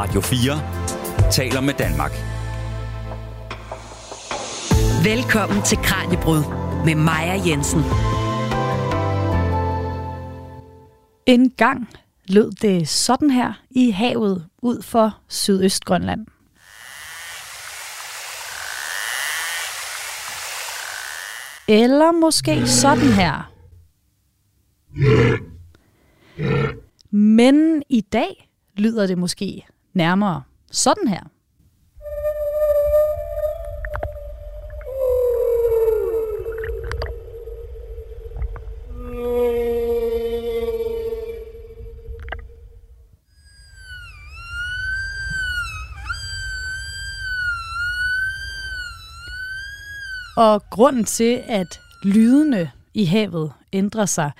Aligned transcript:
Radio 0.00 0.20
4 0.20 1.30
taler 1.30 1.60
med 1.60 1.74
Danmark. 1.74 2.12
Velkommen 5.04 5.62
til 5.62 5.78
Kranjebrud 5.78 6.42
med 6.84 6.94
Maja 6.94 7.42
Jensen. 7.46 7.80
En 11.26 11.50
gang 11.50 11.88
lød 12.28 12.50
det 12.50 12.88
sådan 12.88 13.30
her 13.30 13.52
i 13.70 13.90
havet 13.90 14.48
ud 14.62 14.82
for 14.82 15.18
Sydøstgrønland. 15.28 16.26
Eller 21.68 22.12
måske 22.12 22.66
sådan 22.66 23.12
her. 23.12 23.52
Men 27.16 27.82
i 27.88 28.00
dag 28.00 28.50
lyder 28.76 29.06
det 29.06 29.18
måske 29.18 29.66
nærmere 29.98 30.42
sådan 30.70 31.08
her. 31.08 31.22
Og 50.36 50.62
grunden 50.70 51.04
til, 51.04 51.42
at 51.48 51.80
lydene 52.02 52.70
i 52.94 53.04
havet 53.04 53.52
ændrer 53.72 54.06
sig, 54.06 54.30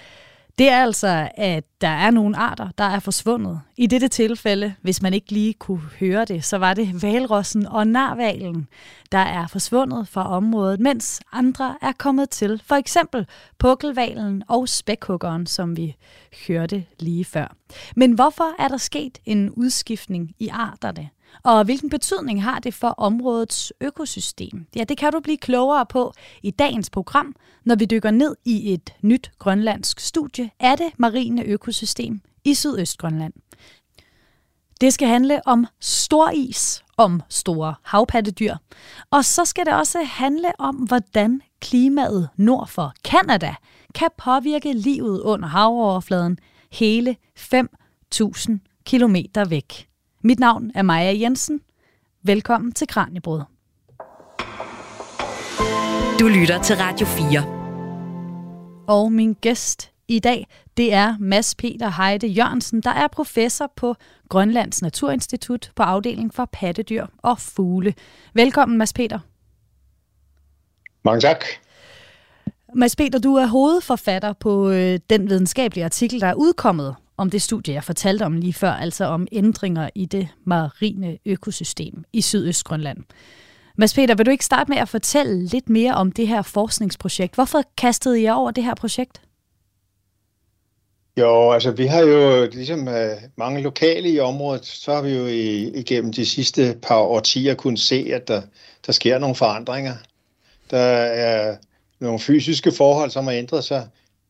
det 0.59 0.69
er 0.69 0.83
altså, 0.83 1.29
at 1.35 1.65
der 1.80 1.89
er 1.89 2.11
nogle 2.11 2.37
arter, 2.37 2.69
der 2.79 2.85
er 2.85 3.01
forsvundet. 3.01 3.61
I 3.77 3.87
dette 3.87 4.09
tilfælde, 4.09 4.75
hvis 4.83 5.03
man 5.03 5.15
ikke 5.15 5.33
lige 5.33 5.55
kunne 5.55 5.81
høre 6.01 6.25
det, 6.25 6.45
så 6.45 6.59
var 6.59 6.75
det 6.75 7.03
valrossen 7.03 7.67
og 7.67 7.87
narvalen, 7.87 8.69
der 9.12 9.19
er 9.19 9.47
forsvundet 9.47 10.09
fra 10.09 10.36
området, 10.36 10.81
mens 10.81 11.20
andre 11.33 11.77
er 11.83 11.92
kommet 11.98 12.31
til. 12.31 12.62
For 12.64 12.75
eksempel 12.75 13.27
pukkelvalen 13.59 14.42
og 14.48 14.69
spækhuggeren, 14.69 15.47
som 15.47 15.77
vi 15.77 15.97
hørte 16.48 16.84
lige 17.01 17.25
før. 17.25 17.56
Men 17.97 18.12
hvorfor 18.12 18.62
er 18.62 18.69
der 18.69 18.77
sket 18.77 19.19
en 19.25 19.51
udskiftning 19.51 20.34
i 20.39 20.48
arterne? 20.48 21.09
Og 21.42 21.64
hvilken 21.64 21.91
betydning 21.91 22.42
har 22.42 22.58
det 22.58 22.75
for 22.75 22.89
områdets 22.89 23.72
økosystem? 23.81 24.67
Ja, 24.77 24.84
det 24.84 24.98
kan 24.98 25.12
du 25.12 25.20
blive 25.20 25.36
klogere 25.36 25.86
på 25.86 26.12
i 26.42 26.50
dagens 26.50 26.91
program, 26.91 27.34
når 27.64 27.75
vi 27.75 27.84
dykker 27.84 28.11
ned 28.11 28.36
i 28.45 28.72
et 28.72 28.95
nyt 29.03 29.30
grønlandsk 29.39 30.00
studie 30.00 30.50
af 30.61 30.77
det 30.77 30.91
marine 30.98 31.42
økosystem 31.42 32.20
i 32.45 32.55
Sydøstgrønland. 32.55 33.33
Det 34.80 34.92
skal 34.92 35.08
handle 35.08 35.41
om 35.47 35.67
stor 35.80 36.30
is, 36.30 36.84
om 36.97 37.22
store 37.28 37.75
havpattedyr, 37.83 38.55
og 39.11 39.25
så 39.25 39.45
skal 39.45 39.67
det 39.67 39.75
også 39.75 40.02
handle 40.02 40.52
om, 40.58 40.75
hvordan 40.77 41.41
klimaet 41.61 42.28
nord 42.36 42.69
for 42.69 42.92
Kanada 43.05 43.55
kan 43.95 44.08
påvirke 44.19 44.73
livet 44.73 45.20
under 45.20 45.48
havoverfladen 45.48 46.39
hele 46.73 47.17
5.000 47.39 48.58
km 48.86 49.17
væk. 49.48 49.89
Mit 50.29 50.39
navn 50.39 50.73
er 50.75 50.83
Maja 50.83 51.12
Jensen. 51.12 51.61
Velkommen 52.23 52.73
til 52.73 52.87
Kranjebrud. 52.87 53.43
Du 56.20 56.29
lytter 56.29 56.62
til 56.62 56.77
Radio 56.77 57.07
4. 57.07 58.85
Og 58.89 59.12
min 59.12 59.35
gæst 59.41 59.91
i 60.09 60.19
dag, 60.19 60.47
det 60.77 60.95
er 60.95 61.15
Mads 61.20 61.55
Peter 61.55 62.03
Heide 62.03 62.27
Jørgensen, 62.27 62.81
der 62.81 62.91
er 62.91 63.09
professor 63.09 63.73
på 63.77 63.95
Grønlands 64.29 64.83
Naturinstitut 64.83 65.70
på 65.77 65.83
afdeling 65.83 66.35
for 66.35 66.48
pattedyr 66.53 67.07
og 67.19 67.39
fugle. 67.41 67.95
Velkommen, 68.35 68.79
Mads 68.79 68.92
Peter. 68.92 69.19
Mange 71.05 71.20
tak. 71.20 71.45
Mads 72.75 72.97
Peter, 72.97 73.19
du 73.19 73.35
er 73.35 73.47
hovedforfatter 73.47 74.33
på 74.33 74.70
øh, 74.70 74.98
den 75.11 75.31
videnskabelige 75.31 75.85
artikel, 75.85 76.20
der 76.20 76.27
er 76.27 76.35
udkommet 76.35 76.97
om 77.18 77.30
det 77.30 77.42
studie, 77.42 77.74
jeg 77.74 77.84
fortalte 77.84 78.23
om 78.23 78.36
lige 78.36 78.52
før, 78.52 78.70
altså 78.70 79.05
om 79.05 79.27
ændringer 79.33 79.90
i 79.95 80.06
det 80.06 80.29
marine 80.45 81.18
økosystem 81.27 82.05
i 82.12 82.23
Sydøstgrønland. 82.23 82.98
Mads 83.77 83.95
Peter, 83.95 84.14
vil 84.14 84.27
du 84.27 84.30
ikke 84.30 84.45
starte 84.45 84.70
med 84.70 84.79
at 84.79 84.89
fortælle 84.89 85.46
lidt 85.46 85.68
mere 85.68 85.95
om 85.95 86.12
det 86.12 86.28
her 86.28 86.42
forskningsprojekt? 86.42 87.34
Hvorfor 87.34 87.62
kastede 87.77 88.20
I 88.20 88.28
over 88.28 88.51
det 88.51 88.64
her 88.64 88.74
projekt? 88.74 89.20
Jo, 91.18 91.51
altså 91.51 91.70
vi 91.70 91.86
har 91.86 92.01
jo 92.01 92.48
ligesom 92.52 92.89
øh, 92.89 93.17
mange 93.36 93.62
lokale 93.62 94.11
i 94.11 94.20
området, 94.20 94.67
så 94.67 94.95
har 94.95 95.02
vi 95.02 95.14
jo 95.14 95.27
i, 95.27 95.68
igennem 95.68 96.12
de 96.12 96.27
sidste 96.27 96.78
par 96.83 96.98
årtier 96.98 97.55
kunnet 97.55 97.80
se, 97.80 98.11
at 98.14 98.28
der, 98.28 98.42
der 98.86 98.92
sker 98.92 99.18
nogle 99.18 99.34
forandringer. 99.34 99.95
Der 100.70 100.78
er 100.78 101.57
nogle 102.01 102.18
fysiske 102.18 102.73
forhold, 102.73 103.11
som 103.11 103.24
har 103.24 103.33
ændret 103.33 103.64
sig 103.64 103.89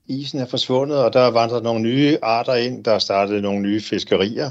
isen 0.08 0.40
er 0.40 0.46
forsvundet, 0.46 0.98
og 0.98 1.12
der 1.12 1.20
er 1.20 1.30
vandret 1.30 1.62
nogle 1.62 1.80
nye 1.80 2.18
arter 2.22 2.54
ind. 2.54 2.84
Der 2.84 2.92
er 2.92 2.98
startet 2.98 3.42
nogle 3.42 3.60
nye 3.60 3.80
fiskerier, 3.80 4.50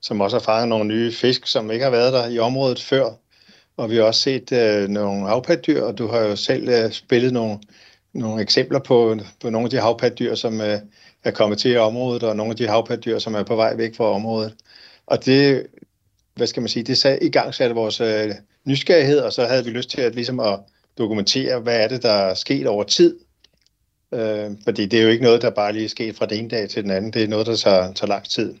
som 0.00 0.20
også 0.20 0.36
har 0.36 0.42
fanget 0.42 0.68
nogle 0.68 0.84
nye 0.84 1.12
fisk, 1.12 1.46
som 1.46 1.70
ikke 1.70 1.84
har 1.84 1.90
været 1.90 2.12
der 2.12 2.28
i 2.28 2.38
området 2.38 2.82
før. 2.82 3.10
Og 3.76 3.90
vi 3.90 3.96
har 3.96 4.02
også 4.02 4.20
set 4.20 4.52
øh, 4.52 4.88
nogle 4.88 5.26
havpaddyr, 5.26 5.82
og 5.82 5.98
du 5.98 6.06
har 6.06 6.20
jo 6.20 6.36
selv 6.36 6.68
øh, 6.68 6.92
spillet 6.92 7.32
nogle, 7.32 7.58
nogle 8.12 8.42
eksempler 8.42 8.78
på, 8.78 9.16
på 9.40 9.50
nogle 9.50 9.66
af 9.66 9.70
de 9.70 9.80
havpaddyr, 9.80 10.34
som 10.34 10.60
øh, 10.60 10.78
er 11.24 11.30
kommet 11.30 11.58
til 11.58 11.70
i 11.72 11.76
området, 11.76 12.22
og 12.22 12.36
nogle 12.36 12.50
af 12.50 12.56
de 12.56 12.68
havpaddyr, 12.68 13.18
som 13.18 13.34
er 13.34 13.42
på 13.42 13.56
vej 13.56 13.76
væk 13.76 13.96
fra 13.96 14.04
området. 14.04 14.54
Og 15.06 15.24
det, 15.24 15.66
hvad 16.34 16.46
skal 16.46 16.60
man 16.60 16.68
sige, 16.68 16.82
det 16.82 16.98
sag, 16.98 17.18
i 17.22 17.28
gang 17.28 17.54
satte 17.54 17.74
vores 17.74 18.00
øh, 18.00 18.30
nysgerrighed, 18.64 19.18
og 19.18 19.32
så 19.32 19.44
havde 19.44 19.64
vi 19.64 19.70
lyst 19.70 19.90
til 19.90 20.00
at, 20.00 20.14
ligesom 20.14 20.40
at 20.40 20.60
dokumentere, 20.98 21.60
hvad 21.60 21.80
er 21.80 21.88
det, 21.88 22.02
der 22.02 22.12
er 22.12 22.34
sket 22.34 22.66
over 22.66 22.84
tid, 22.84 23.18
Øh, 24.14 24.50
fordi 24.64 24.86
det 24.86 24.98
er 24.98 25.02
jo 25.02 25.08
ikke 25.08 25.24
noget, 25.24 25.42
der 25.42 25.50
bare 25.50 25.72
lige 25.72 25.84
er 25.84 25.88
sket 25.88 26.16
fra 26.16 26.26
den 26.26 26.38
ene 26.38 26.48
dag 26.48 26.68
til 26.68 26.82
den 26.82 26.90
anden. 26.90 27.12
Det 27.12 27.22
er 27.22 27.28
noget, 27.28 27.46
der 27.46 27.56
tager, 27.56 27.92
tager 27.92 28.08
lang 28.08 28.24
tid. 28.24 28.54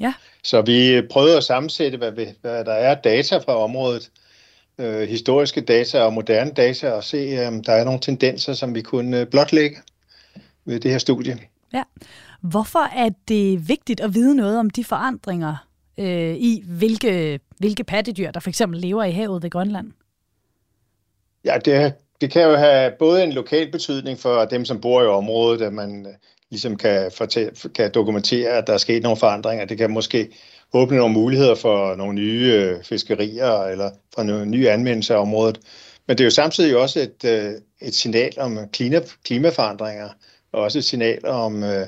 Ja. 0.00 0.14
Så 0.44 0.62
vi 0.62 1.02
prøvede 1.10 1.36
at 1.36 1.44
sammensætte, 1.44 1.98
hvad, 1.98 2.12
vi, 2.12 2.26
hvad 2.40 2.64
der 2.64 2.72
er 2.72 2.94
data 2.94 3.38
fra 3.38 3.56
området, 3.56 4.10
øh, 4.78 5.08
historiske 5.08 5.60
data 5.60 6.02
og 6.02 6.12
moderne 6.12 6.50
data, 6.50 6.90
og 6.90 7.04
se, 7.04 7.46
om 7.46 7.62
der 7.62 7.72
er 7.72 7.84
nogle 7.84 8.00
tendenser, 8.00 8.54
som 8.54 8.74
vi 8.74 8.82
kunne 8.82 9.20
øh, 9.20 9.26
blotlægge 9.26 9.76
ved 10.64 10.80
det 10.80 10.90
her 10.90 10.98
studie. 10.98 11.38
Ja. 11.72 11.82
Hvorfor 12.40 12.96
er 12.96 13.10
det 13.28 13.68
vigtigt 13.68 14.00
at 14.00 14.14
vide 14.14 14.34
noget 14.36 14.58
om 14.58 14.70
de 14.70 14.84
forandringer 14.84 15.66
øh, 15.98 16.34
i, 16.36 16.62
hvilke, 16.66 17.40
hvilke 17.58 17.84
pattedyr, 17.84 18.30
der 18.30 18.40
for 18.40 18.48
eksempel 18.48 18.80
lever 18.80 19.04
i 19.04 19.10
havet 19.10 19.42
ved 19.42 19.50
Grønland? 19.50 19.92
Ja, 21.44 21.58
det, 21.64 21.92
det 22.20 22.30
kan 22.30 22.42
jo 22.42 22.54
have 22.56 22.92
både 22.98 23.24
en 23.24 23.32
lokal 23.32 23.70
betydning 23.70 24.18
for 24.18 24.44
dem, 24.44 24.64
som 24.64 24.80
bor 24.80 25.02
i 25.02 25.06
området, 25.06 25.62
at 25.62 25.72
man 25.72 26.06
øh, 26.06 26.12
ligesom 26.50 26.76
kan, 26.76 27.10
fortælle, 27.12 27.52
kan 27.74 27.90
dokumentere, 27.94 28.50
at 28.50 28.66
der 28.66 28.72
er 28.72 28.78
sket 28.78 29.02
nogle 29.02 29.16
forandringer. 29.16 29.64
Det 29.64 29.78
kan 29.78 29.90
måske 29.90 30.28
åbne 30.74 30.96
nogle 30.96 31.14
muligheder 31.14 31.54
for 31.54 31.94
nogle 31.94 32.14
nye 32.14 32.52
øh, 32.54 32.84
fiskerier 32.84 33.62
eller 33.62 33.90
for 34.14 34.22
nogle 34.22 34.46
nye 34.46 34.70
anvendelser 34.70 35.14
af 35.14 35.20
området. 35.20 35.60
Men 36.08 36.18
det 36.18 36.24
er 36.24 36.26
jo 36.26 36.30
samtidig 36.30 36.76
også 36.76 37.00
et, 37.00 37.24
øh, 37.24 37.52
et 37.82 37.94
signal 37.94 38.32
om 38.38 38.58
klima, 38.72 39.00
klimaforandringer, 39.24 40.08
og 40.52 40.62
også 40.62 40.78
et 40.78 40.84
signal 40.84 41.26
om 41.26 41.64
øh, 41.64 41.86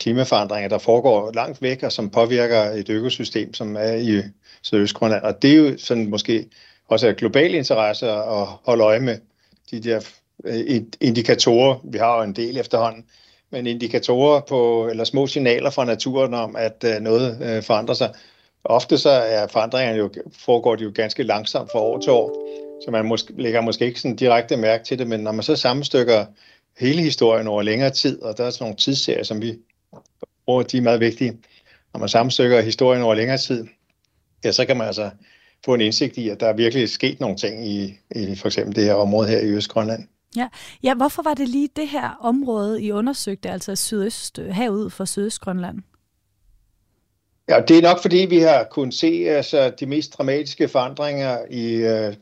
klimaforandringer, 0.00 0.68
der 0.68 0.78
foregår 0.78 1.32
langt 1.34 1.62
væk, 1.62 1.82
og 1.82 1.92
som 1.92 2.10
påvirker 2.10 2.62
et 2.62 2.88
økosystem, 2.88 3.54
som 3.54 3.76
er 3.76 3.92
i 3.92 4.22
Sydøstgrønland. 4.62 5.22
Og 5.22 5.42
det 5.42 5.52
er 5.52 5.56
jo 5.56 5.78
sådan 5.78 6.10
måske 6.10 6.46
også 6.88 7.08
af 7.08 7.16
global 7.16 7.54
interesse 7.54 8.10
at 8.10 8.46
holde 8.64 8.84
øje 8.84 9.00
med, 9.00 9.18
de 9.70 9.80
der 9.80 10.00
øh, 10.44 10.82
indikatorer, 11.00 11.76
vi 11.84 11.98
har 11.98 12.16
jo 12.16 12.22
en 12.22 12.32
del 12.32 12.56
efterhånden, 12.56 13.04
men 13.50 13.66
indikatorer 13.66 14.40
på, 14.40 14.88
eller 14.90 15.04
små 15.04 15.26
signaler 15.26 15.70
fra 15.70 15.84
naturen 15.84 16.34
om, 16.34 16.56
at 16.56 16.84
øh, 16.86 17.00
noget 17.00 17.38
øh, 17.42 17.62
forandrer 17.62 17.94
sig. 17.94 18.14
Ofte 18.64 18.98
så 18.98 19.10
er 19.10 19.46
forandringerne 19.46 19.98
jo, 19.98 20.10
foregår 20.32 20.76
de 20.76 20.84
jo 20.84 20.92
ganske 20.94 21.22
langsomt 21.22 21.72
fra 21.72 21.80
år 21.80 22.00
til 22.00 22.12
år, 22.12 22.46
så 22.84 22.90
man 22.90 23.04
måske, 23.04 23.42
lægger 23.42 23.60
måske 23.60 23.86
ikke 23.86 24.00
sådan 24.00 24.16
direkte 24.16 24.56
mærke 24.56 24.84
til 24.84 24.98
det, 24.98 25.06
men 25.06 25.20
når 25.20 25.32
man 25.32 25.42
så 25.42 25.56
sammenstykker 25.56 26.26
hele 26.78 27.02
historien 27.02 27.46
over 27.46 27.62
længere 27.62 27.90
tid, 27.90 28.22
og 28.22 28.38
der 28.38 28.44
er 28.44 28.50
sådan 28.50 28.64
nogle 28.64 28.76
tidsserier, 28.76 29.22
som 29.22 29.42
vi 29.42 29.58
bruger, 30.44 30.62
de 30.62 30.76
er 30.76 30.82
meget 30.82 31.00
vigtige. 31.00 31.38
Når 31.92 32.00
man 32.00 32.08
sammenstykker 32.08 32.60
historien 32.60 33.02
over 33.02 33.14
længere 33.14 33.38
tid, 33.38 33.66
ja, 34.44 34.52
så 34.52 34.64
kan 34.64 34.76
man 34.76 34.86
altså 34.86 35.10
få 35.64 35.74
en 35.74 35.80
indsigt 35.80 36.16
i, 36.16 36.28
at 36.28 36.40
der 36.40 36.46
er 36.46 36.52
virkelig 36.52 36.88
sket 36.88 37.20
nogle 37.20 37.36
ting 37.36 37.68
i, 37.68 37.98
i 38.16 38.36
for 38.36 38.46
eksempel 38.46 38.76
det 38.76 38.84
her 38.84 38.94
område 38.94 39.28
her 39.28 39.40
i 39.40 39.48
Østgrønland. 39.48 40.08
Ja. 40.36 40.48
ja, 40.82 40.94
hvorfor 40.94 41.22
var 41.22 41.34
det 41.34 41.48
lige 41.48 41.68
det 41.76 41.88
her 41.88 42.18
område, 42.20 42.82
I 42.82 42.92
undersøgte, 42.92 43.50
altså 43.50 43.76
sydøst, 43.76 44.38
herud 44.38 44.90
for 44.90 45.04
Sydøstgrønland? 45.04 45.78
Ja, 47.48 47.60
det 47.68 47.78
er 47.78 47.82
nok 47.82 48.02
fordi, 48.02 48.16
vi 48.16 48.38
har 48.38 48.64
kunnet 48.70 48.94
se 48.94 49.26
altså, 49.28 49.72
de 49.80 49.86
mest 49.86 50.18
dramatiske 50.18 50.68
forandringer 50.68 51.38
i, 51.50 51.76
uh, 51.76 52.14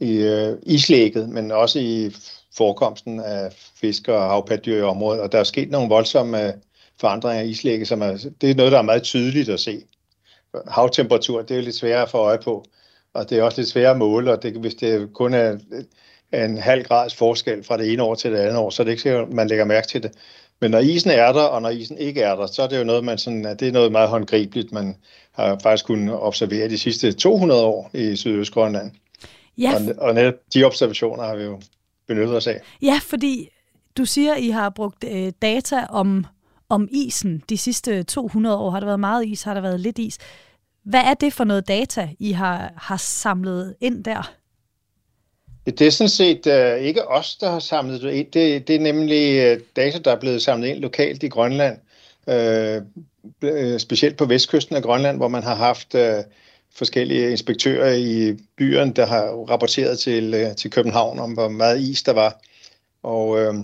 i 0.00 0.28
uh, 0.32 0.58
islægget, 0.62 1.28
men 1.28 1.50
også 1.50 1.78
i 1.78 2.14
forekomsten 2.56 3.20
af 3.20 3.52
fisk 3.80 4.08
og 4.08 4.22
havpatdyr 4.22 4.76
i 4.76 4.82
området. 4.82 5.22
Og 5.22 5.32
der 5.32 5.38
er 5.38 5.44
sket 5.44 5.70
nogle 5.70 5.88
voldsomme 5.88 6.52
forandringer 7.00 7.42
i 7.42 7.48
islægget, 7.48 7.88
som 7.88 8.02
er, 8.02 8.28
det 8.40 8.50
er 8.50 8.54
noget, 8.54 8.72
der 8.72 8.78
er 8.78 8.82
meget 8.82 9.02
tydeligt 9.02 9.48
at 9.48 9.60
se. 9.60 9.82
Havtemperatur, 10.68 11.42
det 11.42 11.50
er 11.50 11.56
jo 11.56 11.62
lidt 11.62 11.76
sværere 11.76 12.02
at 12.02 12.10
få 12.10 12.18
øje 12.18 12.38
på, 12.38 12.64
og 13.14 13.30
det 13.30 13.38
er 13.38 13.42
også 13.42 13.60
lidt 13.60 13.70
sværere 13.70 13.90
at 13.90 13.98
måle, 13.98 14.32
og 14.32 14.42
det, 14.42 14.52
hvis 14.52 14.74
det 14.74 15.12
kun 15.12 15.34
er 15.34 15.58
en 16.32 16.58
halv 16.58 16.84
grads 16.84 17.14
forskel 17.14 17.64
fra 17.64 17.76
det 17.76 17.92
ene 17.92 18.02
år 18.02 18.14
til 18.14 18.32
det 18.32 18.38
andet 18.38 18.56
år, 18.56 18.70
så 18.70 18.82
er 18.82 18.84
det 18.84 18.90
ikke 18.90 19.02
sikkert, 19.02 19.28
at 19.28 19.32
man 19.32 19.48
lægger 19.48 19.64
mærke 19.64 19.86
til 19.86 20.02
det. 20.02 20.12
Men 20.60 20.70
når 20.70 20.78
isen 20.78 21.10
er 21.10 21.32
der, 21.32 21.42
og 21.42 21.62
når 21.62 21.68
isen 21.68 21.98
ikke 21.98 22.22
er 22.22 22.36
der, 22.36 22.46
så 22.46 22.62
er 22.62 22.66
det 22.66 22.78
jo 22.78 22.84
noget, 22.84 23.04
man 23.04 23.18
sådan, 23.18 23.44
det 23.44 23.68
er 23.68 23.72
noget 23.72 23.92
meget 23.92 24.08
håndgribeligt, 24.08 24.72
man 24.72 24.96
har 25.32 25.58
faktisk 25.62 25.86
kunnet 25.86 26.14
observere 26.14 26.68
de 26.68 26.78
sidste 26.78 27.12
200 27.12 27.64
år 27.64 27.90
i 27.94 28.16
Sydøstgrønland. 28.16 28.90
Ja. 29.58 29.74
Og, 29.74 29.94
og 29.98 30.14
netop 30.14 30.34
de 30.54 30.64
observationer 30.64 31.24
har 31.24 31.36
vi 31.36 31.42
jo 31.42 31.60
benyttet 32.08 32.36
os 32.36 32.46
af. 32.46 32.60
Ja, 32.82 33.00
fordi 33.02 33.48
du 33.96 34.04
siger, 34.04 34.34
at 34.34 34.40
I 34.40 34.48
har 34.48 34.70
brugt 34.70 35.04
øh, 35.04 35.32
data 35.42 35.86
om, 35.90 36.26
om 36.72 36.88
isen 36.92 37.42
de 37.48 37.58
sidste 37.58 38.02
200 38.02 38.56
år. 38.56 38.70
Har 38.70 38.80
der 38.80 38.86
været 38.86 39.00
meget 39.00 39.26
is? 39.26 39.42
Har 39.42 39.54
der 39.54 39.60
været 39.60 39.80
lidt 39.80 39.98
is? 39.98 40.18
Hvad 40.84 41.00
er 41.00 41.14
det 41.14 41.32
for 41.32 41.44
noget 41.44 41.68
data, 41.68 42.08
I 42.18 42.32
har, 42.32 42.72
har 42.76 42.96
samlet 42.96 43.74
ind 43.80 44.04
der? 44.04 44.32
Det 45.66 45.82
er 45.82 45.90
sådan 45.90 46.08
set 46.08 46.46
uh, 46.46 46.84
ikke 46.84 47.08
os, 47.08 47.36
der 47.36 47.50
har 47.50 47.58
samlet 47.58 48.02
det 48.02 48.12
ind. 48.12 48.26
Det, 48.32 48.68
det 48.68 48.76
er 48.76 48.80
nemlig 48.80 49.52
uh, 49.52 49.60
data, 49.76 49.98
der 49.98 50.12
er 50.12 50.20
blevet 50.20 50.42
samlet 50.42 50.68
ind 50.68 50.78
lokalt 50.78 51.22
i 51.22 51.28
Grønland. 51.28 51.78
Uh, 52.26 53.78
specielt 53.78 54.16
på 54.16 54.24
vestkysten 54.24 54.76
af 54.76 54.82
Grønland, 54.82 55.16
hvor 55.16 55.28
man 55.28 55.42
har 55.42 55.54
haft 55.54 55.94
uh, 55.94 56.00
forskellige 56.74 57.30
inspektører 57.30 57.94
i 57.94 58.36
byerne, 58.56 58.92
der 58.92 59.06
har 59.06 59.22
rapporteret 59.50 59.98
til, 59.98 60.34
uh, 60.34 60.56
til 60.56 60.70
København 60.70 61.18
om, 61.18 61.32
hvor 61.32 61.48
meget 61.48 61.80
is 61.80 62.02
der 62.02 62.12
var. 62.12 62.40
Og, 63.02 63.28
uh, 63.28 63.54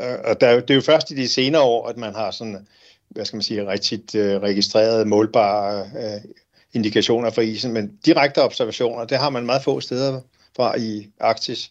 Øh, 0.00 0.18
og 0.24 0.40
der, 0.40 0.60
det 0.60 0.70
er 0.70 0.74
jo 0.74 0.80
først 0.80 1.10
i 1.10 1.14
de 1.14 1.28
senere 1.28 1.62
år, 1.62 1.88
at 1.88 1.96
man 1.96 2.14
har 2.14 2.30
sådan, 2.30 2.66
hvad 3.08 3.24
skal 3.24 3.36
man 3.36 3.42
sige, 3.42 3.66
rigtigt 3.66 4.14
uh, 4.14 4.20
registreret 4.20 5.06
målbare 5.06 5.82
uh, 5.82 6.30
indikationer 6.72 7.30
for 7.30 7.42
isen, 7.42 7.72
men 7.72 7.96
direkte 8.06 8.42
observationer, 8.42 9.04
det 9.04 9.18
har 9.18 9.30
man 9.30 9.46
meget 9.46 9.62
få 9.62 9.80
steder 9.80 10.20
fra 10.56 10.78
i 10.78 11.08
Arktis. 11.20 11.70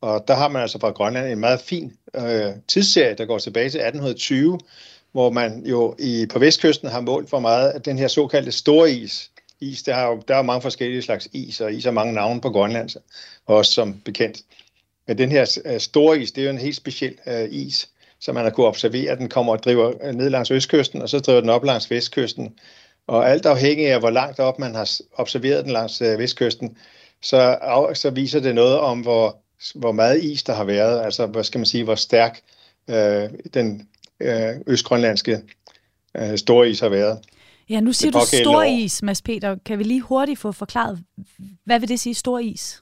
Og 0.00 0.24
der 0.28 0.34
har 0.34 0.48
man 0.48 0.62
altså 0.62 0.78
fra 0.78 0.90
Grønland 0.90 1.32
en 1.32 1.38
meget 1.38 1.60
fin 1.60 1.92
øh, 2.14 2.52
tidsserie, 2.68 3.14
der 3.14 3.24
går 3.24 3.38
tilbage 3.38 3.70
til 3.70 3.80
1820, 3.80 4.58
hvor 5.12 5.30
man 5.30 5.66
jo 5.66 5.94
i, 5.98 6.26
på 6.32 6.38
vestkysten 6.38 6.88
har 6.88 7.00
målt 7.00 7.30
for 7.30 7.38
meget 7.38 7.70
af 7.70 7.82
den 7.82 7.98
her 7.98 8.08
såkaldte 8.08 8.52
store 8.52 8.92
is. 8.92 9.30
Is, 9.60 9.82
der, 9.82 9.94
har 9.94 10.06
jo, 10.06 10.22
der 10.28 10.36
er 10.36 10.42
mange 10.42 10.62
forskellige 10.62 11.02
slags 11.02 11.28
is, 11.32 11.60
og 11.60 11.72
is 11.72 11.84
har 11.84 11.90
mange 11.90 12.12
navne 12.12 12.40
på 12.40 12.50
Grønland, 12.50 12.90
også 13.46 13.72
som 13.72 14.00
bekendt. 14.00 14.38
Men 15.08 15.18
den 15.18 15.32
her 15.32 15.58
øh, 15.64 15.80
store 15.80 16.20
is, 16.20 16.32
det 16.32 16.40
er 16.40 16.44
jo 16.44 16.50
en 16.50 16.58
helt 16.58 16.76
speciel 16.76 17.14
øh, 17.26 17.48
is, 17.50 17.88
som 18.20 18.34
man 18.34 18.44
har 18.44 18.50
kunne 18.50 18.66
observere. 18.66 19.16
Den 19.16 19.28
kommer 19.28 19.52
og 19.52 19.62
driver 19.62 19.92
øh, 20.02 20.14
ned 20.14 20.30
langs 20.30 20.50
østkysten, 20.50 21.02
og 21.02 21.08
så 21.08 21.18
driver 21.18 21.40
den 21.40 21.50
op 21.50 21.64
langs 21.64 21.90
vestkysten. 21.90 22.54
Og 23.06 23.30
alt 23.30 23.46
afhængig 23.46 23.86
af, 23.88 24.00
hvor 24.00 24.10
langt 24.10 24.40
op 24.40 24.58
man 24.58 24.74
har 24.74 24.90
observeret 25.14 25.64
den 25.64 25.72
langs 25.72 26.02
øh, 26.02 26.18
vestkysten, 26.18 26.76
så, 27.22 27.58
så 27.94 28.10
viser 28.10 28.40
det 28.40 28.54
noget 28.54 28.78
om, 28.78 29.00
hvor, 29.00 29.36
hvor 29.74 29.92
meget 29.92 30.24
is 30.24 30.42
der 30.42 30.54
har 30.54 30.64
været, 30.64 31.04
altså 31.04 31.26
hvad 31.26 31.44
skal 31.44 31.58
man 31.58 31.66
sige, 31.66 31.84
hvor 31.84 31.94
stærk 31.94 32.40
øh, 32.90 33.30
den 33.54 33.88
øh, 34.20 34.54
østgrønlandske 34.66 35.40
øh, 36.16 36.38
store 36.38 36.70
is 36.70 36.80
har 36.80 36.88
været. 36.88 37.18
Ja, 37.68 37.80
nu 37.80 37.92
siger 37.92 38.12
du 38.12 38.20
stor 38.42 38.62
is, 38.62 39.02
Mads 39.02 39.22
Peter. 39.22 39.56
Kan 39.66 39.78
vi 39.78 39.84
lige 39.84 40.00
hurtigt 40.00 40.38
få 40.38 40.52
forklaret, 40.52 40.98
hvad 41.64 41.80
vil 41.80 41.88
det 41.88 42.00
sige, 42.00 42.14
stor 42.14 42.38
is? 42.38 42.81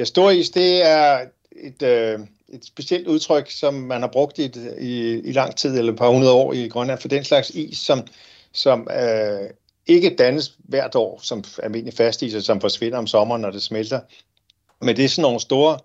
Ja, 0.00 0.04
storis, 0.04 0.50
det 0.50 0.86
er 0.86 1.26
et, 1.52 1.82
øh, 1.82 2.20
et 2.48 2.64
specielt 2.64 3.06
udtryk, 3.06 3.50
som 3.50 3.74
man 3.74 4.00
har 4.00 4.08
brugt 4.08 4.38
i, 4.38 4.52
i, 4.78 5.18
i 5.18 5.32
lang 5.32 5.56
tid, 5.56 5.78
eller 5.78 5.92
et 5.92 5.98
par 5.98 6.08
hundrede 6.08 6.32
år 6.32 6.52
i 6.52 6.68
Grønland, 6.68 7.00
for 7.00 7.08
den 7.08 7.24
slags 7.24 7.50
is, 7.50 7.78
som, 7.78 8.06
som 8.52 8.88
øh, 9.00 9.50
ikke 9.86 10.16
dannes 10.16 10.56
hvert 10.58 10.94
år 10.94 11.20
som 11.22 11.44
almindelig 11.62 11.94
fastiser, 11.94 12.40
som 12.40 12.60
forsvinder 12.60 12.98
om 12.98 13.06
sommeren, 13.06 13.42
når 13.42 13.50
det 13.50 13.62
smelter. 13.62 14.00
Men 14.80 14.96
det 14.96 15.04
er 15.04 15.08
sådan 15.08 15.22
nogle 15.22 15.40
store 15.40 15.78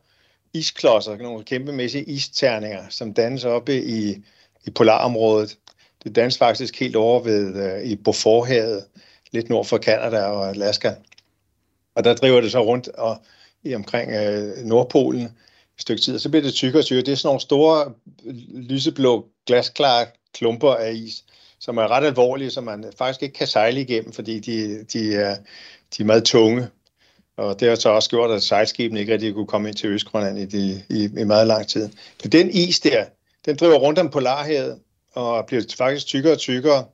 isklodser, 0.53 1.17
nogle 1.17 1.43
kæmpemæssige 1.43 2.03
isterninger, 2.03 2.83
som 2.89 3.13
dannes 3.13 3.45
oppe 3.45 3.83
i, 3.83 4.15
i 4.65 4.69
polarområdet. 4.75 5.57
Det 6.03 6.15
dannes 6.15 6.37
faktisk 6.37 6.79
helt 6.79 6.95
over 6.95 7.19
ved 7.19 7.55
øh, 7.55 7.83
i 7.83 7.95
Beauforthavet, 7.95 8.85
lidt 9.31 9.49
nord 9.49 9.65
for 9.65 9.77
Kanada 9.77 10.23
og 10.23 10.49
Alaska. 10.49 10.91
Og 11.95 12.03
der 12.03 12.15
driver 12.15 12.41
det 12.41 12.51
så 12.51 12.63
rundt 12.63 12.87
og, 12.87 13.17
i 13.65 13.75
omkring 13.75 14.11
øh, 14.11 14.65
Nordpolen 14.65 15.21
et 15.21 15.81
stykke 15.81 16.01
tid, 16.01 16.15
og 16.15 16.21
så 16.21 16.29
bliver 16.29 16.43
det 16.43 16.53
tykkere 16.53 16.81
og 16.81 16.85
tykkere. 16.85 17.05
Det 17.05 17.11
er 17.11 17.15
sådan 17.15 17.27
nogle 17.27 17.41
store, 17.41 17.93
lyseblå, 18.53 19.25
glasklare 19.45 20.05
klumper 20.33 20.73
af 20.73 20.93
is, 20.93 21.23
som 21.59 21.77
er 21.77 21.87
ret 21.87 22.05
alvorlige, 22.05 22.51
som 22.51 22.63
man 22.63 22.85
faktisk 22.97 23.23
ikke 23.23 23.33
kan 23.33 23.47
sejle 23.47 23.81
igennem, 23.81 24.13
fordi 24.13 24.39
de, 24.39 24.83
de, 24.93 25.15
er, 25.15 25.35
de 25.97 26.03
er 26.03 26.05
meget 26.05 26.23
tunge. 26.23 26.67
Og 27.37 27.59
det 27.59 27.69
har 27.69 27.75
så 27.75 27.89
også 27.89 28.09
gjort, 28.09 28.31
at 28.31 28.43
sejlskibene 28.43 28.99
ikke 28.99 29.13
rigtig 29.13 29.33
kunne 29.33 29.47
komme 29.47 29.67
ind 29.67 29.77
til 29.77 29.89
Østgrønland 29.89 30.39
i, 30.39 30.45
de, 30.45 30.83
i, 30.89 31.03
i 31.19 31.23
meget 31.23 31.47
lang 31.47 31.67
tid. 31.67 31.89
Så 32.21 32.27
den 32.27 32.49
is 32.49 32.79
der, 32.79 33.05
den 33.45 33.55
driver 33.55 33.75
rundt 33.75 33.99
om 33.99 34.09
Polarhavet 34.09 34.79
og 35.13 35.45
bliver 35.45 35.63
faktisk 35.77 36.05
tykkere 36.05 36.33
og 36.33 36.39
tykkere. 36.39 36.85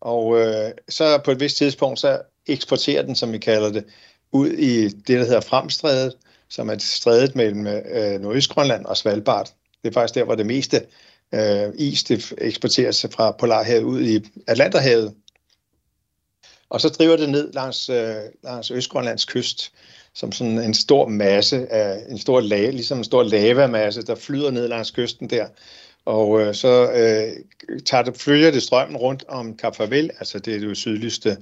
Og 0.00 0.40
øh, 0.40 0.70
så 0.88 1.18
på 1.24 1.30
et 1.30 1.40
vist 1.40 1.56
tidspunkt, 1.56 2.00
så 2.00 2.20
eksporterer 2.46 3.02
den, 3.02 3.14
som 3.14 3.32
vi 3.32 3.38
kalder 3.38 3.72
det, 3.72 3.84
ud 4.32 4.48
i 4.48 4.88
det, 4.88 5.08
der 5.08 5.24
hedder 5.24 5.40
Fremstrædet, 5.40 6.12
som 6.48 6.68
er 6.68 6.76
strædet 6.78 7.36
mellem 7.36 7.66
øh, 7.66 8.20
Nordøstgrønland 8.20 8.84
og 8.84 8.96
Svalbard. 8.96 9.52
Det 9.82 9.88
er 9.88 9.92
faktisk 9.92 10.14
der, 10.14 10.24
hvor 10.24 10.34
det 10.34 10.46
meste 10.46 10.86
øh, 11.34 11.68
is 11.78 12.04
det 12.04 12.32
eksporteres 12.38 13.06
fra 13.10 13.30
Polarhavet 13.30 13.82
ud 13.82 14.02
i 14.02 14.24
Atlanterhavet. 14.46 15.14
Og 16.70 16.80
så 16.80 16.88
driver 16.88 17.16
det 17.16 17.28
ned 17.28 17.52
langs, 17.52 17.88
øh, 17.88 18.14
langs 18.44 18.70
Østgrønlands 18.70 19.24
kyst, 19.24 19.72
som 20.14 20.32
sådan 20.32 20.58
en 20.58 20.74
stor 20.74 21.08
masse 21.08 21.72
af 21.72 22.04
en 22.08 22.18
stor 22.18 22.40
lave, 22.40 22.70
ligesom 22.70 22.98
en 22.98 23.04
stor 23.04 23.22
lavamasse, 23.22 24.02
der 24.02 24.14
flyder 24.14 24.50
ned 24.50 24.68
langs 24.68 24.90
kysten 24.90 25.30
der. 25.30 25.46
Og 26.04 26.40
øh, 26.40 26.54
så 26.54 26.92
øh, 26.92 27.32
tager 27.84 28.02
det, 28.02 28.16
følger 28.16 28.50
det 28.50 28.62
strømmen 28.62 28.96
rundt 28.96 29.24
om 29.28 29.56
Kap 29.56 29.76
Farvel, 29.76 30.10
altså 30.18 30.38
det 30.38 30.54
er 30.54 30.58
det 30.58 30.76
sydligste 30.76 31.36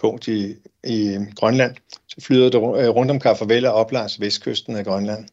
punkt 0.00 0.28
i, 0.28 0.54
i 0.84 1.18
Grønland. 1.36 1.74
Så 2.08 2.16
flyder 2.20 2.50
det 2.50 2.58
øh, 2.58 2.88
rundt 2.88 3.10
om 3.10 3.20
Kap 3.20 3.40
og 3.40 3.72
op 3.74 3.92
langs 3.92 4.20
vestkysten 4.20 4.76
af 4.76 4.84
Grønland. 4.84 5.24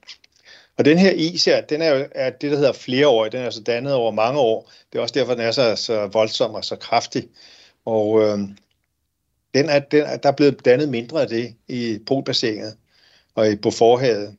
Og 0.77 0.85
den 0.85 0.97
her 0.97 1.11
is 1.11 1.45
her, 1.45 1.61
den 1.61 1.81
er 1.81 1.89
jo 1.89 2.05
er 2.11 2.29
det, 2.29 2.51
der 2.51 2.57
hedder 2.57 2.73
flereårig. 2.73 3.31
Den 3.31 3.41
er 3.41 3.45
altså 3.45 3.63
dannet 3.63 3.93
over 3.93 4.11
mange 4.11 4.39
år. 4.39 4.71
Det 4.91 4.97
er 4.97 5.01
også 5.01 5.13
derfor, 5.13 5.33
den 5.33 5.41
er 5.41 5.51
så, 5.51 5.75
så 5.75 6.07
voldsom 6.07 6.51
og 6.51 6.65
så 6.65 6.75
kraftig. 6.75 7.27
Og 7.85 8.21
øh, 8.21 8.39
den 9.53 9.69
er, 9.69 9.79
den 9.79 10.03
er, 10.03 10.17
der 10.17 10.29
er 10.29 10.33
blevet 10.33 10.65
dannet 10.65 10.89
mindre 10.89 11.21
af 11.21 11.27
det 11.27 11.55
i 11.67 11.99
Polbassinet 12.07 12.77
og 13.35 13.51
i 13.51 13.55
på 13.55 13.71
forhavet 13.71 14.35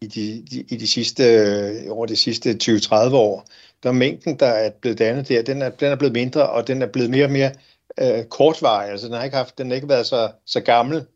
i 0.00 0.06
de, 0.06 0.44
de, 0.50 0.64
i 0.68 0.76
de 0.76 0.88
sidste, 0.88 1.24
øh, 1.24 1.92
over 1.92 2.06
de 2.06 2.16
sidste 2.16 2.58
20-30 2.62 2.94
år. 2.94 3.46
Der 3.82 3.88
er 3.88 3.92
mængden, 3.92 4.38
der 4.38 4.46
er 4.46 4.70
blevet 4.70 4.98
dannet 4.98 5.28
der, 5.28 5.42
den 5.42 5.62
er, 5.62 5.68
den 5.68 5.88
er 5.92 5.96
blevet 5.96 6.12
mindre, 6.12 6.50
og 6.50 6.66
den 6.66 6.82
er 6.82 6.86
blevet 6.86 7.10
mere 7.10 7.24
og 7.24 7.30
mere 7.30 7.52
øh, 7.98 8.24
kortvarig. 8.24 8.90
Altså, 8.90 9.06
den 9.06 9.14
har 9.14 9.24
ikke, 9.24 9.36
haft, 9.36 9.58
den 9.58 9.66
har 9.66 9.74
ikke 9.74 9.88
været 9.88 10.06
så, 10.06 10.30
så 10.46 10.60
gammel 10.60 11.06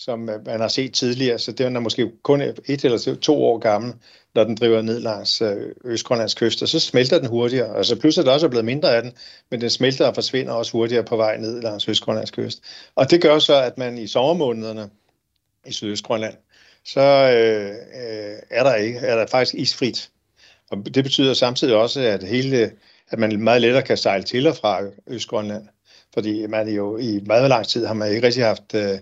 som 0.00 0.28
øh, 0.28 0.46
man 0.46 0.60
har 0.60 0.68
set 0.68 0.94
tidligere, 0.94 1.38
så 1.38 1.52
den 1.52 1.76
er 1.76 1.80
måske 1.80 2.10
kun 2.22 2.40
et 2.40 2.84
eller 2.84 3.16
to 3.22 3.44
år 3.44 3.58
gammel, 3.58 3.94
når 4.34 4.44
den 4.44 4.54
driver 4.54 4.82
ned 4.82 5.00
langs 5.00 5.42
øh, 5.42 5.56
Østgrønlands 5.84 6.34
kyst, 6.34 6.62
og 6.62 6.68
så 6.68 6.80
smelter 6.80 7.18
den 7.18 7.28
hurtigere. 7.28 7.76
Altså 7.76 7.96
pludselig 7.96 8.22
er 8.22 8.24
der 8.24 8.32
også 8.32 8.48
blevet 8.48 8.64
mindre 8.64 8.96
af 8.96 9.02
den, 9.02 9.12
men 9.50 9.60
den 9.60 9.70
smelter 9.70 10.06
og 10.06 10.14
forsvinder 10.14 10.52
også 10.52 10.72
hurtigere 10.72 11.04
på 11.04 11.16
vej 11.16 11.36
ned 11.36 11.62
langs 11.62 11.88
Østgrønlands 11.88 12.30
kyst. 12.30 12.62
Og 12.94 13.10
det 13.10 13.22
gør 13.22 13.38
så, 13.38 13.62
at 13.62 13.78
man 13.78 13.98
i 13.98 14.06
sommermånederne 14.06 14.90
i 15.66 15.72
Sydøstgrønland, 15.72 16.34
så 16.84 17.00
øh, 17.00 17.70
øh, 17.70 18.36
er 18.50 18.62
der 18.62 18.74
ikke, 18.74 18.98
er 18.98 19.16
der 19.16 19.26
faktisk 19.26 19.54
isfrit. 19.54 20.10
Og 20.70 20.94
det 20.94 21.04
betyder 21.04 21.34
samtidig 21.34 21.76
også, 21.76 22.00
at 22.00 22.22
hele 22.22 22.70
at 23.10 23.18
man 23.18 23.42
meget 23.42 23.60
lettere 23.60 23.82
kan 23.82 23.96
sejle 23.96 24.24
til 24.24 24.46
og 24.46 24.56
fra 24.56 24.80
Østgrønland. 25.06 25.68
Fordi 26.14 26.46
man 26.46 26.68
jo 26.68 26.96
i 26.96 27.20
meget 27.26 27.48
lang 27.48 27.66
tid 27.66 27.86
har 27.86 27.94
man 27.94 28.10
ikke 28.10 28.26
rigtig 28.26 28.44
haft 28.44 28.74
øh, 28.74 28.98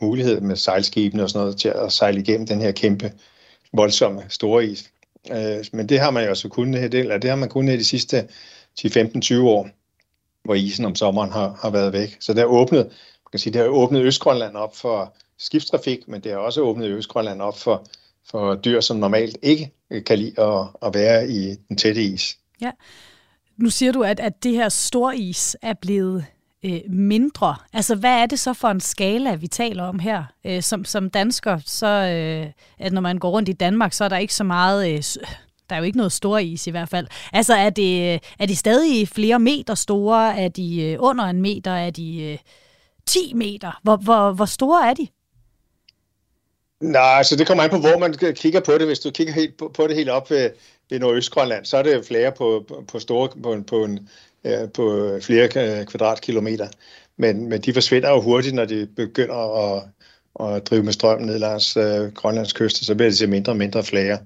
mulighed 0.00 0.40
med 0.40 0.56
sejlskibene 0.56 1.22
og 1.22 1.30
sådan 1.30 1.40
noget 1.40 1.56
til 1.56 1.68
at 1.68 1.92
sejle 1.92 2.20
igennem 2.20 2.46
den 2.46 2.60
her 2.60 2.72
kæmpe, 2.72 3.12
voldsomme 3.72 4.24
store 4.28 4.66
is. 4.66 4.90
Øh, 5.30 5.64
men 5.72 5.88
det 5.88 6.00
har 6.00 6.10
man 6.10 6.22
jo 6.22 6.28
altså 6.28 6.48
også 6.48 6.54
kunnet, 6.54 6.94
eller 6.94 7.18
det 7.18 7.30
har 7.30 7.36
man 7.36 7.48
kunnet 7.48 7.78
de 7.78 7.84
sidste 7.84 8.28
10-15-20 8.80 9.40
år, 9.40 9.68
hvor 10.44 10.54
isen 10.54 10.84
om 10.84 10.94
sommeren 10.94 11.32
har, 11.32 11.58
har 11.62 11.70
været 11.70 11.92
væk. 11.92 12.16
Så 12.20 12.32
det 12.32 12.40
har 12.40 12.46
åbnet, 12.46 12.84
man 12.84 13.30
kan 13.32 13.40
sige, 13.40 13.52
det 13.52 13.60
har 13.60 13.68
åbnet 13.68 14.02
Østgrønland 14.02 14.56
op 14.56 14.76
for 14.76 15.16
skibstrafik, 15.38 16.08
men 16.08 16.20
det 16.20 16.32
har 16.32 16.38
også 16.38 16.60
åbnet 16.60 16.88
Østgrønland 16.88 17.42
op 17.42 17.58
for, 17.58 17.86
for 18.30 18.54
dyr, 18.54 18.80
som 18.80 18.96
normalt 18.96 19.38
ikke 19.42 19.72
øh, 19.90 20.04
kan 20.04 20.18
lide 20.18 20.40
at, 20.40 20.66
at 20.82 20.94
være 20.94 21.28
i 21.28 21.54
den 21.68 21.76
tætte 21.76 22.02
is. 22.02 22.38
Ja. 22.60 22.70
Nu 23.56 23.70
siger 23.70 23.92
du, 23.92 24.02
at, 24.02 24.20
at 24.20 24.42
det 24.42 24.52
her 24.52 24.68
store 24.68 25.16
is 25.16 25.56
er 25.62 25.74
blevet 25.82 26.26
øh, 26.64 26.80
mindre. 26.88 27.56
Altså, 27.72 27.94
hvad 27.94 28.22
er 28.22 28.26
det 28.26 28.38
så 28.38 28.52
for 28.52 28.68
en 28.68 28.80
skala, 28.80 29.34
vi 29.34 29.46
taler 29.46 29.84
om 29.84 29.98
her? 29.98 30.24
Øh, 30.44 30.62
som, 30.62 30.84
som 30.84 31.10
dansker, 31.10 31.58
så 31.66 31.86
øh, 31.86 32.46
at 32.78 32.92
når 32.92 33.00
man 33.00 33.18
går 33.18 33.30
rundt 33.30 33.48
i 33.48 33.52
Danmark, 33.52 33.92
så 33.92 34.04
er 34.04 34.08
der 34.08 34.16
ikke 34.18 34.34
så 34.34 34.44
meget... 34.44 34.88
Øh, 34.92 35.02
Der 35.70 35.76
er 35.76 35.80
jo 35.80 35.84
ikke 35.84 35.96
noget 35.98 36.12
stor 36.12 36.38
is 36.38 36.66
i 36.66 36.70
hvert 36.70 36.88
fald. 36.88 37.06
Altså 37.32 37.54
er 37.54 37.70
det, 37.70 38.14
øh, 38.14 38.18
er 38.38 38.46
de 38.46 38.56
stadig 38.56 39.08
flere 39.08 39.38
meter 39.38 39.74
store? 39.74 40.38
Er 40.40 40.48
de 40.48 40.82
øh, 40.82 40.96
under 41.00 41.24
en 41.24 41.42
meter? 41.42 41.70
Er 41.70 41.90
de 41.90 42.22
øh, 42.22 42.38
10 43.06 43.32
meter? 43.34 43.80
Hvor, 43.82 43.96
hvor, 43.96 44.32
hvor 44.32 44.44
store 44.44 44.90
er 44.90 44.94
de? 44.94 45.06
Nej, 46.80 47.02
altså 47.18 47.36
det 47.36 47.46
kommer 47.46 47.64
an 47.64 47.70
på, 47.70 47.76
hvor 47.78 47.98
man 47.98 48.14
kigger 48.34 48.60
på 48.60 48.72
det. 48.72 48.86
Hvis 48.86 49.00
du 49.00 49.10
kigger 49.10 49.32
helt 49.32 49.56
på, 49.56 49.68
på 49.74 49.86
det 49.86 49.96
helt 49.96 50.08
op 50.10 50.30
ved, 50.30 50.50
ved 50.90 50.98
Nordøstgrønland, 51.00 51.64
så 51.64 51.76
er 51.76 51.82
det 51.82 52.06
flere 52.06 52.32
på, 52.32 52.64
på, 52.88 52.98
store, 52.98 53.28
på, 53.42 53.62
på, 53.66 53.84
en, 53.84 54.08
ja, 54.44 54.66
på 54.66 55.18
flere 55.22 55.48
kvadratkilometer. 55.86 56.68
Men, 57.16 57.48
men 57.48 57.60
de 57.60 57.72
forsvinder 57.72 58.10
jo 58.10 58.20
hurtigt, 58.20 58.54
når 58.54 58.64
de 58.64 58.88
begynder 58.96 59.74
at, 59.74 59.82
at 60.40 60.66
drive 60.66 60.82
med 60.82 60.92
strøm 60.92 61.22
ned 61.22 61.38
langs 61.38 61.76
øh, 61.76 62.12
Grønlands 62.12 62.52
kyst, 62.52 62.84
så 62.84 62.94
bliver 62.94 63.10
det 63.10 63.18
til 63.18 63.28
mindre 63.28 63.52
og 63.52 63.56
mindre 63.56 63.84
flager. 63.84 64.18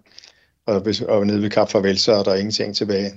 Og, 0.66 0.86
og 1.08 1.26
nede 1.26 1.42
ved 1.42 1.50
Kap 1.50 1.70
Farvel, 1.70 1.98
så 1.98 2.12
er 2.12 2.22
der 2.22 2.34
ingenting 2.34 2.76
tilbage. 2.76 3.12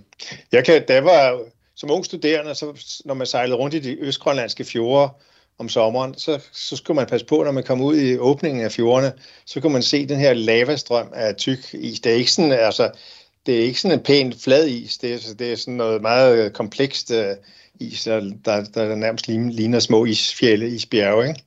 Jeg 0.51 0.65
kan, 0.65 0.85
da 0.85 0.93
jeg 0.93 1.05
var 1.05 1.39
som 1.75 1.91
ung 1.91 2.05
studerende, 2.05 2.55
så, 2.55 2.99
når 3.05 3.13
man 3.13 3.27
sejlede 3.27 3.57
rundt 3.57 3.75
i 3.75 3.79
de 3.79 3.99
østgrønlandske 3.99 4.63
fjorde 4.63 5.09
om 5.59 5.69
sommeren, 5.69 6.13
så, 6.17 6.39
så 6.51 6.75
skulle 6.75 6.95
man 6.95 7.07
passe 7.07 7.25
på, 7.25 7.43
når 7.43 7.51
man 7.51 7.63
kom 7.63 7.81
ud 7.81 7.97
i 7.97 8.17
åbningen 8.17 8.63
af 8.63 8.71
fjordene, 8.71 9.13
så 9.45 9.61
kunne 9.61 9.73
man 9.73 9.81
se 9.83 10.05
den 10.05 10.19
her 10.19 10.33
lavastrøm 10.33 11.07
af 11.13 11.35
tyk 11.35 11.73
is. 11.73 11.99
Det 11.99 12.11
er 12.11 12.15
ikke 12.15 12.31
sådan, 12.31 12.51
altså, 12.51 12.91
det 13.45 13.59
er 13.59 13.63
ikke 13.63 13.81
sådan 13.81 13.97
en 13.99 14.03
pæn 14.03 14.33
flad 14.33 14.67
is, 14.67 14.97
det 14.97 15.13
er, 15.13 15.33
det 15.39 15.51
er 15.51 15.55
sådan 15.55 15.73
noget 15.73 16.01
meget 16.01 16.53
komplekst 16.53 17.11
uh, 17.11 17.17
is, 17.79 18.03
der, 18.03 18.33
der, 18.45 18.63
der 18.63 18.95
nærmest 18.95 19.27
ligner 19.27 19.79
små 19.79 20.05
isfjælde, 20.05 20.69
isbjerge, 20.69 21.27
ikke? 21.27 21.43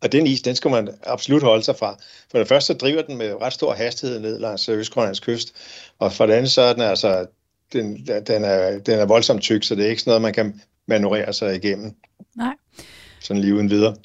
Og 0.00 0.12
den 0.12 0.26
is, 0.26 0.42
den 0.42 0.56
skal 0.56 0.70
man 0.70 0.88
absolut 1.02 1.42
holde 1.42 1.62
sig 1.62 1.76
fra. 1.76 1.96
For 2.30 2.38
det 2.38 2.48
første 2.48 2.66
så 2.66 2.74
driver 2.74 3.02
den 3.02 3.16
med 3.16 3.40
ret 3.42 3.52
stor 3.52 3.74
hastighed 3.74 4.20
ned 4.20 4.38
langs 4.38 4.68
Østgrønlands 4.68 5.20
kyst, 5.20 5.54
og 5.98 6.12
for 6.12 6.26
det 6.26 6.32
andet 6.32 6.50
så 6.50 6.62
er 6.62 6.72
den 6.72 6.82
altså, 6.82 7.26
den, 7.72 8.06
den, 8.06 8.44
er, 8.44 8.78
den 8.78 8.98
er 8.98 9.06
voldsomt 9.06 9.42
tyk, 9.42 9.64
så 9.64 9.74
det 9.74 9.84
er 9.84 9.90
ikke 9.90 10.02
sådan 10.02 10.10
noget, 10.10 10.22
man 10.22 10.34
kan 10.34 10.60
manøvrere 10.86 11.32
sig 11.32 11.56
igennem. 11.56 11.94
Nej. 12.36 12.54
Sådan 13.20 13.40
lige 13.42 13.54
uden 13.54 13.70
videre. 13.70 13.96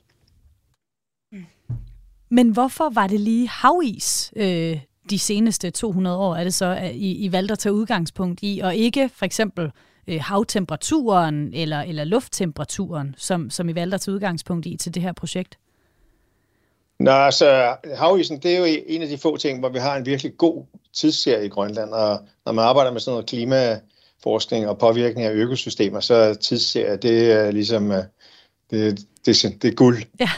Men 2.30 2.50
hvorfor 2.50 2.90
var 2.90 3.08
det 3.08 3.20
lige 3.20 3.48
havis 3.48 4.34
øh, 4.36 4.80
de 5.10 5.20
seneste 5.20 5.72
200 5.72 6.18
år, 6.18 6.36
er 6.36 6.44
det 6.44 6.54
så, 6.54 6.66
at 6.66 6.96
I, 6.96 7.26
I 7.26 7.32
valgte 7.32 7.52
at 7.52 7.60
tage 7.60 7.74
udgangspunkt 7.74 8.40
i, 8.44 8.60
og 8.64 8.76
ikke 8.76 9.10
for 9.16 9.26
eksempel 9.26 9.72
øh, 10.08 10.22
havtemperaturen 10.22 11.54
eller, 11.54 11.82
eller 11.82 12.04
lufttemperaturen, 12.04 13.16
som, 13.18 13.50
som 13.50 13.70
I 13.70 13.76
valgte 13.76 13.96
at 13.96 14.02
tage 14.02 14.16
udgangspunkt 14.16 14.66
i 14.66 14.78
til 14.78 14.94
det 14.94 15.02
her 15.02 15.12
projekt? 15.12 15.58
Nå, 17.00 17.12
altså 17.12 17.76
havisen, 17.96 18.40
det 18.40 18.56
er 18.56 18.58
jo 18.58 18.66
en 18.88 19.02
af 19.02 19.08
de 19.08 19.18
få 19.18 19.38
ting, 19.38 19.60
hvor 19.60 19.70
vi 19.70 19.80
har 19.80 19.96
en 19.96 20.06
virkelig 20.06 20.38
god 20.38 20.64
tidsserie 20.94 21.46
i 21.46 21.50
Grønland, 21.50 21.90
og 21.90 22.20
når 22.46 22.52
man 22.52 22.66
arbejder 22.66 22.92
med 22.92 23.00
sådan 23.00 23.12
noget 23.12 23.26
klimaforskning 23.26 24.68
og 24.68 24.78
påvirkning 24.78 25.28
af 25.28 25.34
økosystemer, 25.34 26.00
så 26.00 26.14
er 26.14 26.34
tidsserie, 26.34 26.98
det 26.98 27.32
er 27.32 27.52
ligesom, 27.52 27.92
øh, 27.92 28.04
det, 28.72 29.00
det, 29.26 29.62
det 29.62 29.68
er 29.68 29.76
guld. 29.76 30.04
Ja. 30.20 30.30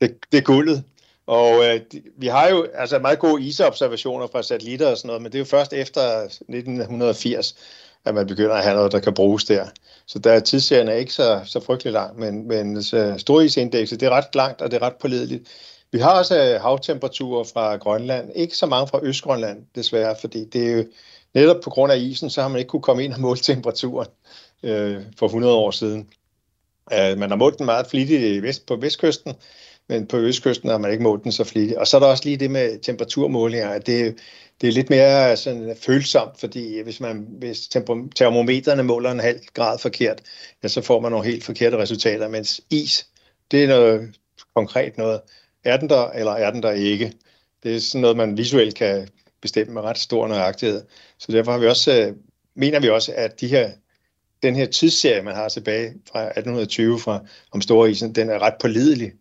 Det, 0.00 0.16
det 0.32 0.38
er 0.38 0.42
guldet. 0.42 0.84
Og 1.26 1.64
øh, 1.64 1.80
vi 2.18 2.26
har 2.26 2.48
jo 2.48 2.66
altså 2.74 2.98
meget 2.98 3.18
gode 3.18 3.42
isobservationer 3.42 4.26
fra 4.26 4.42
satellitter 4.42 4.90
og 4.90 4.96
sådan 4.96 5.06
noget, 5.06 5.22
men 5.22 5.32
det 5.32 5.38
er 5.38 5.40
jo 5.40 5.44
først 5.44 5.72
efter 5.72 6.22
1980, 6.22 7.56
at 8.04 8.14
man 8.14 8.26
begynder 8.26 8.54
at 8.54 8.62
have 8.62 8.76
noget, 8.76 8.92
der 8.92 9.00
kan 9.00 9.14
bruges 9.14 9.44
der. 9.44 9.66
Så 10.06 10.18
der 10.18 10.40
tidsserien 10.40 10.88
er 10.88 10.92
ikke 10.92 11.12
så, 11.12 11.40
så 11.44 11.60
frygtelig 11.60 11.92
lang, 11.92 12.18
men, 12.18 12.48
men 12.48 12.76
øh, 12.94 13.18
storisindekset, 13.18 14.00
det 14.00 14.06
er 14.06 14.10
ret 14.10 14.34
langt, 14.34 14.62
og 14.62 14.70
det 14.70 14.76
er 14.76 14.86
ret 14.86 14.96
pålideligt. 15.00 15.48
Vi 15.92 15.98
har 15.98 16.18
også 16.18 16.54
øh, 16.54 16.60
havtemperaturer 16.60 17.44
fra 17.44 17.76
Grønland, 17.76 18.30
ikke 18.34 18.56
så 18.56 18.66
mange 18.66 18.88
fra 18.88 19.00
Østgrønland 19.02 19.66
desværre, 19.74 20.16
fordi 20.20 20.44
det 20.44 20.68
er 20.68 20.76
jo 20.76 20.84
netop 21.34 21.56
på 21.64 21.70
grund 21.70 21.92
af 21.92 21.98
isen, 21.98 22.30
så 22.30 22.42
har 22.42 22.48
man 22.48 22.58
ikke 22.58 22.68
kunne 22.68 22.82
komme 22.82 23.04
ind 23.04 23.12
og 23.12 23.20
måle 23.20 23.38
temperaturen 23.38 24.08
øh, 24.62 25.02
for 25.18 25.26
100 25.26 25.54
år 25.54 25.70
siden. 25.70 26.08
Øh, 26.92 27.18
man 27.18 27.30
har 27.30 27.36
målt 27.36 27.58
den 27.58 27.66
meget 27.66 27.86
flittigt 27.86 28.42
vest, 28.42 28.66
på 28.66 28.76
vestkysten, 28.76 29.34
men 29.88 30.06
på 30.06 30.16
østkysten 30.18 30.68
har 30.68 30.78
man 30.78 30.90
ikke 30.90 31.02
målt 31.02 31.24
den 31.24 31.32
så 31.32 31.44
flittigt. 31.44 31.78
Og 31.78 31.86
så 31.86 31.96
er 31.96 32.00
der 32.00 32.06
også 32.06 32.24
lige 32.24 32.36
det 32.36 32.50
med 32.50 32.78
temperaturmålinger, 32.78 33.68
at 33.68 33.86
det, 33.86 34.18
det 34.60 34.68
er 34.68 34.72
lidt 34.72 34.90
mere 34.90 35.36
sådan 35.36 35.76
følsomt, 35.80 36.40
fordi 36.40 36.80
hvis, 36.80 37.00
man, 37.00 37.26
hvis 37.38 37.68
termometerne 38.16 38.82
måler 38.82 39.10
en 39.10 39.20
halv 39.20 39.40
grad 39.54 39.78
forkert, 39.78 40.22
ja, 40.62 40.68
så 40.68 40.82
får 40.82 41.00
man 41.00 41.12
nogle 41.12 41.26
helt 41.26 41.44
forkerte 41.44 41.76
resultater, 41.76 42.28
mens 42.28 42.60
is, 42.70 43.06
det 43.50 43.64
er 43.64 43.68
noget 43.68 44.16
konkret 44.54 44.98
noget. 44.98 45.20
Er 45.64 45.76
den 45.76 45.88
der, 45.88 46.10
eller 46.10 46.32
er 46.32 46.50
den 46.50 46.62
der 46.62 46.70
ikke? 46.70 47.12
Det 47.62 47.76
er 47.76 47.80
sådan 47.80 48.00
noget, 48.00 48.16
man 48.16 48.36
visuelt 48.36 48.74
kan 48.74 49.08
bestemme 49.42 49.74
med 49.74 49.82
ret 49.82 49.98
stor 49.98 50.28
nøjagtighed. 50.28 50.82
Så 51.18 51.32
derfor 51.32 51.52
har 51.52 51.58
vi 51.58 51.66
også, 51.66 52.02
øh, 52.02 52.16
mener 52.56 52.80
vi 52.80 52.88
også, 52.88 53.12
at 53.16 53.40
de 53.40 53.48
her, 53.48 53.70
den 54.42 54.56
her 54.56 54.66
tidsserie, 54.66 55.22
man 55.22 55.34
har 55.34 55.48
tilbage 55.48 55.94
fra 56.12 56.22
1820 56.22 56.98
fra, 56.98 57.24
om 57.52 57.60
Storisen, 57.60 58.14
den 58.14 58.30
er 58.30 58.38
ret 58.38 58.54
pålidelig. 58.60 59.12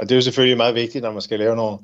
Og 0.00 0.08
det 0.08 0.14
er 0.14 0.16
jo 0.16 0.22
selvfølgelig 0.22 0.56
meget 0.56 0.74
vigtigt, 0.74 1.02
når 1.02 1.12
man 1.12 1.22
skal 1.22 1.38
lave 1.38 1.56
nogle, 1.56 1.78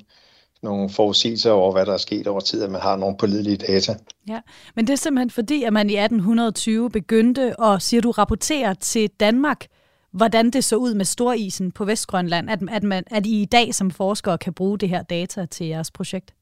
nogle 0.63 0.89
forudsigelser 0.89 1.51
over, 1.51 1.71
hvad 1.71 1.85
der 1.85 1.93
er 1.93 1.97
sket 1.97 2.27
over 2.27 2.39
tid, 2.39 2.63
at 2.63 2.71
man 2.71 2.81
har 2.81 2.95
nogle 2.95 3.17
pålidelige 3.17 3.57
data. 3.57 3.95
Ja, 4.27 4.39
men 4.75 4.87
det 4.87 4.93
er 4.93 4.97
simpelthen 4.97 5.29
fordi, 5.29 5.63
at 5.63 5.73
man 5.73 5.89
i 5.89 5.93
1820 5.93 6.89
begyndte 6.89 7.61
at, 7.61 7.81
siger 7.81 8.01
du, 8.01 8.11
rapportere 8.11 8.75
til 8.75 9.09
Danmark, 9.19 9.65
hvordan 10.11 10.51
det 10.51 10.63
så 10.63 10.75
ud 10.75 10.93
med 10.93 11.05
storisen 11.05 11.71
på 11.71 11.85
Vestgrønland, 11.85 12.49
at, 12.49 12.59
at, 12.71 12.83
man, 12.83 13.03
at 13.11 13.25
I 13.25 13.41
i 13.41 13.45
dag 13.45 13.75
som 13.75 13.91
forskere 13.91 14.37
kan 14.37 14.53
bruge 14.53 14.77
det 14.77 14.89
her 14.89 15.01
data 15.01 15.45
til 15.45 15.67
jeres 15.67 15.91
projekt? 15.91 16.33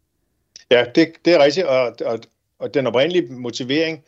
Ja, 0.72 0.86
det, 0.96 1.12
det 1.26 1.34
er 1.34 1.44
rigtigt, 1.44 1.66
og, 1.66 1.96
og, 2.06 2.20
og 2.60 2.74
den 2.74 2.88
oprindelige 2.88 3.34
motivering 3.34 4.04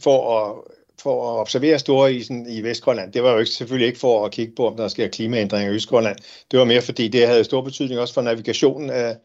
for 0.00 0.40
at, 0.40 0.54
for 1.02 1.34
at 1.34 1.40
observere 1.40 1.78
storisen 1.78 2.46
i 2.50 2.62
Vestgrønland, 2.62 3.12
det 3.12 3.22
var 3.22 3.32
jo 3.32 3.38
ikke, 3.38 3.50
selvfølgelig 3.50 3.86
ikke 3.86 3.98
for 3.98 4.24
at 4.24 4.32
kigge 4.32 4.52
på, 4.56 4.66
om 4.66 4.76
der 4.76 4.88
sker 4.88 5.08
klimaændringer 5.08 5.72
i 5.72 5.74
Østgrønland. 5.74 6.16
Det 6.50 6.58
var 6.58 6.64
mere 6.64 6.82
fordi, 6.82 7.08
det 7.08 7.26
havde 7.26 7.44
stor 7.44 7.60
betydning 7.60 8.00
også 8.00 8.14
for 8.14 8.22
navigationen 8.22 8.90
af, 8.90 9.16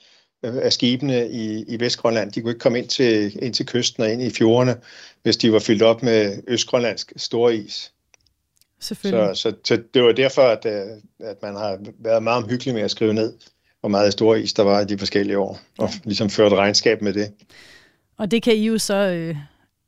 af 0.43 0.73
skibene 0.73 1.29
i, 1.29 1.63
i 1.67 1.79
Vestgrønland. 1.79 2.31
De 2.31 2.41
kunne 2.41 2.51
ikke 2.51 2.59
komme 2.59 2.77
ind 2.77 2.87
til, 2.87 3.43
ind 3.43 3.53
til 3.53 3.65
kysten 3.65 4.03
og 4.03 4.11
ind 4.11 4.21
i 4.21 4.29
fjordene, 4.29 4.75
hvis 5.23 5.37
de 5.37 5.53
var 5.53 5.59
fyldt 5.59 5.81
op 5.81 6.03
med 6.03 6.43
østgrønlandsk 6.47 7.13
storis. 7.17 7.91
Selvfølgelig. 8.79 9.37
Så, 9.37 9.41
så, 9.41 9.53
så 9.63 9.81
det 9.93 10.03
var 10.03 10.11
derfor, 10.11 10.41
at, 10.41 10.65
at 11.19 11.41
man 11.41 11.55
har 11.55 11.79
været 11.99 12.23
meget 12.23 12.43
omhyggelig 12.43 12.73
med 12.73 12.81
at 12.81 12.91
skrive 12.91 13.13
ned, 13.13 13.33
hvor 13.79 13.89
meget 13.89 14.13
stor 14.13 14.35
is 14.35 14.53
der 14.53 14.63
var 14.63 14.81
i 14.81 14.85
de 14.85 14.97
forskellige 14.97 15.39
år, 15.39 15.59
og 15.77 15.89
ligesom 16.03 16.29
ført 16.29 16.53
regnskab 16.53 17.01
med 17.01 17.13
det. 17.13 17.31
Og 18.17 18.31
det 18.31 18.43
kan 18.43 18.55
I 18.55 18.65
jo 18.65 18.77
så 18.77 18.95
øh, 18.95 19.35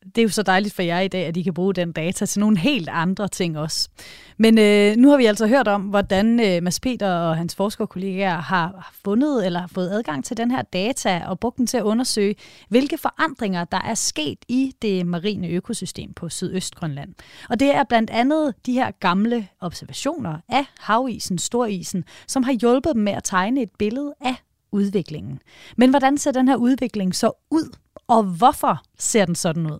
det 0.04 0.18
er 0.18 0.22
jo 0.22 0.28
så 0.28 0.42
dejligt 0.42 0.74
for 0.74 0.82
jer 0.82 1.00
i 1.00 1.08
dag, 1.08 1.26
at 1.26 1.36
I 1.36 1.42
kan 1.42 1.54
bruge 1.54 1.74
den 1.74 1.92
data 1.92 2.26
til 2.26 2.40
nogle 2.40 2.58
helt 2.58 2.88
andre 2.88 3.28
ting 3.28 3.58
også. 3.58 3.88
Men 4.36 4.58
øh, 4.58 4.96
nu 4.96 5.10
har 5.10 5.16
vi 5.16 5.26
altså 5.26 5.46
hørt 5.46 5.68
om, 5.68 5.82
hvordan 5.82 6.40
øh, 6.40 6.62
Mads 6.62 6.80
Peter 6.80 7.08
og 7.08 7.36
hans 7.36 7.54
forskerkollegaer 7.54 8.36
har 8.36 8.92
fundet 9.04 9.46
eller 9.46 9.60
har 9.60 9.66
fået 9.66 9.90
adgang 9.90 10.24
til 10.24 10.36
den 10.36 10.50
her 10.50 10.62
data 10.62 11.24
og 11.26 11.40
brugt 11.40 11.56
den 11.56 11.66
til 11.66 11.76
at 11.76 11.82
undersøge, 11.82 12.34
hvilke 12.68 12.98
forandringer 12.98 13.64
der 13.64 13.80
er 13.84 13.94
sket 13.94 14.38
i 14.48 14.72
det 14.82 15.06
marine 15.06 15.48
økosystem 15.48 16.12
på 16.12 16.28
Sydøstgrønland. 16.28 17.14
Og 17.50 17.60
det 17.60 17.74
er 17.74 17.84
blandt 17.84 18.10
andet 18.10 18.54
de 18.66 18.72
her 18.72 18.90
gamle 18.90 19.48
observationer 19.60 20.38
af 20.48 20.64
havisen, 20.78 21.38
storisen, 21.38 22.04
som 22.26 22.42
har 22.42 22.52
hjulpet 22.52 22.94
dem 22.94 23.02
med 23.02 23.12
at 23.12 23.24
tegne 23.24 23.62
et 23.62 23.70
billede 23.78 24.14
af 24.20 24.34
udviklingen. 24.72 25.38
Men 25.76 25.90
hvordan 25.90 26.18
ser 26.18 26.32
den 26.32 26.48
her 26.48 26.56
udvikling 26.56 27.14
så 27.14 27.32
ud 27.50 27.76
og 28.08 28.22
hvorfor 28.22 28.82
ser 28.98 29.24
den 29.24 29.34
sådan 29.34 29.66
ud? 29.66 29.78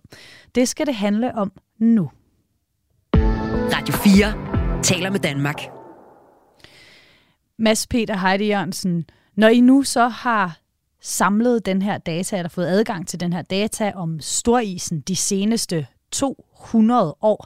Det 0.55 0.67
skal 0.67 0.85
det 0.85 0.95
handle 0.95 1.35
om 1.35 1.51
nu. 1.79 2.09
Radio 3.73 3.93
4 3.93 4.81
taler 4.83 5.09
med 5.09 5.19
Danmark. 5.19 5.61
Mads 7.59 7.87
Peter 7.87 8.17
Heidi 8.17 8.47
Jørgensen, 8.47 9.05
når 9.35 9.47
I 9.47 9.61
nu 9.61 9.83
så 9.83 10.07
har 10.07 10.59
samlet 11.01 11.65
den 11.65 11.81
her 11.81 11.97
data, 11.97 12.37
eller 12.37 12.49
fået 12.49 12.65
adgang 12.65 13.07
til 13.07 13.19
den 13.19 13.33
her 13.33 13.41
data 13.41 13.91
om 13.95 14.19
storisen 14.19 15.01
de 15.01 15.15
seneste 15.15 15.87
200 16.11 17.15
år, 17.21 17.45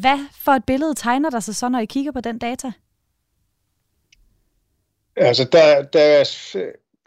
hvad 0.00 0.18
for 0.32 0.52
et 0.52 0.64
billede 0.64 0.94
tegner 0.94 1.30
der 1.30 1.40
sig 1.40 1.54
så, 1.54 1.68
når 1.68 1.78
I 1.78 1.84
kigger 1.84 2.12
på 2.12 2.20
den 2.20 2.38
data? 2.38 2.72
Altså, 5.16 5.44
der, 5.44 5.82
der 5.82 6.24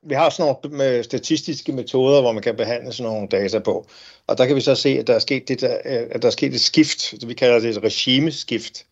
vi 0.04 0.14
har 0.14 0.30
sådan 0.30 0.56
nogle 0.64 0.78
med 0.78 1.04
statistiske 1.04 1.72
metoder, 1.72 2.22
hvor 2.22 2.32
man 2.32 2.44
kan 2.44 2.56
behandle 2.56 2.94
sådan 2.94 3.12
nogle 3.12 3.28
data 3.28 3.60
på. 3.60 3.88
Og 4.28 4.38
der 4.38 4.46
kan 4.46 4.56
vi 4.56 4.62
så 4.62 4.76
se, 4.76 4.90
at 4.90 5.08
der 5.08 5.14
er 5.14 5.20
sket, 5.20 5.48
det 5.48 5.62
der, 5.62 5.78
øh, 5.86 6.08
at 6.12 6.22
der 6.22 6.28
er 6.28 6.32
sket 6.32 6.54
et 6.54 6.62
skift, 6.62 7.28
vi 7.28 7.34
kalder 7.34 7.60
det 7.60 7.70
et 7.70 7.84
regimeskift. 7.84 8.86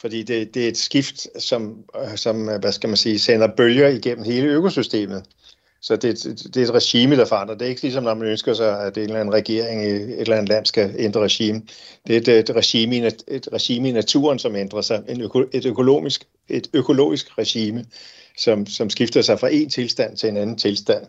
Fordi 0.00 0.22
det, 0.22 0.54
det 0.54 0.64
er 0.64 0.68
et 0.68 0.76
skift, 0.76 1.42
som, 1.42 1.84
øh, 2.02 2.16
som, 2.16 2.48
øh, 2.48 2.60
hvad 2.60 2.72
skal 2.72 2.88
man 2.88 2.96
sige, 2.96 3.18
sender 3.18 3.48
bølger 3.56 3.88
igennem 3.88 4.24
hele 4.24 4.46
økosystemet. 4.46 5.24
Så 5.80 5.96
det, 5.96 6.24
det 6.24 6.56
er 6.56 6.64
et 6.64 6.74
regime, 6.74 7.16
der 7.16 7.24
forandrer. 7.24 7.54
Det 7.54 7.64
er 7.64 7.68
ikke 7.68 7.82
ligesom, 7.82 8.04
når 8.04 8.14
man 8.14 8.28
ønsker 8.28 8.54
sig, 8.54 8.82
at 8.82 8.96
en 8.96 9.02
eller 9.02 9.20
anden 9.20 9.34
regering 9.34 9.84
i 9.84 9.88
et 9.88 10.20
eller 10.20 10.36
andet 10.36 10.48
land 10.48 10.66
skal 10.66 10.94
ændre 10.98 11.20
regime. 11.20 11.62
Det 12.06 12.16
er 12.16 12.20
et, 12.20 12.28
et, 12.28 12.56
regime, 12.56 13.06
et 13.06 13.48
regime 13.52 13.88
i 13.88 13.92
naturen, 13.92 14.38
som 14.38 14.56
ændrer 14.56 14.80
sig. 14.80 15.02
En 15.08 15.20
øko, 15.20 15.44
et, 15.52 15.66
økologisk, 15.66 16.24
et 16.48 16.70
økologisk 16.72 17.38
regime 17.38 17.84
som, 18.36 18.66
som 18.66 18.90
skifter 18.90 19.22
sig 19.22 19.40
fra 19.40 19.48
en 19.52 19.70
tilstand 19.70 20.16
til 20.16 20.28
en 20.28 20.36
anden 20.36 20.58
tilstand. 20.58 21.06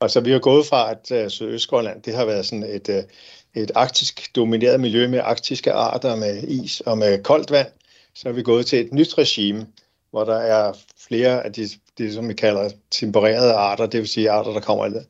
Og 0.00 0.10
så 0.10 0.20
vi 0.20 0.30
har 0.30 0.38
gået 0.38 0.66
fra, 0.66 0.90
at 0.90 1.24
uh, 1.24 1.28
Sydøstgrønland, 1.30 2.02
det 2.02 2.14
har 2.14 2.24
været 2.24 2.46
sådan 2.46 2.62
et, 2.62 2.88
uh, 2.88 3.62
et 3.62 3.70
arktisk 3.74 4.36
domineret 4.36 4.80
miljø 4.80 5.08
med 5.08 5.20
arktiske 5.22 5.72
arter, 5.72 6.16
med 6.16 6.42
is 6.42 6.80
og 6.80 6.98
med 6.98 7.22
koldt 7.22 7.50
vand, 7.50 7.68
så 8.14 8.28
er 8.28 8.32
vi 8.32 8.42
gået 8.42 8.66
til 8.66 8.80
et 8.80 8.92
nyt 8.92 9.18
regime, 9.18 9.66
hvor 10.10 10.24
der 10.24 10.36
er 10.36 10.72
flere 11.08 11.44
af 11.44 11.52
de, 11.52 11.68
det, 11.98 12.14
som 12.14 12.28
vi 12.28 12.34
kalder 12.34 12.70
tempererede 12.90 13.52
arter, 13.52 13.86
det 13.86 14.00
vil 14.00 14.08
sige 14.08 14.30
arter, 14.30 14.52
der 14.52 14.60
kommer 14.60 15.00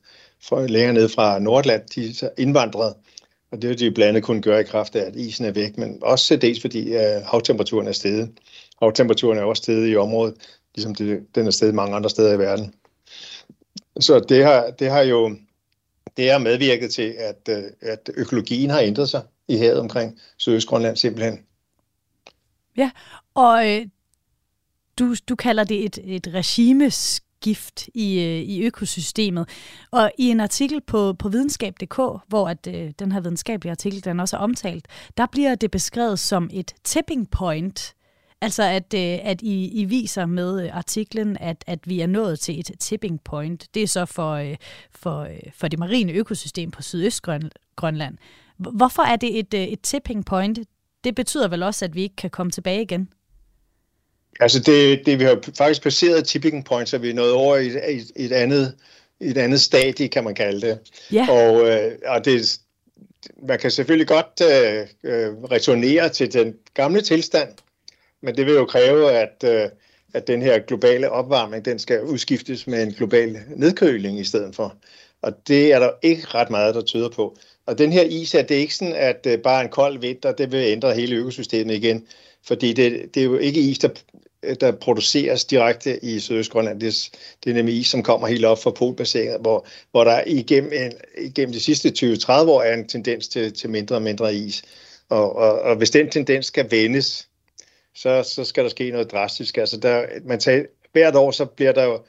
fra, 0.42 0.66
længere 0.66 0.92
ned 0.92 1.08
fra 1.08 1.38
Nordland, 1.38 1.82
de 1.94 2.26
er 2.26 2.28
indvandret, 2.38 2.94
og 3.52 3.62
det 3.62 3.70
vil 3.70 3.78
de 3.78 3.90
blandt 3.90 4.08
andet 4.08 4.22
kunne 4.22 4.42
gøre 4.42 4.60
i 4.60 4.64
kraft 4.64 4.96
af, 4.96 5.06
at 5.06 5.16
isen 5.16 5.44
er 5.44 5.50
væk, 5.50 5.78
men 5.78 5.98
også 6.02 6.36
dels 6.36 6.60
fordi 6.60 6.96
uh, 6.96 7.22
havtemperaturen 7.24 7.88
er 7.88 7.92
steget. 7.92 8.30
Havtemperaturen 8.82 9.38
er 9.38 9.42
også 9.42 9.62
steget 9.62 9.92
i 9.92 9.96
området, 9.96 10.34
ligesom 10.80 10.94
det, 10.94 11.34
den 11.34 11.46
er 11.46 11.50
sted 11.50 11.72
mange 11.72 11.96
andre 11.96 12.10
steder 12.10 12.34
i 12.34 12.38
verden. 12.38 12.74
Så 14.00 14.20
det 14.20 14.44
har, 14.44 14.70
det 14.78 14.90
har 14.90 15.00
jo 15.00 15.36
det 16.16 16.30
har 16.30 16.38
medvirket 16.38 16.90
til, 16.90 17.14
at, 17.18 17.48
øh, 17.48 17.64
at 17.80 18.10
økologien 18.16 18.70
har 18.70 18.80
ændret 18.80 19.08
sig 19.08 19.22
i 19.48 19.56
havet 19.56 19.80
omkring 19.80 20.18
Sydøstgrønland 20.36 20.96
simpelthen. 20.96 21.38
Ja, 22.76 22.90
og 23.34 23.70
øh, 23.70 23.86
du, 24.98 25.14
du 25.28 25.36
kalder 25.36 25.64
det 25.64 25.84
et, 25.84 25.98
et 26.04 26.28
regimeskift 26.34 27.88
i, 27.94 28.20
øh, 28.20 28.40
i 28.40 28.62
økosystemet. 28.62 29.48
Og 29.90 30.12
i 30.18 30.28
en 30.28 30.40
artikel 30.40 30.80
på, 30.86 31.12
på 31.12 31.28
videnskab.dk, 31.28 31.96
hvor 32.28 32.48
at, 32.48 32.66
øh, 32.66 32.92
den 32.98 33.12
her 33.12 33.20
videnskabelige 33.20 33.70
artikel 33.70 34.04
den 34.04 34.20
også 34.20 34.36
er 34.36 34.40
omtalt, 34.40 34.88
der 35.16 35.26
bliver 35.32 35.54
det 35.54 35.70
beskrevet 35.70 36.18
som 36.18 36.50
et 36.52 36.74
tipping 36.84 37.30
point 37.30 37.94
Altså, 38.42 38.62
at, 38.62 38.94
øh, 38.94 39.18
at 39.22 39.42
I, 39.42 39.80
I 39.80 39.84
viser 39.84 40.26
med 40.26 40.64
øh, 40.64 40.76
artiklen, 40.76 41.36
at, 41.40 41.64
at 41.66 41.78
vi 41.84 42.00
er 42.00 42.06
nået 42.06 42.40
til 42.40 42.60
et 42.60 42.70
tipping 42.80 43.24
point. 43.24 43.66
Det 43.74 43.82
er 43.82 43.86
så 43.86 44.06
for, 44.06 44.32
øh, 44.32 44.56
for, 44.90 45.28
for 45.54 45.68
det 45.68 45.78
marine 45.78 46.12
økosystem 46.12 46.70
på 46.70 46.82
Sydøstgrønland. 46.82 48.18
Hvorfor 48.58 49.02
er 49.02 49.16
det 49.16 49.38
et, 49.38 49.54
et 49.54 49.80
tipping 49.82 50.26
point? 50.26 50.58
Det 51.04 51.14
betyder 51.14 51.48
vel 51.48 51.62
også, 51.62 51.84
at 51.84 51.94
vi 51.94 52.02
ikke 52.02 52.16
kan 52.16 52.30
komme 52.30 52.52
tilbage 52.52 52.82
igen? 52.82 53.08
Altså, 54.40 54.60
det, 54.60 55.06
det 55.06 55.18
vi 55.18 55.24
har 55.24 55.38
faktisk 55.58 55.82
passeret 55.82 56.26
tipping 56.26 56.64
point, 56.64 56.88
så 56.88 56.98
vi 56.98 57.10
er 57.10 57.14
nået 57.14 57.32
over 57.32 57.56
i 57.56 57.66
et, 57.66 58.10
et, 58.16 58.32
andet, 58.32 58.74
et 59.20 59.36
andet 59.36 59.60
stadie, 59.60 60.08
kan 60.08 60.24
man 60.24 60.34
kalde 60.34 60.60
det. 60.60 60.78
Ja. 61.12 61.26
Og, 61.30 61.52
og 62.06 62.24
det, 62.24 62.60
man 63.42 63.58
kan 63.58 63.70
selvfølgelig 63.70 64.08
godt 64.08 64.40
øh, 64.42 65.28
returnere 65.50 66.08
til 66.08 66.32
den 66.32 66.54
gamle 66.74 67.00
tilstand, 67.00 67.48
men 68.22 68.36
det 68.36 68.46
vil 68.46 68.54
jo 68.54 68.64
kræve, 68.64 69.12
at, 69.12 69.44
øh, 69.44 69.68
at 70.14 70.26
den 70.26 70.42
her 70.42 70.58
globale 70.58 71.10
opvarmning, 71.10 71.64
den 71.64 71.78
skal 71.78 72.02
udskiftes 72.02 72.66
med 72.66 72.82
en 72.82 72.92
global 72.92 73.38
nedkøling 73.56 74.18
i 74.18 74.24
stedet 74.24 74.54
for. 74.54 74.76
Og 75.22 75.48
det 75.48 75.72
er 75.72 75.78
der 75.78 75.90
ikke 76.02 76.26
ret 76.26 76.50
meget, 76.50 76.74
der 76.74 76.82
tyder 76.82 77.08
på. 77.08 77.36
Og 77.66 77.78
den 77.78 77.92
her 77.92 78.02
is 78.02 78.34
er 78.34 78.42
det 78.42 78.54
ikke 78.54 78.74
sådan, 78.74 78.94
at 78.94 79.26
øh, 79.26 79.38
bare 79.38 79.62
en 79.62 79.68
kold 79.68 79.98
vinter, 79.98 80.32
det 80.32 80.52
vil 80.52 80.64
ændre 80.64 80.94
hele 80.94 81.16
økosystemet 81.16 81.74
igen. 81.74 82.06
Fordi 82.46 82.72
det, 82.72 83.14
det 83.14 83.20
er 83.20 83.24
jo 83.24 83.38
ikke 83.38 83.60
is, 83.60 83.78
der, 83.78 83.88
der 84.60 84.72
produceres 84.72 85.44
direkte 85.44 86.04
i 86.04 86.20
Sydøstgrønland. 86.20 86.80
Det, 86.80 87.10
det 87.44 87.50
er 87.50 87.54
nemlig 87.54 87.76
is, 87.78 87.86
som 87.86 88.02
kommer 88.02 88.28
helt 88.28 88.44
op 88.44 88.62
fra 88.62 88.70
polbassinet, 88.70 89.40
hvor, 89.40 89.66
hvor 89.90 90.04
der 90.04 90.22
igennem, 90.26 90.72
en, 90.72 90.92
igennem 91.18 91.52
de 91.52 91.60
sidste 91.60 91.92
20-30 91.98 92.32
år 92.32 92.62
er 92.62 92.74
en 92.74 92.88
tendens 92.88 93.28
til, 93.28 93.52
til 93.52 93.70
mindre 93.70 93.96
og 93.96 94.02
mindre 94.02 94.34
is. 94.34 94.62
Og, 95.08 95.36
og, 95.36 95.60
og 95.60 95.76
hvis 95.76 95.90
den 95.90 96.10
tendens 96.10 96.46
skal 96.46 96.70
vendes, 96.70 97.28
så, 98.02 98.22
så 98.22 98.44
skal 98.44 98.64
der 98.64 98.70
ske 98.70 98.90
noget 98.90 99.10
drastisk. 99.10 99.58
Altså 99.58 99.76
der, 99.76 100.06
man 100.24 100.40
tager, 100.40 100.64
hvert 100.92 101.16
år 101.16 101.30
så 101.30 101.44
bliver 101.44 101.72
der 101.72 101.84
jo, 101.84 102.02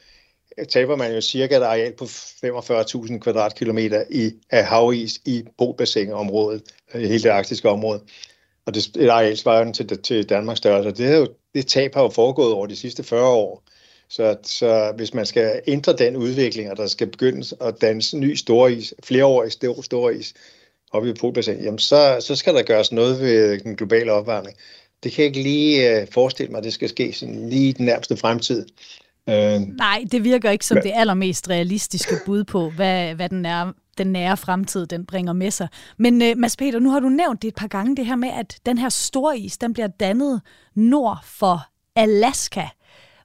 taber 0.69 0.95
man 0.95 1.13
jo 1.13 1.21
cirka 1.21 1.57
et 1.57 1.63
areal 1.63 1.93
på 1.93 2.05
45.000 2.05 3.19
kvadratkilometer 3.19 4.03
i, 4.09 4.31
af 4.49 4.65
havis 4.65 5.21
i 5.25 5.43
bobassinområdet, 5.57 6.63
øh, 6.93 7.01
hele 7.01 7.23
det 7.23 7.29
arktiske 7.29 7.69
område. 7.69 8.01
Og 8.65 8.73
det 8.73 8.91
et 8.99 9.09
areal 9.09 9.37
svarer 9.37 9.71
til, 9.71 10.01
til 10.01 10.29
Danmarks 10.29 10.57
størrelse. 10.57 11.03
Det, 11.03 11.13
er 11.13 11.17
jo, 11.17 11.27
det 11.55 11.67
tab 11.67 11.93
har 11.93 12.01
jo 12.01 12.09
foregået 12.09 12.53
over 12.53 12.67
de 12.67 12.75
sidste 12.75 13.03
40 13.03 13.27
år. 13.27 13.63
Så, 14.09 14.37
så 14.43 14.93
hvis 14.95 15.13
man 15.13 15.25
skal 15.25 15.61
ændre 15.67 15.93
den 15.93 16.15
udvikling, 16.15 16.71
og 16.71 16.77
der 16.77 16.87
skal 16.87 17.07
begyndes 17.07 17.53
at 17.61 17.81
danse 17.81 18.17
ny 18.17 18.35
storis, 18.35 18.93
flereårig 19.03 19.51
stor, 19.51 19.81
storis 19.81 20.33
oppe 20.91 21.09
i 21.09 21.13
Polbassin, 21.13 21.63
jamen 21.63 21.79
så, 21.79 22.17
så 22.19 22.35
skal 22.35 22.55
der 22.55 22.63
gøres 22.63 22.91
noget 22.91 23.19
ved 23.19 23.59
den 23.59 23.75
globale 23.75 24.11
opvarmning. 24.11 24.57
Det 25.03 25.11
kan 25.11 25.21
jeg 25.21 25.27
ikke 25.27 25.43
lige 25.43 26.01
øh, 26.01 26.07
forestille 26.11 26.51
mig, 26.51 26.57
at 26.57 26.63
det 26.63 26.73
skal 26.73 26.89
ske 26.89 27.13
sådan 27.13 27.49
lige 27.49 27.69
i 27.69 27.71
den 27.71 27.85
nærmeste 27.85 28.17
fremtid. 28.17 28.65
Øh, 29.29 29.61
Nej, 29.61 30.03
det 30.11 30.23
virker 30.23 30.49
ikke 30.49 30.65
som 30.65 30.77
det 30.83 30.91
allermest 30.95 31.49
realistiske 31.49 32.15
bud 32.25 32.43
på, 32.43 32.69
hvad, 32.69 33.15
hvad 33.15 33.29
den, 33.29 33.45
er, 33.45 33.71
den 33.97 34.07
nære 34.07 34.37
fremtid 34.37 34.85
den 34.85 35.05
bringer 35.05 35.33
med 35.33 35.51
sig. 35.51 35.67
Men 35.97 36.21
uh, 36.21 36.37
Mads 36.37 36.57
Peter, 36.57 36.79
nu 36.79 36.89
har 36.89 36.99
du 36.99 37.09
nævnt 37.09 37.41
det 37.41 37.47
et 37.47 37.55
par 37.55 37.67
gange, 37.67 37.95
det 37.95 38.05
her 38.05 38.15
med, 38.15 38.29
at 38.29 38.59
den 38.65 38.77
her 38.77 38.89
store 38.89 39.39
is, 39.39 39.57
den 39.57 39.73
bliver 39.73 39.87
dannet 39.87 40.41
nord 40.75 41.19
for 41.25 41.67
Alaska. 41.95 42.67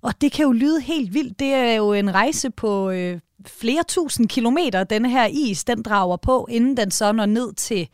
Og 0.03 0.21
det 0.21 0.33
kan 0.33 0.45
jo 0.45 0.53
lyde 0.53 0.81
helt 0.81 1.15
vildt. 1.15 1.39
Det 1.39 1.49
er 1.49 1.75
jo 1.75 1.93
en 1.93 2.15
rejse 2.15 2.51
på 2.51 2.91
øh, 2.91 3.19
flere 3.47 3.83
tusind 3.89 4.29
kilometer, 4.29 4.85
denne 4.85 5.11
her 5.11 5.27
is, 5.27 5.65
den 5.65 5.83
drager 5.83 6.17
på, 6.17 6.47
inden 6.51 6.77
den 6.77 6.91
så 6.91 7.13
når 7.13 7.27
ned 7.27 7.53
til 7.53 7.89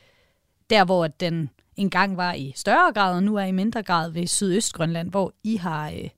der, 0.71 0.85
hvor 0.85 1.07
den 1.07 1.51
engang 1.77 2.17
var 2.17 2.33
i 2.33 2.53
større 2.57 2.93
grad, 2.93 3.15
og 3.15 3.23
nu 3.23 3.37
er 3.37 3.45
i 3.45 3.53
mindre 3.53 3.83
grad 3.83 4.11
ved 4.11 4.27
Sydøstgrønland, 4.27 5.11
hvor 5.11 5.33
I 5.45 5.57
har, 5.57 5.91
øh, 5.91 6.09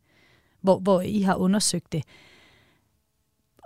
hvor, 0.61 0.79
hvor 0.79 1.01
I 1.01 1.21
har 1.21 1.35
undersøgt 1.35 1.93
det. 1.93 2.05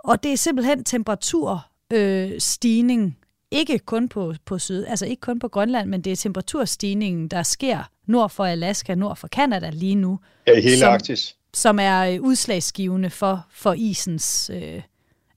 Og 0.03 0.23
det 0.23 0.33
er 0.33 0.37
simpelthen 0.37 0.83
temperaturstigning, 0.83 3.05
øh, 3.05 3.11
ikke 3.51 3.79
kun 3.79 4.09
på, 4.09 4.33
på 4.45 4.59
syd, 4.59 4.85
altså 4.85 5.05
ikke 5.05 5.21
kun 5.21 5.39
på 5.39 5.47
Grønland, 5.47 5.89
men 5.89 6.01
det 6.01 6.11
er 6.11 6.15
temperaturstigningen, 6.15 7.27
der 7.27 7.43
sker 7.43 7.83
nord 8.05 8.29
for 8.29 8.45
Alaska, 8.45 8.95
nord 8.95 9.15
for 9.15 9.27
Kanada 9.27 9.69
lige 9.69 9.95
nu. 9.95 10.19
Ja, 10.47 10.57
i 10.57 10.61
hele 10.61 10.77
som, 10.77 10.93
Arktis. 10.93 11.35
Som 11.53 11.79
er 11.79 12.01
øh, 12.01 12.21
udslagsgivende 12.21 13.09
for, 13.09 13.45
for 13.51 13.73
isens, 13.73 14.51
øh, 14.53 14.81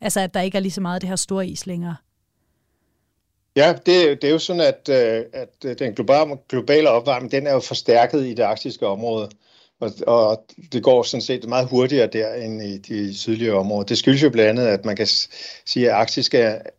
altså 0.00 0.20
at 0.20 0.34
der 0.34 0.40
ikke 0.40 0.56
er 0.56 0.62
lige 0.62 0.72
så 0.72 0.80
meget 0.80 1.02
det 1.02 1.08
her 1.08 1.16
store 1.16 1.46
is 1.46 1.66
længere. 1.66 1.96
Ja, 3.56 3.74
det, 3.86 4.22
det 4.22 4.24
er 4.24 4.32
jo 4.32 4.38
sådan, 4.38 4.62
at, 4.62 4.88
øh, 4.88 5.24
at 5.32 5.48
øh, 5.64 5.78
den 5.78 5.94
globale, 5.94 6.38
globale 6.48 6.90
opvarmning, 6.90 7.32
den 7.32 7.46
er 7.46 7.52
jo 7.52 7.60
forstærket 7.60 8.26
i 8.26 8.34
det 8.34 8.42
arktiske 8.42 8.86
område. 8.86 9.30
Og, 9.80 9.92
og 10.06 10.44
det 10.72 10.82
går 10.82 11.02
sådan 11.02 11.22
set 11.22 11.48
meget 11.48 11.68
hurtigere 11.68 12.06
der 12.06 12.34
end 12.34 12.62
i 12.62 12.78
de 12.78 13.18
sydlige 13.18 13.54
områder. 13.54 13.84
Det 13.84 13.98
skyldes 13.98 14.22
jo 14.22 14.30
blandt 14.30 14.50
andet, 14.50 14.66
at 14.66 14.84
man 14.84 14.96
kan 14.96 15.06
sige, 15.66 15.90
at 15.90 15.94
Arktis 15.94 16.30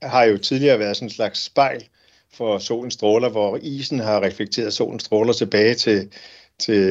har 0.02 0.24
jo 0.24 0.38
tidligere 0.38 0.80
været 0.80 0.98
sådan 0.98 1.06
en 1.06 1.14
slags 1.14 1.44
spejl 1.44 1.90
for 2.34 2.58
solens 2.58 2.94
stråler, 2.94 3.30
hvor 3.30 3.60
isen 3.62 4.00
har 4.00 4.22
reflekteret 4.22 4.74
solens 4.74 5.04
stråler 5.04 5.34
tilbage 5.34 5.76
til, 5.76 6.10
til 6.60 6.84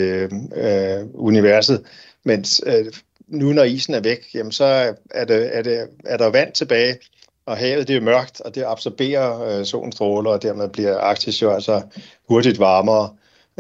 øh, 0.55 1.01
universet. 1.14 1.85
Mens 2.25 2.62
øh, 2.66 2.87
nu 3.27 3.53
når 3.53 3.62
isen 3.62 3.95
er 3.95 4.01
væk, 4.01 4.27
jamen, 4.35 4.53
så 4.53 4.64
er, 5.11 5.25
det, 5.25 5.57
er, 5.57 5.62
det, 5.62 5.88
er 6.05 6.16
der 6.16 6.27
vand 6.27 6.53
tilbage, 6.53 6.99
og 7.46 7.57
havet 7.57 7.88
det 7.88 7.96
er 7.96 8.00
mørkt, 8.00 8.40
og 8.40 8.55
det 8.55 8.64
absorberer 8.66 9.59
øh, 9.59 9.64
solens 9.64 9.94
stråler, 9.94 10.31
og 10.31 10.42
dermed 10.42 10.68
bliver 10.68 10.98
Arktis 10.98 11.42
jo 11.42 11.50
altså 11.50 11.83
hurtigt 12.28 12.59
varmere. 12.59 13.11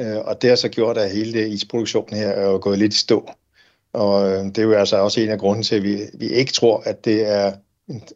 Øh, 0.00 0.18
og 0.18 0.42
det 0.42 0.50
har 0.50 0.56
så 0.56 0.68
gjort, 0.68 0.98
at 0.98 1.10
hele 1.10 1.32
det 1.32 1.48
isproduktionen 1.48 2.18
her 2.18 2.28
er 2.28 2.46
jo 2.46 2.58
gået 2.62 2.78
lidt 2.78 2.94
i 2.94 2.98
stå. 2.98 3.30
Og 3.92 4.30
øh, 4.30 4.44
det 4.44 4.58
er 4.58 4.62
jo 4.62 4.72
altså 4.72 4.96
også 4.96 5.20
en 5.20 5.28
af 5.28 5.38
grunden 5.38 5.62
til, 5.62 5.76
at 5.76 5.82
vi, 5.82 6.00
vi 6.14 6.28
ikke 6.28 6.52
tror, 6.52 6.82
at 6.86 7.04
det 7.04 7.28
er, 7.28 7.52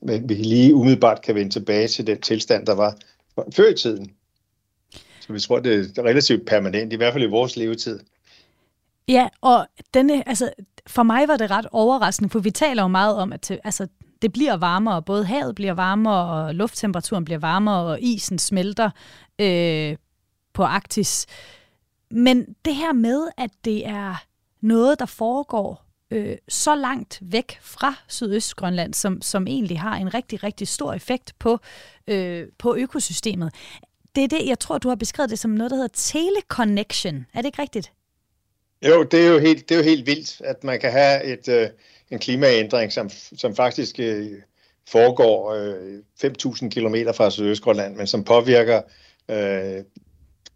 vi 0.03 0.35
lige 0.35 0.75
umiddelbart 0.75 1.23
kan 1.23 1.35
vende 1.35 1.53
tilbage 1.53 1.89
til 1.89 2.07
den 2.07 2.21
tilstand, 2.21 2.67
der 2.67 2.75
var 2.75 2.97
før 3.53 3.69
i 3.69 3.75
tiden. 3.75 4.11
Så 5.21 5.33
vi 5.33 5.41
tror, 5.41 5.59
det 5.59 5.99
er 5.99 6.03
relativt 6.03 6.47
permanent, 6.47 6.93
i 6.93 6.97
hvert 6.97 7.13
fald 7.13 7.25
i 7.25 7.31
vores 7.31 7.57
levetid. 7.57 8.01
Ja, 9.09 9.29
og 9.41 9.67
denne, 9.95 10.29
altså, 10.29 10.51
for 10.87 11.03
mig 11.03 11.29
var 11.29 11.37
det 11.37 11.51
ret 11.51 11.67
overraskende, 11.73 12.31
for 12.31 12.39
vi 12.39 12.51
taler 12.51 12.83
jo 12.83 12.89
meget 12.89 13.17
om, 13.17 13.33
at 13.33 13.51
altså, 13.65 13.87
det 14.23 14.33
bliver 14.33 14.57
varmere, 14.57 15.03
både 15.03 15.25
havet 15.25 15.55
bliver 15.55 15.73
varmere, 15.73 16.31
og 16.31 16.55
lufttemperaturen 16.55 17.25
bliver 17.25 17.39
varmere, 17.39 17.85
og 17.85 18.01
isen 18.01 18.39
smelter 18.39 18.91
øh, 19.39 19.97
på 20.53 20.63
Arktis. 20.65 21.27
Men 22.11 22.55
det 22.65 22.75
her 22.75 22.93
med, 22.93 23.29
at 23.39 23.51
det 23.65 23.87
er 23.87 24.25
noget, 24.61 24.99
der 24.99 25.07
foregår 25.07 25.87
øh, 26.11 26.37
så 26.49 26.75
langt 26.75 27.19
væk 27.23 27.59
fra 27.61 27.95
Sydøstgrønland, 28.09 28.95
som, 28.95 29.23
som 29.23 29.47
egentlig 29.47 29.81
har 29.81 29.97
en 29.97 30.15
rigtig, 30.15 30.43
rigtig 30.43 30.69
stor 30.69 30.93
effekt 30.93 31.35
på, 31.39 31.59
øh, 32.07 32.47
på 32.59 32.77
økosystemet. 32.77 33.55
Det 34.17 34.25
er 34.25 34.29
det, 34.29 34.47
jeg 34.47 34.59
tror, 34.59 34.79
du 34.79 34.89
har 34.89 34.97
beskrevet 34.97 35.31
det 35.31 35.39
som 35.39 35.51
noget, 35.51 35.71
der 35.71 35.77
hedder 35.77 35.95
teleconnection. 35.95 37.27
Er 37.35 37.39
det 37.39 37.47
ikke 37.47 37.63
rigtigt? 37.63 37.93
Jo, 38.83 39.03
det 39.03 39.27
er 39.27 39.33
jo 39.33 39.39
helt, 39.39 39.69
det 39.69 39.75
er 39.75 39.79
jo 39.79 39.85
helt 39.85 40.07
vildt, 40.07 40.41
at 40.41 40.65
man 40.65 40.81
kan 40.81 40.93
have 40.93 41.25
et, 41.25 41.49
øh, 41.49 41.69
en 42.11 42.19
klimaændring, 42.19 42.93
som, 42.93 43.11
som 43.37 43.57
faktisk 43.57 44.01
øh, 44.01 44.33
foregår 44.89 45.53
øh, 45.53 45.99
5.000 46.25 46.69
km 46.69 46.95
fra 47.15 47.31
Sydøstgrønland, 47.31 47.97
men 47.97 48.07
som 48.07 48.25
påvirker 48.25 48.83
øh, 49.31 49.85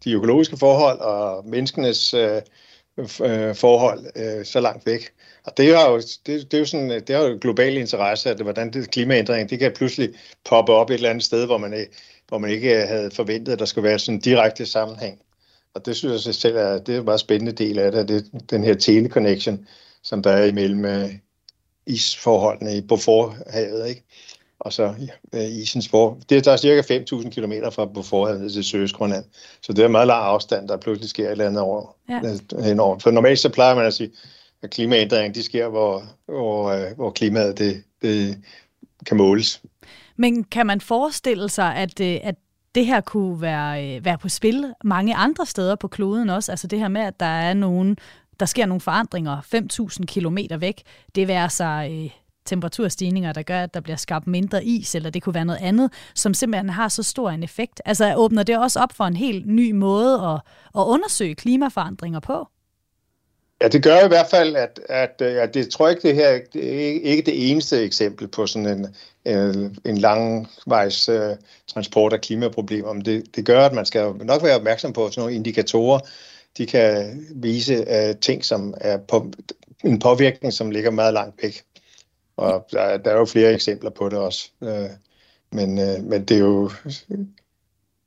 de 0.03 0.13
økologiske 0.13 0.57
forhold 0.57 0.99
og 0.99 1.45
menneskenes 1.47 2.13
øh, 2.13 2.41
øh, 2.99 3.55
forhold 3.55 4.05
øh, 4.15 4.45
så 4.45 4.59
langt 4.59 4.85
væk. 4.85 5.11
Og 5.43 5.57
det 5.57 5.69
er 5.69 5.89
jo, 5.89 5.97
det, 5.97 6.27
det 6.27 6.53
er 6.53 6.59
jo 6.59 6.65
sådan, 6.65 6.89
det 6.89 7.15
har 7.15 7.23
jo 7.23 7.37
global 7.41 7.77
interesse, 7.77 8.29
at 8.29 8.41
hvordan 8.41 8.73
det 8.73 8.91
klimaændring, 8.91 9.49
det 9.49 9.59
kan 9.59 9.73
pludselig 9.73 10.09
poppe 10.49 10.73
op 10.73 10.89
et 10.89 10.93
eller 10.93 11.09
andet 11.09 11.23
sted, 11.23 11.45
hvor 11.45 11.57
man, 11.57 11.87
hvor 12.27 12.37
man 12.37 12.49
ikke 12.49 12.81
øh, 12.81 12.87
havde 12.87 13.11
forventet, 13.11 13.53
at 13.53 13.59
der 13.59 13.65
skulle 13.65 13.89
være 13.89 13.99
sådan 13.99 14.15
en 14.15 14.21
direkte 14.21 14.65
sammenhæng. 14.65 15.21
Og 15.73 15.85
det 15.85 15.95
synes 15.95 16.25
jeg 16.25 16.35
selv 16.35 16.55
er, 16.55 16.77
det 16.77 16.95
er 16.95 16.99
en 16.99 17.05
meget 17.05 17.19
spændende 17.19 17.51
del 17.51 17.79
af 17.79 17.91
det, 17.91 18.09
det 18.09 18.49
den 18.49 18.63
her 18.63 18.73
teleconnection, 18.73 19.67
som 20.03 20.23
der 20.23 20.31
er 20.31 20.45
imellem 20.45 20.85
øh, 20.85 21.09
isforholdene 21.91 22.77
i 22.77 22.81
Beauforthavet, 22.81 23.89
ikke? 23.89 24.03
og 24.59 24.73
så 24.73 24.93
uh, 25.33 25.43
isens 25.43 25.89
for. 25.89 26.17
Det, 26.29 26.45
der 26.45 26.51
er 26.51 26.57
cirka 26.57 26.99
5.000 26.99 27.29
km 27.29 27.53
fra 27.71 27.85
Beauforthavet 27.85 28.51
til 28.51 28.63
Søsgrønland, 28.63 29.25
så 29.61 29.73
det 29.73 29.81
er 29.81 29.85
en 29.85 29.91
meget 29.91 30.07
lang 30.07 30.23
afstand, 30.23 30.67
der 30.67 30.77
pludselig 30.77 31.09
sker 31.09 31.25
et 31.25 31.31
eller 31.31 31.47
andet 31.47 31.61
over, 31.61 31.95
ja. 32.09 32.21
henover. 32.63 32.99
For 32.99 33.11
normalt 33.11 33.39
så 33.39 33.49
plejer 33.49 33.75
man 33.75 33.85
at 33.85 33.93
sige, 33.93 34.11
at 34.63 34.69
klimaændringen 34.69 35.33
de 35.33 35.43
sker, 35.43 35.67
hvor, 35.67 36.03
hvor, 36.25 36.73
uh, 36.73 36.95
hvor 36.95 37.11
klimaet 37.11 37.57
det, 37.57 37.83
det 38.01 38.37
kan 39.05 39.17
måles. 39.17 39.61
Men 40.15 40.43
kan 40.43 40.65
man 40.65 40.81
forestille 40.81 41.49
sig, 41.49 41.75
at, 41.75 42.01
at 42.01 42.35
det 42.75 42.85
her 42.85 43.01
kunne 43.01 43.41
være, 43.41 44.05
være 44.05 44.17
på 44.17 44.29
spil 44.29 44.73
mange 44.83 45.15
andre 45.15 45.45
steder 45.45 45.75
på 45.75 45.87
kloden 45.87 46.29
også? 46.29 46.51
Altså 46.51 46.67
det 46.67 46.79
her 46.79 46.87
med, 46.87 47.01
at 47.01 47.19
der 47.19 47.25
er 47.25 47.53
nogen, 47.53 47.97
der 48.39 48.45
sker 48.45 48.65
nogle 48.65 48.81
forandringer 48.81 49.41
5.000 49.55 50.05
km 50.05 50.37
væk. 50.61 50.81
Det 51.15 51.27
vil 51.27 51.33
altså 51.33 51.89
øh, 51.91 52.11
temperaturstigninger, 52.45 53.33
der 53.33 53.41
gør, 53.41 53.63
at 53.63 53.73
der 53.73 53.79
bliver 53.79 53.95
skabt 53.95 54.27
mindre 54.27 54.65
is, 54.65 54.95
eller 54.95 55.09
det 55.09 55.23
kunne 55.23 55.35
være 55.35 55.45
noget 55.45 55.59
andet, 55.61 55.93
som 56.15 56.33
simpelthen 56.33 56.69
har 56.69 56.87
så 56.87 57.03
stor 57.03 57.29
en 57.29 57.43
effekt. 57.43 57.81
Altså 57.85 58.15
åbner 58.15 58.43
det 58.43 58.57
også 58.57 58.79
op 58.79 58.93
for 58.93 59.03
en 59.03 59.15
helt 59.15 59.47
ny 59.47 59.71
måde 59.71 60.13
at, 60.13 60.41
at 60.81 60.85
undersøge 60.85 61.35
klimaforandringer 61.35 62.19
på? 62.19 62.47
Ja, 63.61 63.67
det 63.67 63.83
gør 63.83 64.05
i 64.05 64.07
hvert 64.07 64.27
fald, 64.31 64.55
at, 64.55 64.79
at, 64.89 65.21
øh, 65.21 65.43
at 65.43 65.53
det 65.53 65.69
tror 65.69 65.87
jeg 65.87 65.95
ikke, 65.95 66.07
det 66.07 66.15
her 66.15 66.39
det 66.53 66.65
er 66.65 67.01
ikke 67.01 67.31
det 67.31 67.51
eneste 67.51 67.83
eksempel 67.83 68.27
på 68.27 68.47
sådan 68.47 68.67
en, 68.67 68.95
en, 69.25 69.77
en 69.85 69.97
langvejs 69.97 71.09
uh, 71.09 71.15
transport 71.67 72.13
af 72.13 72.21
klimaproblemer. 72.21 72.93
Men 72.93 73.05
det, 73.05 73.35
det 73.35 73.45
gør, 73.45 73.65
at 73.65 73.73
man 73.73 73.85
skal 73.85 74.13
nok 74.23 74.43
være 74.43 74.55
opmærksom 74.55 74.93
på 74.93 75.09
sådan 75.09 75.21
nogle 75.21 75.35
indikatorer. 75.35 75.99
De 76.57 76.65
kan 76.65 77.19
vise 77.35 77.77
uh, 77.79 78.19
ting, 78.19 78.45
som 78.45 78.73
er 78.77 78.97
på, 78.97 79.31
en 79.83 79.99
påvirkning, 79.99 80.53
som 80.53 80.71
ligger 80.71 80.91
meget 80.91 81.13
langt 81.13 81.43
væk. 81.43 81.63
Og 82.37 82.67
der, 82.71 82.97
der 82.97 83.11
er 83.11 83.17
jo 83.17 83.25
flere 83.25 83.53
eksempler 83.53 83.89
på 83.89 84.09
det 84.09 84.17
også. 84.17 84.49
Uh, 84.61 84.89
men, 85.51 85.69
uh, 85.77 86.03
men 86.03 86.25
det 86.25 86.31
er 86.31 86.39
jo 86.39 86.71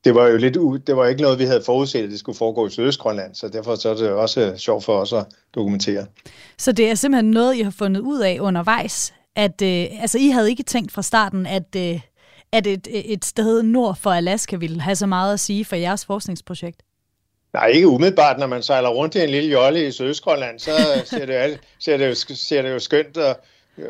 det 0.05 0.15
var 0.15 0.27
jo 0.27 0.37
lidt 0.37 0.57
u- 0.57 0.83
det 0.87 0.97
var 0.97 1.07
ikke 1.07 1.23
noget, 1.23 1.39
vi 1.39 1.45
havde 1.45 1.63
forudset, 1.67 2.03
at 2.03 2.11
det 2.11 2.19
skulle 2.19 2.39
foregå 2.39 2.67
i 2.67 2.71
Sydøstgrønland, 2.71 3.35
så 3.35 3.49
derfor 3.49 3.75
så 3.75 3.89
er 3.89 3.95
det 3.95 4.09
også 4.09 4.55
sjovt 4.57 4.85
for 4.85 5.01
os 5.01 5.13
at 5.13 5.27
dokumentere. 5.55 6.07
Så 6.59 6.73
det 6.73 6.91
er 6.91 6.95
simpelthen 6.95 7.31
noget, 7.31 7.57
I 7.57 7.63
har 7.63 7.71
fundet 7.71 8.01
ud 8.01 8.21
af 8.21 8.39
undervejs, 8.41 9.15
at 9.37 9.63
øh, 9.63 10.03
altså, 10.03 10.19
I 10.19 10.29
havde 10.29 10.51
ikke 10.51 10.63
tænkt 10.63 10.93
fra 10.93 11.03
starten, 11.03 11.47
at, 11.47 11.77
øh, 11.77 12.01
at 12.53 12.67
et, 12.67 12.89
et 12.91 13.25
sted 13.25 13.63
nord 13.63 13.97
for 13.97 14.11
Alaska 14.11 14.57
ville 14.57 14.81
have 14.81 14.97
så 14.97 15.07
meget 15.07 15.33
at 15.33 15.41
sige 15.41 15.65
for 15.65 15.77
jeres 15.77 16.05
forskningsprojekt? 16.05 16.83
Nej, 17.55 17.67
ikke 17.67 17.89
umiddelbart. 17.89 18.39
Når 18.39 18.47
man 18.47 18.63
sejler 18.63 18.89
rundt 18.89 19.15
i 19.15 19.23
en 19.23 19.31
lille 19.31 19.51
jolle 19.51 19.87
i 19.87 19.91
Sydøstgrønland, 19.91 20.59
så 20.59 20.71
ser 21.05 21.27
det, 21.27 21.59
ser 21.79 21.97
det, 21.97 22.09
jo, 22.09 22.15
ser 22.35 22.63
det 22.63 22.71
jo 22.71 22.79
skønt 22.79 23.17
og 23.17 23.37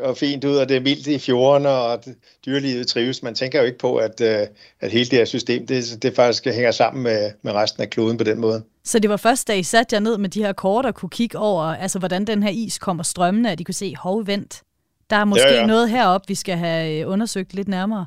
og 0.01 0.17
fint 0.17 0.43
ud, 0.43 0.57
og 0.57 0.69
det 0.69 0.77
er 0.77 0.81
vildt 0.81 1.07
i 1.07 1.19
fjorden, 1.19 1.65
og 1.65 2.03
dyrelivet 2.45 2.87
trives. 2.87 3.23
Man 3.23 3.35
tænker 3.35 3.59
jo 3.59 3.65
ikke 3.65 3.77
på, 3.77 3.95
at, 3.95 4.21
øh, 4.21 4.47
at 4.81 4.91
hele 4.91 5.05
det 5.05 5.17
her 5.17 5.25
system, 5.25 5.67
det, 5.67 6.03
det 6.03 6.15
faktisk 6.15 6.45
hænger 6.45 6.71
sammen 6.71 7.03
med, 7.03 7.31
med 7.41 7.51
resten 7.53 7.83
af 7.83 7.89
kloden 7.89 8.17
på 8.17 8.23
den 8.23 8.39
måde. 8.39 8.63
Så 8.83 8.99
det 8.99 9.09
var 9.09 9.17
først, 9.17 9.47
da 9.47 9.53
I 9.53 9.63
satte 9.63 9.93
jer 9.93 9.99
ned 9.99 10.17
med 10.17 10.29
de 10.29 10.43
her 10.43 10.53
kort 10.53 10.85
og 10.85 10.95
kunne 10.95 11.09
kigge 11.09 11.37
over, 11.37 11.63
altså 11.63 11.99
hvordan 11.99 12.25
den 12.25 12.43
her 12.43 12.49
is 12.49 12.77
kommer 12.77 13.03
strømmende, 13.03 13.51
at 13.51 13.59
I 13.59 13.63
kunne 13.63 13.73
se, 13.73 13.95
hov, 13.95 14.27
vent, 14.27 14.63
der 15.09 15.15
er 15.15 15.25
måske 15.25 15.47
ja, 15.47 15.59
ja. 15.59 15.65
noget 15.65 15.89
heroppe, 15.89 16.27
vi 16.27 16.35
skal 16.35 16.57
have 16.57 16.99
øh, 16.99 17.09
undersøgt 17.09 17.53
lidt 17.53 17.67
nærmere. 17.67 18.05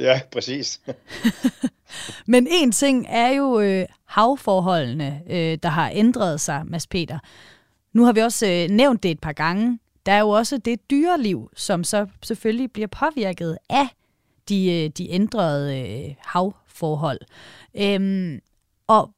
Ja, 0.00 0.20
præcis. 0.32 0.80
Men 2.26 2.46
en 2.50 2.72
ting 2.72 3.06
er 3.08 3.28
jo 3.28 3.60
øh, 3.60 3.86
havforholdene, 4.04 5.22
øh, 5.30 5.58
der 5.62 5.68
har 5.68 5.90
ændret 5.94 6.40
sig, 6.40 6.62
Mads 6.66 6.86
Peter. 6.86 7.18
Nu 7.92 8.04
har 8.04 8.12
vi 8.12 8.20
også 8.20 8.46
øh, 8.46 8.76
nævnt 8.76 9.02
det 9.02 9.10
et 9.10 9.20
par 9.20 9.32
gange, 9.32 9.78
der 10.06 10.12
er 10.12 10.20
jo 10.20 10.28
også 10.28 10.58
det 10.58 10.90
dyreliv, 10.90 11.50
som 11.56 11.84
så 11.84 12.06
selvfølgelig 12.22 12.72
bliver 12.72 12.88
påvirket 12.88 13.58
af 13.68 13.88
de, 14.48 14.72
øh, 14.72 14.90
de 14.90 15.10
ændrede 15.10 15.80
øh, 15.80 16.14
havforhold. 16.18 17.20
Øhm, 17.74 18.40
og 18.86 19.10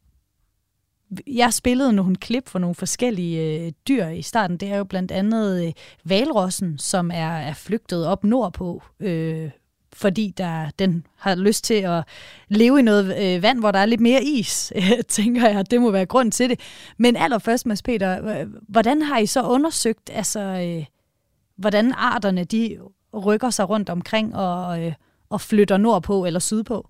jeg 1.26 1.52
spillede 1.52 1.92
nogle 1.92 2.16
klip 2.16 2.48
for 2.48 2.58
nogle 2.58 2.74
forskellige 2.74 3.66
øh, 3.66 3.72
dyr 3.88 4.06
i 4.06 4.22
starten. 4.22 4.56
Det 4.56 4.68
er 4.68 4.76
jo 4.76 4.84
blandt 4.84 5.12
andet 5.12 5.66
øh, 5.66 5.72
valrossen, 6.04 6.78
som 6.78 7.10
er, 7.10 7.32
er 7.36 7.54
flygtet 7.54 8.06
op 8.06 8.24
nordpå, 8.24 8.82
øh, 9.00 9.50
fordi 9.96 10.34
der, 10.36 10.70
den 10.78 11.06
har 11.16 11.34
lyst 11.34 11.64
til 11.64 11.74
at 11.74 12.04
leve 12.48 12.78
i 12.78 12.82
noget 12.82 13.04
øh, 13.04 13.42
vand, 13.42 13.58
hvor 13.60 13.70
der 13.70 13.78
er 13.78 13.86
lidt 13.86 14.00
mere 14.00 14.22
is, 14.22 14.72
tænker 15.08 15.48
jeg. 15.48 15.70
Det 15.70 15.80
må 15.80 15.90
være 15.90 16.06
grund 16.06 16.32
til 16.32 16.50
det. 16.50 16.60
Men 16.96 17.16
allerførst, 17.16 17.66
Mads 17.66 17.82
Peter, 17.82 18.44
hvordan 18.68 19.02
har 19.02 19.18
I 19.18 19.26
så 19.26 19.42
undersøgt, 19.42 20.10
altså, 20.12 20.40
øh, 20.40 20.84
hvordan 21.56 21.92
arterne 21.96 22.44
de 22.44 22.78
rykker 23.24 23.50
sig 23.50 23.68
rundt 23.68 23.90
omkring 23.90 24.36
og, 24.36 24.82
øh, 24.82 24.92
og 25.30 25.40
flytter 25.40 25.76
nordpå 25.76 26.26
eller 26.26 26.40
sydpå? 26.40 26.88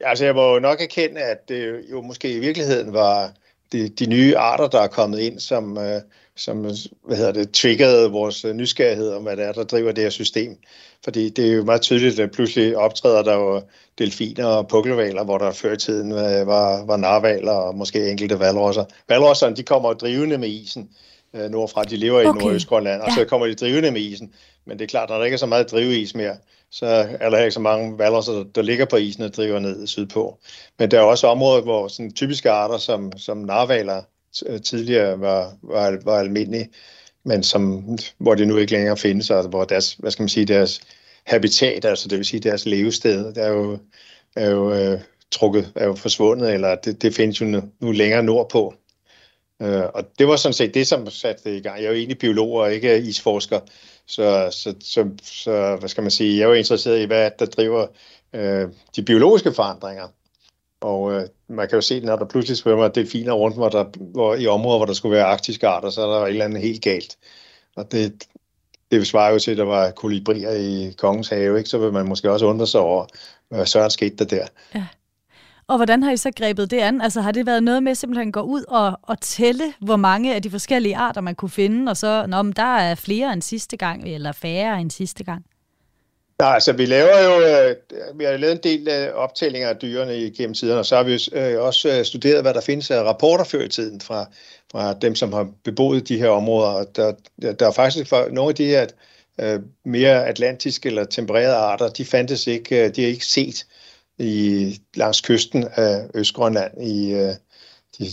Altså, 0.00 0.24
jeg 0.24 0.34
må 0.34 0.54
jo 0.54 0.58
nok 0.60 0.80
erkende, 0.80 1.20
at 1.20 1.48
det 1.48 1.84
jo 1.90 2.02
måske 2.02 2.32
i 2.32 2.38
virkeligheden 2.38 2.92
var 2.92 3.32
de, 3.72 3.88
de 3.88 4.06
nye 4.06 4.36
arter, 4.36 4.68
der 4.68 4.80
er 4.80 4.86
kommet 4.86 5.18
ind, 5.18 5.40
som, 5.40 5.78
øh, 5.78 6.00
som 6.38 6.60
hvad 7.04 7.16
hedder 7.16 7.32
det, 7.32 7.50
triggerede 7.52 8.10
vores 8.10 8.44
nysgerrighed 8.44 9.12
om, 9.12 9.22
hvad 9.22 9.36
det 9.36 9.44
er, 9.44 9.52
der 9.52 9.64
driver 9.64 9.92
det 9.92 10.04
her 10.04 10.10
system. 10.10 10.56
Fordi 11.04 11.28
det 11.28 11.48
er 11.48 11.52
jo 11.52 11.64
meget 11.64 11.80
tydeligt, 11.80 12.20
at 12.20 12.30
pludselig 12.30 12.76
optræder 12.76 13.22
der 13.22 13.34
jo 13.34 13.62
delfiner 13.98 14.46
og 14.46 14.68
pukkelvaler, 14.68 15.24
hvor 15.24 15.38
der 15.38 15.52
før 15.52 15.72
i 15.72 15.76
tiden 15.76 16.12
øh, 16.12 16.46
var, 16.46 16.84
var 16.84 16.96
narvaler 16.96 17.52
og 17.52 17.74
måske 17.74 18.10
enkelte 18.10 18.38
valrosser. 18.38 18.84
Valrosserne, 19.08 19.56
de 19.56 19.62
kommer 19.62 19.92
drivende 19.92 20.38
med 20.38 20.48
isen 20.48 20.90
øh, 21.34 21.50
nordfra. 21.50 21.82
De 21.84 21.96
lever 21.96 22.28
okay. 22.28 22.40
i 22.40 22.44
Nordøstgrønland, 22.44 23.00
og 23.00 23.08
ja. 23.08 23.14
så 23.14 23.24
kommer 23.24 23.46
de 23.46 23.54
drivende 23.54 23.90
med 23.90 24.00
isen. 24.00 24.32
Men 24.66 24.78
det 24.78 24.84
er 24.84 24.88
klart, 24.88 25.08
når 25.08 25.18
der 25.18 25.24
ikke 25.24 25.34
er 25.34 25.38
så 25.38 25.46
meget 25.46 25.70
driveis 25.70 26.14
mere, 26.14 26.36
så 26.70 26.86
er 27.20 27.30
der 27.30 27.38
ikke 27.38 27.50
så 27.50 27.60
mange 27.60 27.98
valrosser, 27.98 28.44
der 28.54 28.62
ligger 28.62 28.84
på 28.84 28.96
isen 28.96 29.22
og 29.22 29.34
driver 29.34 29.58
ned 29.58 29.86
sydpå. 29.86 30.38
Men 30.78 30.90
der 30.90 30.98
er 30.98 31.02
også 31.02 31.26
områder, 31.26 31.62
hvor 31.62 31.88
sådan 31.88 32.12
typiske 32.12 32.50
arter 32.50 32.78
som, 32.78 33.12
som 33.18 33.36
narvaler 33.36 34.02
Øh, 34.46 34.62
tidligere 34.62 35.20
var, 35.20 35.56
var, 35.62 35.98
var 36.04 36.18
almindelig, 36.18 36.68
men 37.24 37.42
som, 37.42 37.84
hvor 38.18 38.34
det 38.34 38.48
nu 38.48 38.56
ikke 38.56 38.72
længere 38.72 38.96
findes, 38.96 39.30
og 39.30 39.48
hvor 39.48 39.64
deres, 39.64 39.92
hvad 39.92 40.10
skal 40.10 40.22
man 40.22 40.28
sige, 40.28 40.46
deres 40.46 40.80
habitat, 41.26 41.84
altså 41.84 42.08
det 42.08 42.18
vil 42.18 42.26
sige 42.26 42.40
deres 42.40 42.66
levested, 42.66 43.34
der 43.34 43.42
er 43.42 43.52
jo, 43.52 43.78
er 44.36 44.50
jo 44.50 44.72
øh, 44.72 45.00
trukket, 45.30 45.72
er 45.74 45.86
jo 45.86 45.94
forsvundet, 45.94 46.54
eller 46.54 46.74
det, 46.74 47.02
det 47.02 47.14
findes 47.14 47.40
jo 47.40 47.46
nu, 47.46 47.62
nu 47.80 47.92
længere 47.92 48.22
nordpå. 48.22 48.74
Øh, 49.62 49.84
og 49.94 50.04
det 50.18 50.28
var 50.28 50.36
sådan 50.36 50.52
set 50.52 50.74
det, 50.74 50.86
som 50.86 51.10
satte 51.10 51.50
det 51.50 51.56
i 51.56 51.60
gang. 51.60 51.78
Jeg 51.78 51.84
er 51.84 51.90
jo 51.90 51.96
egentlig 51.96 52.18
biolog 52.18 52.52
og 52.52 52.72
ikke 52.72 52.98
isforsker, 52.98 53.60
så, 54.06 54.48
så, 54.50 54.74
så, 54.80 55.10
så 55.22 55.76
hvad 55.76 55.88
skal 55.88 56.02
man 56.02 56.10
sige, 56.10 56.38
jeg 56.38 56.44
er 56.44 56.48
jo 56.48 56.54
interesseret 56.54 57.00
i, 57.02 57.04
hvad 57.04 57.30
der 57.38 57.46
driver 57.46 57.86
øh, 58.32 58.68
de 58.96 59.02
biologiske 59.02 59.52
forandringer. 59.52 60.08
Og 60.80 61.12
øh, 61.12 61.22
man 61.48 61.68
kan 61.68 61.76
jo 61.76 61.80
se, 61.82 62.00
når 62.00 62.16
der 62.16 62.24
pludselig 62.24 62.56
svømmer 62.56 62.88
delfiner 62.88 63.32
rundt 63.32 63.56
hvor 63.56 63.68
der, 63.68 63.84
hvor, 63.98 64.34
i 64.34 64.46
områder, 64.46 64.78
hvor 64.78 64.86
der 64.86 64.92
skulle 64.92 65.16
være 65.16 65.26
arktiske 65.26 65.68
arter, 65.68 65.90
så 65.90 66.02
er 66.02 66.18
der 66.18 66.26
et 66.26 66.28
eller 66.28 66.44
andet 66.44 66.62
helt 66.62 66.82
galt. 66.82 67.18
Og 67.76 67.92
det, 67.92 68.24
det 68.90 69.06
svarer 69.06 69.32
jo 69.32 69.38
til, 69.38 69.50
at 69.50 69.56
der 69.56 69.64
var 69.64 69.90
kolibrier 69.90 70.52
i 70.52 70.94
Kongens 70.98 71.28
Have, 71.28 71.58
ikke? 71.58 71.70
så 71.70 71.78
vil 71.78 71.92
man 71.92 72.08
måske 72.08 72.30
også 72.30 72.46
undre 72.46 72.66
sig 72.66 72.80
over, 72.80 73.06
hvad 73.48 73.66
søren 73.66 73.90
skete 73.90 74.16
der 74.16 74.24
der. 74.24 74.46
Ja. 74.74 74.86
Og 75.66 75.76
hvordan 75.76 76.02
har 76.02 76.12
I 76.12 76.16
så 76.16 76.30
grebet 76.36 76.70
det 76.70 76.78
an? 76.78 77.00
Altså 77.00 77.20
har 77.20 77.32
det 77.32 77.46
været 77.46 77.62
noget 77.62 77.82
med 77.82 77.94
simpelthen 77.94 78.28
at 78.28 78.34
gå 78.34 78.40
ud 78.40 78.64
og, 78.68 78.98
og 79.02 79.20
tælle, 79.20 79.64
hvor 79.80 79.96
mange 79.96 80.34
af 80.34 80.42
de 80.42 80.50
forskellige 80.50 80.96
arter 80.96 81.20
man 81.20 81.34
kunne 81.34 81.50
finde, 81.50 81.90
og 81.90 81.96
så, 81.96 82.26
når 82.26 82.42
der 82.42 82.76
er 82.76 82.94
flere 82.94 83.32
end 83.32 83.42
sidste 83.42 83.76
gang, 83.76 84.08
eller 84.08 84.32
færre 84.32 84.80
end 84.80 84.90
sidste 84.90 85.24
gang? 85.24 85.44
Nej, 86.42 86.54
altså 86.54 86.72
vi 86.72 86.86
laver 86.86 87.22
jo, 87.22 87.40
øh, 87.40 87.76
vi 88.18 88.24
har 88.24 88.36
lavet 88.36 88.52
en 88.52 88.62
del 88.62 88.88
øh, 88.88 89.14
optællinger 89.14 89.68
af 89.68 89.76
dyrene 89.76 90.30
gennem 90.30 90.54
tiden, 90.54 90.78
og 90.78 90.86
så 90.86 90.96
har 90.96 91.02
vi 91.02 91.20
øh, 91.32 91.60
også 91.60 91.88
øh, 91.98 92.04
studeret, 92.04 92.42
hvad 92.42 92.54
der 92.54 92.60
findes 92.60 92.90
af 92.90 93.02
rapporter 93.02 93.44
før 93.44 93.62
i 93.62 93.68
tiden 93.68 94.00
fra, 94.00 94.26
fra 94.72 94.94
dem, 94.94 95.14
som 95.14 95.32
har 95.32 95.48
beboet 95.64 96.08
de 96.08 96.18
her 96.18 96.28
områder. 96.28 96.84
Der, 96.84 97.12
der 97.52 97.66
er 97.66 97.72
faktisk 97.72 98.08
for 98.08 98.28
nogle 98.30 98.48
af 98.48 98.54
de 98.54 98.66
her 98.66 98.86
øh, 99.40 99.60
mere 99.84 100.26
atlantiske 100.26 100.88
eller 100.88 101.04
tempererede 101.04 101.54
arter, 101.54 101.88
de 101.88 102.04
fandtes 102.04 102.46
ikke, 102.46 102.88
de 102.88 103.04
er 103.04 103.08
ikke 103.08 103.26
set 103.26 103.66
i, 104.18 104.80
langs 104.94 105.20
kysten 105.20 105.68
af 105.74 106.06
Østgrønland 106.14 106.82
i, 106.82 107.12
de, 107.98 108.06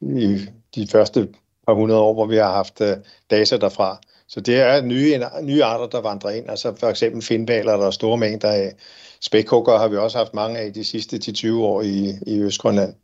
i 0.00 0.46
de 0.74 0.86
første 0.92 1.28
par 1.66 1.74
hundrede 1.74 2.00
år, 2.00 2.14
hvor 2.14 2.26
vi 2.26 2.36
har 2.36 2.52
haft 2.52 2.80
data 3.30 3.56
derfra. 3.56 4.00
Så 4.28 4.40
det 4.40 4.60
er 4.60 4.82
nye, 4.82 5.20
nye 5.42 5.64
arter, 5.64 5.86
der 5.86 6.00
vandrer 6.00 6.30
ind. 6.30 6.50
Altså 6.50 6.74
for 6.76 6.86
eksempel 6.86 7.22
finvaler, 7.22 7.76
der 7.76 7.86
er 7.86 7.90
store 7.90 8.18
mængder 8.18 8.50
af. 8.50 8.74
Spækhugger 9.20 9.78
har 9.78 9.88
vi 9.88 9.96
også 9.96 10.18
haft 10.18 10.34
mange 10.34 10.58
af 10.58 10.72
de 10.72 10.84
sidste 10.84 11.16
10-20 11.16 11.54
år 11.54 11.82
i, 11.82 12.14
i 12.26 12.40
Østgrønland. 12.40 12.94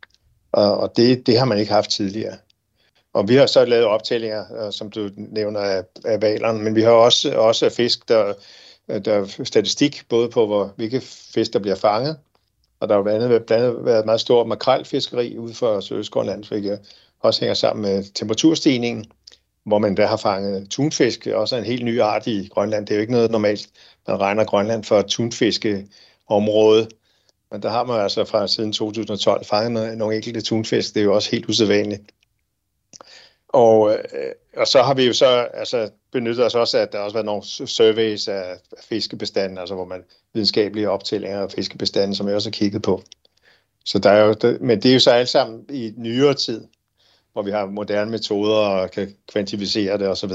Og, 0.51 0.77
og 0.77 0.97
det, 0.97 1.27
det 1.27 1.39
har 1.39 1.45
man 1.45 1.57
ikke 1.57 1.71
haft 1.71 1.89
tidligere. 1.89 2.37
Og 3.13 3.29
vi 3.29 3.35
har 3.35 3.45
så 3.45 3.65
lavet 3.65 3.85
optællinger, 3.85 4.65
øh, 4.65 4.73
som 4.73 4.89
du 4.89 5.09
nævner, 5.17 5.59
af, 5.59 5.83
af 6.05 6.21
valerne, 6.21 6.63
men 6.63 6.75
vi 6.75 6.81
har 6.81 6.91
også, 6.91 7.37
også 7.37 7.69
fisk, 7.69 8.09
der, 8.09 8.33
der 8.87 9.13
er 9.13 9.43
statistik 9.43 10.03
både 10.09 10.29
på, 10.29 10.45
hvor, 10.45 10.73
hvilke 10.75 11.01
fisk, 11.33 11.53
der 11.53 11.59
bliver 11.59 11.75
fanget, 11.75 12.17
og 12.79 12.89
der 12.89 12.95
har 12.95 13.03
blandt 13.03 13.23
andet, 13.23 13.45
blandt 13.45 13.65
andet 13.65 13.85
været 13.85 14.05
meget 14.05 14.21
stor 14.21 14.43
makrelfiskeri 14.43 15.37
ude 15.37 15.53
for 15.53 15.79
Sydøstgrønland, 15.79 16.43
hvilket 16.43 16.79
også 17.19 17.39
hænger 17.39 17.53
sammen 17.53 17.81
med 17.81 18.03
temperaturstigningen, 18.13 19.05
hvor 19.65 19.79
man 19.79 19.97
der 19.97 20.07
har 20.07 20.17
fanget 20.17 20.69
tunfisk, 20.69 21.27
også 21.27 21.55
en 21.55 21.63
helt 21.63 21.85
ny 21.85 22.01
art 22.01 22.27
i 22.27 22.47
Grønland. 22.51 22.85
Det 22.85 22.93
er 22.93 22.97
jo 22.97 23.01
ikke 23.01 23.13
noget 23.13 23.31
normalt, 23.31 23.69
man 24.07 24.19
regner 24.19 24.43
Grønland 24.43 24.83
for 24.83 25.01
tunfiskeområde, 25.01 26.89
men 27.51 27.61
der 27.61 27.69
har 27.69 27.83
man 27.83 27.99
altså 27.99 28.25
fra 28.25 28.47
siden 28.47 28.73
2012 28.73 29.45
fanget 29.45 29.97
nogle 29.97 30.15
enkelte 30.15 30.41
tunfisk. 30.41 30.93
Det 30.93 30.99
er 30.99 31.03
jo 31.03 31.15
også 31.15 31.31
helt 31.31 31.49
usædvanligt. 31.49 32.01
Og, 33.47 33.91
øh, 33.93 34.31
og 34.57 34.67
så 34.67 34.81
har 34.81 34.93
vi 34.93 35.03
jo 35.03 35.13
så 35.13 35.47
altså, 35.53 35.89
benyttet 36.11 36.45
os 36.45 36.55
også, 36.55 36.77
at 36.77 36.91
der 36.91 36.99
også 36.99 37.13
været 37.13 37.25
nogle 37.25 37.43
surveys 37.45 38.27
af 38.27 38.57
fiskebestanden, 38.83 39.57
altså 39.57 39.75
hvor 39.75 39.85
man 39.85 40.03
videnskabelige 40.33 40.89
optællinger 40.89 41.39
af 41.39 41.51
fiskebestanden, 41.51 42.15
som 42.15 42.27
jeg 42.27 42.35
også 42.35 42.49
har 42.49 42.51
kigget 42.51 42.81
på. 42.81 43.01
Så 43.85 43.99
der 43.99 44.09
er 44.09 44.25
jo, 44.25 44.57
men 44.61 44.81
det 44.81 44.89
er 44.89 44.93
jo 44.93 44.99
så 44.99 45.11
alt 45.11 45.29
sammen 45.29 45.65
i 45.69 45.93
nyere 45.97 46.33
tid, 46.33 46.67
hvor 47.33 47.41
vi 47.41 47.51
har 47.51 47.65
moderne 47.65 48.11
metoder 48.11 48.55
og 48.55 48.91
kan 48.91 49.15
kvantificere 49.31 49.97
det 49.97 50.07
osv., 50.07 50.31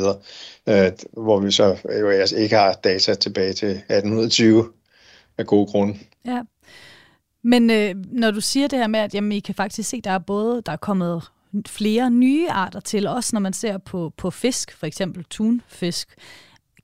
øh, 0.68 0.92
hvor 1.12 1.40
vi 1.40 1.50
så 1.50 1.76
jo 2.00 2.08
altså 2.08 2.36
ikke 2.36 2.56
har 2.56 2.72
data 2.72 3.14
tilbage 3.14 3.52
til 3.52 3.68
1820 3.68 4.72
af 5.38 5.46
gode 5.46 5.66
grunde. 5.66 5.98
Ja. 6.26 6.42
Men 7.42 7.70
øh, 7.70 7.94
når 8.12 8.30
du 8.30 8.40
siger 8.40 8.68
det 8.68 8.78
her 8.78 8.86
med, 8.86 9.00
at 9.00 9.14
jamen, 9.14 9.32
I 9.32 9.40
kan 9.40 9.54
faktisk 9.54 9.90
se, 9.90 9.96
at 9.96 10.04
der 10.04 10.10
er 10.10 10.18
både 10.18 10.62
der 10.66 10.72
er 10.72 10.76
kommet 10.76 11.22
flere 11.66 12.10
nye 12.10 12.50
arter 12.50 12.80
til, 12.80 13.06
også 13.06 13.30
når 13.32 13.40
man 13.40 13.52
ser 13.52 13.78
på, 13.78 14.12
på 14.16 14.30
fisk, 14.30 14.76
for 14.76 14.86
eksempel 14.86 15.24
tunfisk. 15.30 16.14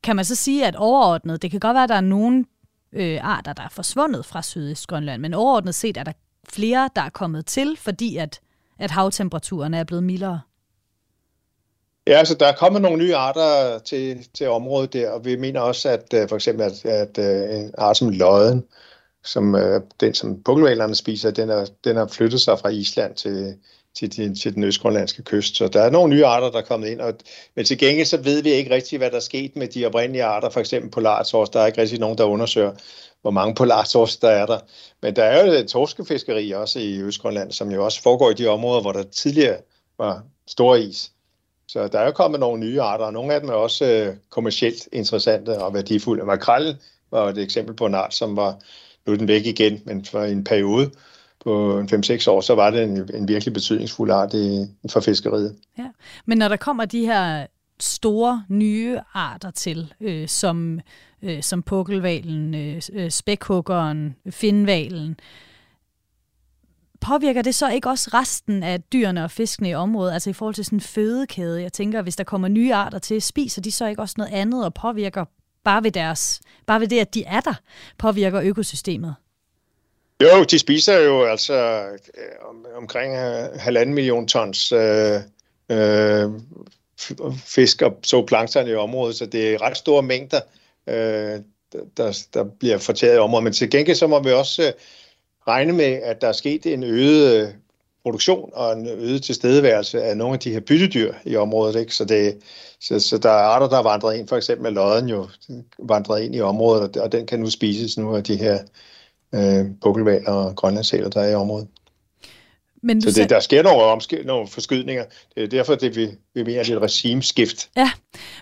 Kan 0.02 0.16
man 0.16 0.24
så 0.24 0.34
sige, 0.34 0.66
at 0.66 0.76
overordnet, 0.76 1.42
det 1.42 1.50
kan 1.50 1.60
godt 1.60 1.74
være, 1.74 1.82
at 1.82 1.88
der 1.88 1.94
er 1.94 2.00
nogle 2.00 2.44
øh, 2.92 3.18
arter, 3.22 3.52
der 3.52 3.62
er 3.62 3.68
forsvundet 3.68 4.26
fra 4.26 4.42
Sydøstgrønland, 4.42 5.22
men 5.22 5.34
overordnet 5.34 5.74
set 5.74 5.96
er 5.96 6.04
der 6.04 6.12
flere, 6.48 6.90
der 6.96 7.02
er 7.02 7.10
kommet 7.10 7.46
til, 7.46 7.76
fordi 7.76 8.16
at, 8.16 8.40
at 8.82 8.90
havtemperaturen 8.90 9.74
er 9.74 9.84
blevet 9.84 10.04
mildere? 10.04 10.40
Ja, 12.06 12.12
altså 12.12 12.34
der 12.34 12.46
er 12.46 12.52
kommet 12.52 12.82
nogle 12.82 12.98
nye 12.98 13.16
arter 13.16 13.78
til, 13.78 14.26
til 14.34 14.48
området 14.48 14.92
der, 14.92 15.10
og 15.10 15.24
vi 15.24 15.36
mener 15.36 15.60
også, 15.60 15.88
at 15.88 16.14
uh, 16.22 16.28
for 16.28 16.34
eksempel 16.34 16.64
at, 16.64 16.84
at 16.84 17.18
uh, 17.18 17.58
en 17.58 17.74
art 17.78 17.96
som 17.96 18.08
lodden, 18.08 18.64
som 19.24 19.54
uh, 19.54 19.80
den 20.00 20.14
som 20.14 20.42
pukkelvalerne 20.42 20.94
spiser, 20.94 21.30
den 21.30 21.50
er, 21.50 21.66
den 21.84 21.96
har 21.96 22.06
flyttet 22.06 22.40
sig 22.40 22.58
fra 22.58 22.68
Island 22.68 23.14
til, 23.14 23.54
til, 23.98 24.10
til, 24.10 24.40
til 24.40 24.54
den 24.54 24.64
østgrønlandske 24.64 25.22
kyst. 25.22 25.56
Så 25.56 25.68
der 25.68 25.80
er 25.80 25.90
nogle 25.90 26.14
nye 26.14 26.26
arter, 26.26 26.50
der 26.50 26.58
er 26.58 26.62
kommet 26.62 26.88
ind. 26.88 27.00
Og, 27.00 27.14
men 27.56 27.64
til 27.64 27.78
gengæld 27.78 28.06
så 28.06 28.16
ved 28.16 28.42
vi 28.42 28.50
ikke 28.50 28.74
rigtig, 28.74 28.98
hvad 28.98 29.10
der 29.10 29.16
er 29.16 29.20
sket 29.20 29.56
med 29.56 29.68
de 29.68 29.86
oprindelige 29.86 30.24
arter, 30.24 30.50
for 30.50 30.60
eksempel 30.60 30.90
polartors. 30.90 31.50
Der 31.50 31.60
er 31.60 31.66
ikke 31.66 31.80
rigtig 31.80 32.00
nogen, 32.00 32.18
der 32.18 32.24
undersøger, 32.24 32.72
hvor 33.22 33.30
mange 33.30 33.54
polartorsk 33.54 34.22
der 34.22 34.28
er 34.28 34.46
der. 34.46 34.58
Men 35.02 35.16
der 35.16 35.24
er 35.24 35.60
jo 35.60 35.66
torskefiskeri 35.66 36.50
også 36.50 36.78
i 36.78 37.00
Østgrønland, 37.00 37.52
som 37.52 37.70
jo 37.70 37.84
også 37.84 38.02
foregår 38.02 38.30
i 38.30 38.34
de 38.34 38.46
områder, 38.46 38.80
hvor 38.80 38.92
der 38.92 39.02
tidligere 39.02 39.56
var 39.98 40.22
stor 40.46 40.74
is. 40.76 41.12
Så 41.68 41.88
der 41.88 41.98
er 41.98 42.06
jo 42.06 42.12
kommet 42.12 42.40
nogle 42.40 42.60
nye 42.60 42.80
arter, 42.80 43.04
og 43.04 43.12
nogle 43.12 43.34
af 43.34 43.40
dem 43.40 43.48
er 43.48 43.54
også 43.54 43.84
øh, 43.84 44.16
kommercielt 44.30 44.88
interessante 44.92 45.58
og 45.58 45.74
værdifulde. 45.74 46.24
Makrel 46.24 46.76
var 47.10 47.28
et 47.28 47.38
eksempel 47.38 47.76
på 47.76 47.86
en 47.86 47.94
art, 47.94 48.14
som 48.14 48.36
var 48.36 48.58
nu 49.06 49.12
er 49.12 49.16
den 49.16 49.28
væk 49.28 49.46
igen, 49.46 49.82
men 49.84 50.04
for 50.04 50.22
en 50.22 50.44
periode 50.44 50.90
på 51.44 51.80
5-6 51.80 52.30
år, 52.30 52.40
så 52.40 52.54
var 52.54 52.70
det 52.70 52.82
en, 52.82 53.10
en 53.14 53.28
virkelig 53.28 53.54
betydningsfuld 53.54 54.10
art 54.10 54.34
i, 54.34 54.66
for 54.90 55.00
fiskeriet. 55.00 55.56
Ja. 55.78 55.86
Men 56.26 56.38
når 56.38 56.48
der 56.48 56.56
kommer 56.56 56.84
de 56.84 57.06
her 57.06 57.46
store 57.82 58.44
nye 58.48 59.00
arter 59.14 59.50
til, 59.50 59.94
øh, 60.00 60.28
som, 60.28 60.80
øh, 61.22 61.42
som 61.42 61.62
pukkelvalen, 61.62 62.54
øh, 62.54 62.82
øh 62.92 63.10
spækhuggeren, 63.10 64.16
finvalen, 64.30 65.16
påvirker 67.00 67.42
det 67.42 67.54
så 67.54 67.70
ikke 67.70 67.88
også 67.88 68.10
resten 68.14 68.62
af 68.62 68.82
dyrene 68.82 69.24
og 69.24 69.30
fiskene 69.30 69.68
i 69.68 69.74
området, 69.74 70.12
altså 70.12 70.30
i 70.30 70.32
forhold 70.32 70.54
til 70.54 70.64
sådan 70.64 70.76
en 70.76 70.80
fødekæde? 70.80 71.62
Jeg 71.62 71.72
tænker, 71.72 72.02
hvis 72.02 72.16
der 72.16 72.24
kommer 72.24 72.48
nye 72.48 72.74
arter 72.74 72.98
til, 72.98 73.22
spiser 73.22 73.62
de 73.62 73.72
så 73.72 73.86
ikke 73.86 74.02
også 74.02 74.14
noget 74.18 74.32
andet 74.32 74.64
og 74.64 74.74
påvirker 74.74 75.24
bare 75.64 75.84
ved, 75.84 75.90
deres, 75.90 76.40
bare 76.66 76.80
ved 76.80 76.88
det, 76.88 76.98
at 76.98 77.14
de 77.14 77.24
er 77.24 77.40
der, 77.40 77.54
påvirker 77.98 78.40
økosystemet? 78.40 79.14
Jo, 80.22 80.44
de 80.44 80.58
spiser 80.58 80.98
jo 80.98 81.24
altså 81.24 81.54
øh, 81.92 82.48
om, 82.48 82.66
omkring 82.76 83.14
øh, 83.14 83.60
halvanden 83.60 83.94
million 83.94 84.28
tons 84.28 84.72
øh, 84.72 85.20
øh, 85.70 86.30
fisk 87.44 87.82
og 87.82 87.98
zooplankton 88.06 88.68
i 88.68 88.74
området, 88.74 89.16
så 89.16 89.26
det 89.26 89.54
er 89.54 89.62
ret 89.62 89.76
store 89.76 90.02
mængder, 90.02 90.40
øh, 90.86 91.40
der, 91.96 92.26
der 92.34 92.44
bliver 92.44 92.78
fortæret 92.78 93.16
i 93.16 93.18
området. 93.18 93.44
Men 93.44 93.52
til 93.52 93.70
gengæld 93.70 93.96
så 93.96 94.06
må 94.06 94.22
vi 94.22 94.30
også 94.30 94.62
øh, 94.62 94.72
regne 95.48 95.72
med, 95.72 95.84
at 95.84 96.20
der 96.20 96.28
er 96.28 96.32
sket 96.32 96.66
en 96.66 96.82
øget 96.82 97.42
øh, 97.42 97.48
produktion 98.02 98.50
og 98.52 98.72
en 98.72 98.86
øget 98.86 99.22
tilstedeværelse 99.22 100.02
af 100.02 100.16
nogle 100.16 100.34
af 100.34 100.40
de 100.40 100.52
her 100.52 100.60
byttedyr 100.60 101.14
i 101.24 101.36
området. 101.36 101.80
Ikke? 101.80 101.94
Så, 101.94 102.04
det, 102.04 102.38
så, 102.80 103.00
så 103.00 103.18
der 103.18 103.30
er 103.30 103.42
arter, 103.42 103.68
der 103.68 103.78
er 103.78 103.82
vandret 103.82 104.16
ind, 104.16 104.28
for 104.28 104.36
eksempel 104.36 104.62
med 104.62 104.70
lodden 104.70 105.08
jo 105.08 105.28
vandret 105.78 106.22
ind 106.22 106.34
i 106.34 106.40
området, 106.40 106.96
og 106.96 107.12
den 107.12 107.26
kan 107.26 107.40
nu 107.40 107.50
spises 107.50 107.98
nu 107.98 108.16
af 108.16 108.24
de 108.24 108.36
her 108.36 108.58
øh, 109.34 109.66
bukkelvaler 109.80 110.32
og 110.32 110.56
grønlandssæler, 110.56 111.08
der 111.08 111.20
er 111.20 111.30
i 111.30 111.34
området. 111.34 111.68
Men 112.82 113.02
så 113.02 113.20
det, 113.20 113.30
der 113.30 113.40
sker 113.40 113.62
nogle, 113.62 113.82
omsk- 113.82 114.26
nogle 114.26 114.48
forskydninger. 114.48 115.04
Det 115.34 115.42
er 115.42 115.48
derfor, 115.48 115.74
det 115.74 115.96
vi, 115.96 116.08
vi 116.34 116.42
mener, 116.42 116.62
det 116.62 116.72
er 116.72 116.76
et 116.76 116.82
regimeskift. 116.82 117.70
Ja, 117.76 117.90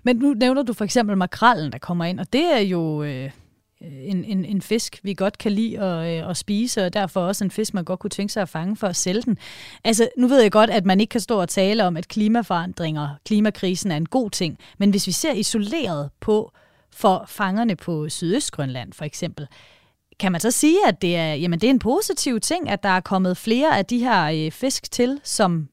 men 0.02 0.16
nu 0.16 0.34
nævner 0.34 0.62
du 0.62 0.72
for 0.72 0.84
eksempel 0.84 1.16
makrallen, 1.16 1.72
der 1.72 1.78
kommer 1.78 2.04
ind, 2.04 2.20
og 2.20 2.32
det 2.32 2.44
er 2.44 2.60
jo 2.60 3.02
øh, 3.02 3.30
en, 3.80 4.24
en, 4.24 4.44
en 4.44 4.62
fisk, 4.62 5.00
vi 5.02 5.14
godt 5.14 5.38
kan 5.38 5.52
lide 5.52 5.80
at, 5.80 6.22
øh, 6.22 6.30
at 6.30 6.36
spise, 6.36 6.84
og 6.84 6.92
derfor 6.92 7.20
også 7.20 7.44
en 7.44 7.50
fisk, 7.50 7.74
man 7.74 7.84
godt 7.84 8.00
kunne 8.00 8.10
tænke 8.10 8.32
sig 8.32 8.42
at 8.42 8.48
fange 8.48 8.76
for 8.76 8.86
at 8.86 8.96
sælge 8.96 9.22
den. 9.22 9.38
Altså, 9.84 10.08
nu 10.16 10.28
ved 10.28 10.42
jeg 10.42 10.52
godt, 10.52 10.70
at 10.70 10.86
man 10.86 11.00
ikke 11.00 11.10
kan 11.10 11.20
stå 11.20 11.40
og 11.40 11.48
tale 11.48 11.84
om, 11.84 11.96
at 11.96 12.08
klimaforandringer, 12.08 13.08
klimakrisen 13.26 13.90
er 13.90 13.96
en 13.96 14.06
god 14.06 14.30
ting, 14.30 14.58
men 14.78 14.90
hvis 14.90 15.06
vi 15.06 15.12
ser 15.12 15.32
isoleret 15.32 16.10
på 16.20 16.52
for 16.92 17.24
fangerne 17.28 17.76
på 17.76 18.08
Sydøstgrønland 18.08 18.92
for 18.92 19.04
eksempel, 19.04 19.46
kan 20.20 20.32
man 20.32 20.40
så 20.40 20.50
sige, 20.50 20.78
at 20.88 21.02
det 21.02 21.16
er, 21.16 21.34
jamen, 21.34 21.60
det 21.60 21.66
er 21.66 21.70
en 21.70 21.78
positiv 21.78 22.40
ting, 22.40 22.70
at 22.70 22.82
der 22.82 22.88
er 22.88 23.00
kommet 23.00 23.36
flere 23.36 23.78
af 23.78 23.86
de 23.86 23.98
her 23.98 24.46
øh, 24.46 24.50
fisk 24.50 24.90
til, 24.92 25.20
som, 25.24 25.68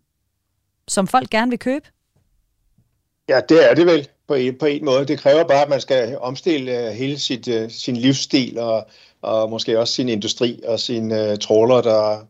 som 0.88 1.08
folk 1.08 1.30
gerne 1.30 1.50
vil 1.50 1.60
købe? 1.60 1.86
Ja, 3.30 3.40
det 3.50 3.72
er 3.72 3.76
det 3.76 3.86
vel 3.86 4.08
på 4.28 4.34
en, 4.34 4.58
på 4.58 4.66
en 4.66 4.86
måde. 4.86 5.06
Det 5.06 5.20
kræver 5.20 5.44
bare, 5.44 5.62
at 5.62 5.70
man 5.70 5.82
skal 5.82 6.18
omstille 6.18 6.88
øh, 6.88 6.94
hele 6.94 7.20
sit, 7.20 7.48
øh, 7.48 7.70
sin 7.70 7.96
livsstil 7.96 8.60
og, 8.60 8.88
og 9.22 9.50
måske 9.50 9.80
også 9.80 9.94
sin 9.94 10.10
industri 10.10 10.62
og 10.68 10.80
sine 10.80 11.16
uh, 11.24 11.32
øh, 11.32 11.38
tråler, 11.38 11.82
der 11.82 12.28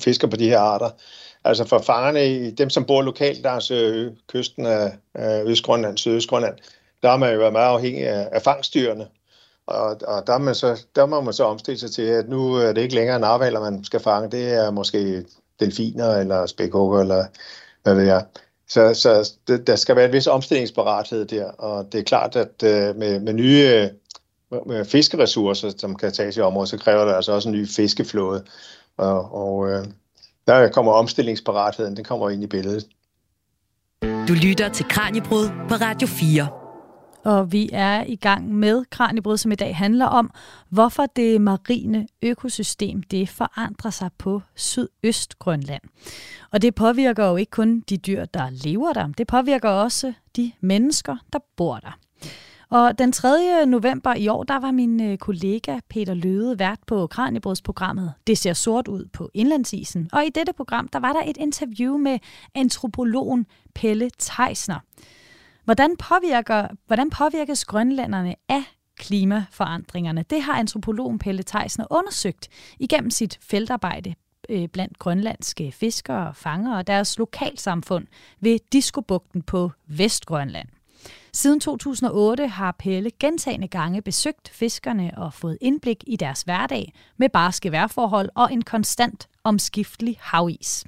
fisker 0.00 0.28
på 0.28 0.36
de 0.36 0.48
her 0.48 0.58
arter. 0.58 0.90
Altså 1.44 1.64
for 1.64 1.78
fangerne, 1.78 2.50
dem 2.50 2.70
som 2.70 2.84
bor 2.84 3.02
lokalt 3.02 3.42
langs 3.42 3.70
øh, 3.70 4.12
kysten 4.26 4.66
af, 4.66 4.92
af 5.14 5.42
Østgrønland, 5.44 5.98
Sydøstgrønland, 5.98 6.54
der 7.02 7.10
har 7.10 7.16
man 7.16 7.32
jo 7.32 7.38
været 7.38 7.52
meget 7.52 7.68
afhængig 7.68 8.08
af, 8.08 8.28
af 8.32 8.42
fangstyrene. 8.42 9.06
Og, 9.66 9.96
og 10.06 10.26
der, 10.26 10.38
man 10.38 10.54
så, 10.54 10.84
der 10.96 11.06
må 11.06 11.20
man 11.20 11.34
så 11.34 11.44
omstille 11.44 11.78
sig 11.78 11.90
til, 11.90 12.02
at 12.02 12.28
nu 12.28 12.54
er 12.54 12.72
det 12.72 12.80
ikke 12.80 12.94
længere 12.94 13.20
narvaler, 13.20 13.60
man 13.60 13.84
skal 13.84 14.00
fange. 14.00 14.30
Det 14.30 14.54
er 14.54 14.70
måske 14.70 15.24
delfiner 15.60 16.10
eller 16.10 16.46
spækhugger 16.46 17.00
eller 17.00 17.24
hvad 17.82 17.94
ved 17.94 18.04
jeg. 18.04 18.24
Så, 18.68 18.94
så 18.94 19.32
det, 19.48 19.66
der 19.66 19.76
skal 19.76 19.96
være 19.96 20.06
en 20.06 20.12
vis 20.12 20.26
omstillingsparathed 20.26 21.24
der, 21.24 21.50
og 21.50 21.92
det 21.92 22.00
er 22.00 22.04
klart, 22.04 22.36
at 22.36 22.62
uh, 22.62 22.96
med, 22.98 23.20
med 23.20 23.32
nye 23.32 23.90
med 24.66 24.84
fiskeressourcer, 24.84 25.72
som 25.78 25.96
kan 25.96 26.12
tages 26.12 26.36
i 26.36 26.40
området, 26.40 26.68
så 26.68 26.78
kræver 26.78 27.04
det 27.04 27.14
altså 27.14 27.32
også 27.32 27.48
en 27.48 27.54
ny 27.54 27.68
fiskeflåde. 27.68 28.44
Og, 28.96 29.34
og 29.34 29.56
uh, 29.58 29.84
der 30.46 30.68
kommer 30.68 30.92
omstillingsparatheden, 30.92 31.96
den 31.96 32.04
kommer 32.04 32.30
ind 32.30 32.42
i 32.42 32.46
billedet. 32.46 32.86
Du 34.02 34.32
lytter 34.42 34.68
til 34.68 34.86
Kranjebrud 34.88 35.48
på 35.68 35.74
Radio 35.74 36.08
4 36.08 36.65
og 37.26 37.52
vi 37.52 37.70
er 37.72 38.04
i 38.04 38.16
gang 38.16 38.54
med 38.54 38.84
Kranjebrud, 38.90 39.36
som 39.36 39.52
i 39.52 39.54
dag 39.54 39.76
handler 39.76 40.06
om, 40.06 40.30
hvorfor 40.68 41.06
det 41.06 41.40
marine 41.40 42.06
økosystem 42.22 43.02
det 43.02 43.28
forandrer 43.28 43.90
sig 43.90 44.10
på 44.18 44.42
Sydøstgrønland. 44.54 45.82
Og 46.50 46.62
det 46.62 46.74
påvirker 46.74 47.26
jo 47.26 47.36
ikke 47.36 47.50
kun 47.50 47.80
de 47.80 47.96
dyr, 47.96 48.24
der 48.24 48.50
lever 48.50 48.92
der, 48.92 49.06
det 49.06 49.26
påvirker 49.26 49.68
også 49.68 50.12
de 50.36 50.52
mennesker, 50.60 51.16
der 51.32 51.38
bor 51.56 51.76
der. 51.76 51.98
Og 52.70 52.98
den 52.98 53.12
3. 53.12 53.66
november 53.66 54.14
i 54.14 54.28
år, 54.28 54.42
der 54.42 54.58
var 54.58 54.70
min 54.70 55.02
øh, 55.02 55.18
kollega 55.18 55.78
Peter 55.88 56.14
Løde 56.14 56.58
vært 56.58 56.78
på 56.86 57.06
Kranjebrudsprogrammet 57.06 58.12
Det 58.26 58.38
ser 58.38 58.52
sort 58.52 58.88
ud 58.88 59.04
på 59.12 59.30
indlandsisen. 59.34 60.10
Og 60.12 60.26
i 60.26 60.28
dette 60.28 60.52
program, 60.52 60.88
der 60.88 60.98
var 60.98 61.12
der 61.12 61.22
et 61.26 61.36
interview 61.36 61.96
med 61.96 62.18
antropologen 62.54 63.46
Pelle 63.74 64.10
Teisner. 64.18 64.80
Hvordan, 65.66 65.96
påvirker, 65.96 66.68
hvordan 66.86 67.10
påvirkes 67.10 67.64
grønlænderne 67.64 68.34
af 68.48 68.62
klimaforandringerne? 68.98 70.24
Det 70.30 70.42
har 70.42 70.52
antropologen 70.52 71.18
Pelle 71.18 71.42
Theisner 71.42 71.86
undersøgt 71.90 72.48
igennem 72.78 73.10
sit 73.10 73.38
feltarbejde 73.42 74.14
øh, 74.48 74.68
blandt 74.68 74.98
grønlandske 74.98 75.72
fiskere 75.72 76.28
og 76.28 76.36
fangere 76.36 76.78
og 76.78 76.86
deres 76.86 77.18
lokalsamfund 77.18 78.06
ved 78.40 78.58
Diskobugten 78.72 79.42
på 79.42 79.70
Vestgrønland. 79.86 80.68
Siden 81.32 81.60
2008 81.60 82.48
har 82.48 82.76
Pelle 82.78 83.10
gentagende 83.20 83.68
gange 83.68 84.02
besøgt 84.02 84.48
fiskerne 84.48 85.12
og 85.16 85.34
fået 85.34 85.58
indblik 85.60 86.04
i 86.06 86.16
deres 86.16 86.42
hverdag 86.42 86.92
med 87.16 87.28
barske 87.28 87.72
vejrforhold 87.72 88.28
og 88.34 88.52
en 88.52 88.62
konstant 88.62 89.28
omskiftelig 89.44 90.16
havis. 90.20 90.84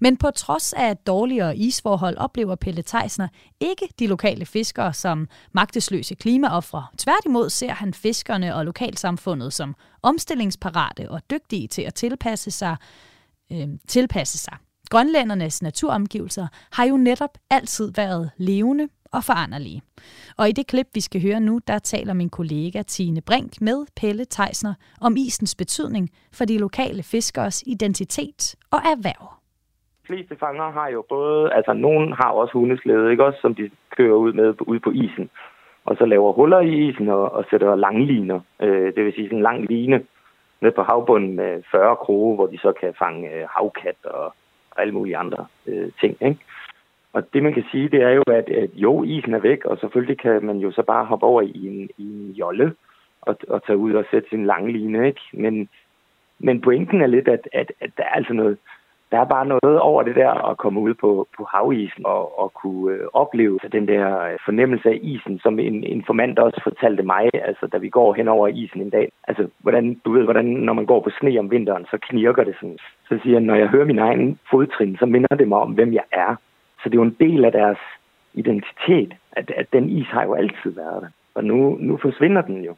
Men 0.00 0.16
på 0.16 0.30
trods 0.30 0.72
af 0.72 0.96
dårligere 0.96 1.56
isforhold 1.56 2.16
oplever 2.16 2.54
Pelle 2.54 2.82
Theisner 2.86 3.28
ikke 3.60 3.88
de 3.98 4.06
lokale 4.06 4.46
fiskere 4.46 4.92
som 4.92 5.28
magtesløse 5.52 6.14
klimaoffre. 6.14 6.86
Tværtimod 6.98 7.50
ser 7.50 7.72
han 7.72 7.94
fiskerne 7.94 8.54
og 8.54 8.64
lokalsamfundet 8.64 9.52
som 9.52 9.76
omstillingsparate 10.02 11.10
og 11.10 11.22
dygtige 11.30 11.68
til 11.68 11.82
at 11.82 11.94
tilpasse 11.94 12.50
sig. 12.50 12.76
Øh, 13.52 13.68
tilpasse 13.88 14.38
sig. 14.38 14.56
Grønlændernes 14.90 15.62
naturomgivelser 15.62 16.46
har 16.72 16.84
jo 16.84 16.96
netop 16.96 17.38
altid 17.50 17.92
været 17.92 18.30
levende 18.36 18.88
og 19.12 19.24
foranderlige. 19.24 19.82
Og 20.36 20.48
i 20.48 20.52
det 20.52 20.66
klip, 20.66 20.86
vi 20.94 21.00
skal 21.00 21.22
høre 21.22 21.40
nu, 21.40 21.60
der 21.66 21.78
taler 21.78 22.14
min 22.14 22.30
kollega 22.30 22.82
Tine 22.82 23.20
Brink 23.20 23.60
med 23.60 23.86
Pelle 23.96 24.24
Teisner 24.24 24.74
om 25.00 25.16
isens 25.16 25.54
betydning 25.54 26.10
for 26.32 26.44
de 26.44 26.58
lokale 26.58 27.02
fiskers 27.02 27.62
identitet 27.66 28.54
og 28.70 28.78
erhverv. 28.78 29.39
Fleste 30.10 30.36
fanger 30.36 30.70
har 30.70 30.88
jo 30.88 31.04
både, 31.08 31.52
altså 31.52 31.72
nogen 31.72 32.12
har 32.12 32.30
også 32.30 32.52
hundeslæde, 32.52 33.10
ikke 33.10 33.24
også, 33.24 33.40
som 33.40 33.54
de 33.54 33.70
kører 33.96 34.14
ud 34.14 34.32
med 34.32 34.54
ud 34.60 34.78
på 34.78 34.90
isen. 34.90 35.30
Og 35.84 35.96
så 35.96 36.04
laver 36.04 36.32
huller 36.32 36.60
i 36.60 36.88
isen 36.88 37.08
og, 37.08 37.32
og 37.32 37.44
sætter 37.50 37.74
langliner, 37.76 38.40
øh, 38.60 38.94
det 38.94 39.04
vil 39.04 39.12
sige 39.12 39.26
sådan 39.26 39.38
en 39.38 39.42
lang 39.42 39.66
line 39.70 40.02
ned 40.60 40.70
på 40.72 40.82
havbunden 40.82 41.36
med 41.36 41.62
40 41.70 41.96
kroge, 41.96 42.34
hvor 42.34 42.46
de 42.46 42.58
så 42.58 42.72
kan 42.72 42.94
fange 42.98 43.30
øh, 43.34 43.48
havkat 43.56 43.96
og, 44.04 44.24
og 44.70 44.82
alle 44.82 44.92
mulige 44.92 45.16
andre 45.16 45.46
øh, 45.66 45.90
ting. 46.00 46.16
Ikke? 46.20 46.38
Og 47.12 47.32
det 47.32 47.42
man 47.42 47.54
kan 47.54 47.64
sige, 47.70 47.88
det 47.88 48.02
er 48.02 48.10
jo, 48.10 48.22
at, 48.26 48.48
at 48.48 48.70
jo, 48.74 49.02
isen 49.04 49.34
er 49.34 49.38
væk, 49.38 49.64
og 49.64 49.78
selvfølgelig 49.78 50.18
kan 50.18 50.44
man 50.44 50.56
jo 50.56 50.70
så 50.70 50.82
bare 50.82 51.04
hoppe 51.04 51.26
over 51.26 51.42
i 51.42 51.66
en, 51.66 51.88
i 51.98 52.02
en 52.02 52.30
jolle 52.32 52.74
og, 53.22 53.36
og 53.48 53.64
tage 53.66 53.76
ud 53.76 53.92
og 53.94 54.04
sætte 54.10 54.28
sin 54.28 54.46
lange 54.46 54.72
line, 54.72 55.06
ikke? 55.06 55.20
Men, 55.32 55.68
men 56.38 56.60
pointen 56.60 57.00
er 57.02 57.06
lidt, 57.06 57.28
at, 57.28 57.48
at, 57.52 57.72
at 57.80 57.90
der 57.96 58.02
er 58.02 58.14
altså 58.14 58.32
noget, 58.32 58.58
der 59.10 59.18
er 59.20 59.24
bare 59.24 59.46
noget 59.46 59.80
over 59.80 60.02
det 60.02 60.16
der 60.16 60.50
at 60.50 60.58
komme 60.58 60.80
ud 60.80 60.94
på, 60.94 61.28
på 61.36 61.44
havisen 61.44 62.06
og, 62.06 62.38
og 62.38 62.52
kunne 62.54 62.94
øh, 62.94 63.06
opleve 63.12 63.58
den 63.72 63.88
der 63.88 64.20
øh, 64.20 64.38
fornemmelse 64.44 64.88
af 64.88 64.98
isen, 65.02 65.38
som 65.38 65.58
en 65.58 65.84
informant 65.84 66.38
også 66.38 66.60
fortalte 66.62 67.02
mig, 67.02 67.30
altså 67.34 67.66
da 67.66 67.78
vi 67.78 67.88
går 67.88 68.14
hen 68.14 68.28
over 68.28 68.48
isen 68.48 68.80
en 68.80 68.90
dag. 68.90 69.12
Altså, 69.28 69.48
hvordan, 69.58 70.00
du 70.04 70.12
ved, 70.12 70.24
hvordan 70.24 70.44
når 70.44 70.72
man 70.72 70.86
går 70.86 71.00
på 71.00 71.10
sne 71.20 71.38
om 71.38 71.50
vinteren, 71.50 71.86
så 71.90 71.98
knirker 72.08 72.44
det 72.44 72.54
sådan. 72.60 72.78
Så 73.08 73.18
siger 73.22 73.34
jeg, 73.34 73.40
når 73.40 73.54
jeg 73.54 73.68
hører 73.68 73.86
min 73.86 73.98
egen 73.98 74.38
fodtrin, 74.50 74.96
så 74.96 75.06
minder 75.06 75.36
det 75.36 75.48
mig 75.48 75.58
om, 75.58 75.72
hvem 75.72 75.92
jeg 75.92 76.04
er. 76.12 76.36
Så 76.82 76.88
det 76.88 76.94
er 76.94 77.02
jo 77.02 77.10
en 77.10 77.16
del 77.20 77.44
af 77.44 77.52
deres 77.52 77.78
identitet, 78.34 79.14
at, 79.32 79.50
at 79.56 79.66
den 79.72 79.90
is 79.90 80.06
har 80.06 80.24
jo 80.24 80.34
altid 80.34 80.70
været 80.70 81.02
der. 81.02 81.08
Og 81.34 81.44
nu, 81.44 81.76
nu 81.80 81.96
forsvinder 81.96 82.42
den 82.42 82.64
jo. 82.64 82.74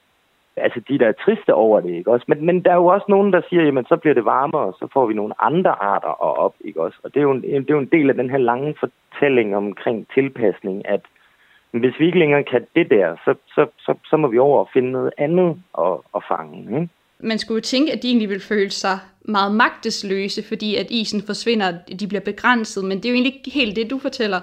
Altså, 0.57 0.81
de 0.88 0.99
der 0.99 1.09
er 1.09 1.12
triste 1.25 1.55
over 1.55 1.81
det, 1.81 1.91
ikke 1.91 2.11
også? 2.11 2.25
Men, 2.29 2.47
men 2.47 2.65
der 2.65 2.71
er 2.71 2.75
jo 2.75 2.87
også 2.87 3.07
nogen, 3.09 3.33
der 3.33 3.41
siger, 3.49 3.62
jamen, 3.62 3.85
så 3.85 3.97
bliver 3.97 4.15
det 4.15 4.25
varmere, 4.25 4.62
og 4.62 4.77
så 4.79 4.88
får 4.93 5.07
vi 5.07 5.15
nogle 5.15 5.35
andre 5.43 5.71
arter 5.83 6.09
op, 6.23 6.55
ikke 6.61 6.81
også? 6.81 6.99
Og 7.03 7.15
det 7.15 7.21
er 7.21 7.23
jo 7.23 7.31
en, 7.31 7.43
det 7.43 7.71
er 7.71 7.75
jo 7.75 7.79
en 7.79 7.93
del 7.93 8.09
af 8.11 8.15
den 8.15 8.31
her 8.31 8.38
lange 8.38 8.75
fortælling 8.81 9.57
omkring 9.57 10.07
tilpasning, 10.15 10.88
at 10.88 11.01
hvis 11.71 11.99
vi 11.99 12.07
ikke 12.07 12.19
længere 12.19 12.45
kan 12.45 12.67
det 12.77 12.91
der, 12.91 13.17
så, 13.25 13.35
så, 13.47 13.67
så, 13.79 13.95
så 14.05 14.17
må 14.17 14.29
vi 14.29 14.38
over 14.38 14.59
og 14.59 14.69
finde 14.73 14.91
noget 14.91 15.12
andet 15.19 15.62
at, 15.79 15.97
at 16.17 16.23
fange, 16.29 16.81
ikke? 16.81 16.88
man 17.23 17.38
skulle 17.38 17.57
jo 17.57 17.62
tænke, 17.62 17.93
at 17.93 18.03
de 18.03 18.09
egentlig 18.09 18.29
vil 18.29 18.41
føle 18.41 18.71
sig 18.71 18.97
meget 19.25 19.55
magtesløse, 19.55 20.49
fordi 20.49 20.77
at 20.77 20.91
isen 20.91 21.23
forsvinder, 21.27 21.67
de 22.01 22.09
bliver 22.09 22.21
begrænset, 22.25 22.85
men 22.85 22.97
det 22.97 23.05
er 23.05 23.11
jo 23.11 23.15
egentlig 23.15 23.35
ikke 23.35 23.51
helt 23.51 23.77
det, 23.77 23.91
du 23.91 23.99
fortæller. 23.99 24.41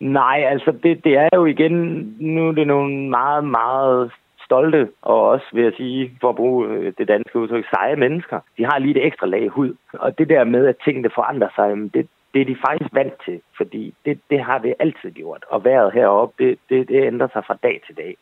Nej, 0.00 0.44
altså 0.52 0.72
det, 0.82 1.04
det 1.04 1.14
er 1.16 1.28
jo 1.34 1.44
igen, 1.46 1.72
nu 2.20 2.48
er 2.48 2.52
det 2.52 2.66
nogle 2.66 3.10
meget, 3.10 3.44
meget 3.44 4.10
stolte, 4.50 4.88
og 5.02 5.18
også 5.32 5.46
vil 5.52 5.64
jeg 5.64 5.72
sige, 5.76 6.02
for 6.20 6.28
at 6.28 6.36
bruge 6.36 6.68
øh, 6.68 6.92
det 6.98 7.08
danske 7.08 7.38
udtryk, 7.38 7.66
seje 7.74 7.96
mennesker. 7.96 8.38
De 8.58 8.64
har 8.64 8.78
lige 8.78 8.96
et 8.96 9.06
ekstra 9.06 9.26
lag 9.26 9.48
hud. 9.48 9.72
Og 9.92 10.18
det 10.18 10.28
der 10.28 10.44
med, 10.44 10.66
at 10.66 10.82
tingene 10.84 11.10
forandrer 11.14 11.48
sig, 11.56 11.68
det, 11.94 12.08
det 12.34 12.40
er 12.40 12.50
de 12.52 12.56
faktisk 12.66 12.90
vant 12.92 13.14
til, 13.24 13.40
fordi 13.56 13.94
det, 14.04 14.20
det 14.30 14.40
har 14.40 14.58
vi 14.58 14.74
altid 14.78 15.10
gjort. 15.10 15.44
Og 15.48 15.64
vejret 15.64 15.92
heroppe, 15.92 16.34
det, 16.38 16.58
det, 16.68 16.88
det 16.88 17.06
ændrer 17.06 17.28
sig 17.32 17.42
fra 17.46 17.58
dag 17.62 17.80
til 17.86 17.96
dag 17.96 18.16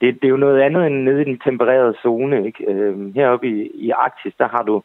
det, 0.00 0.14
det 0.20 0.24
er 0.24 0.36
jo 0.36 0.46
noget 0.46 0.60
andet 0.60 0.86
end 0.86 1.02
nede 1.02 1.20
i 1.20 1.24
den 1.24 1.38
tempererede 1.38 1.94
zone. 2.02 2.46
Ikke? 2.46 2.64
Øhm, 2.72 3.12
heroppe 3.14 3.48
i, 3.48 3.70
i 3.74 3.90
Arktis, 3.90 4.34
der 4.38 4.48
har 4.48 4.62
du... 4.62 4.82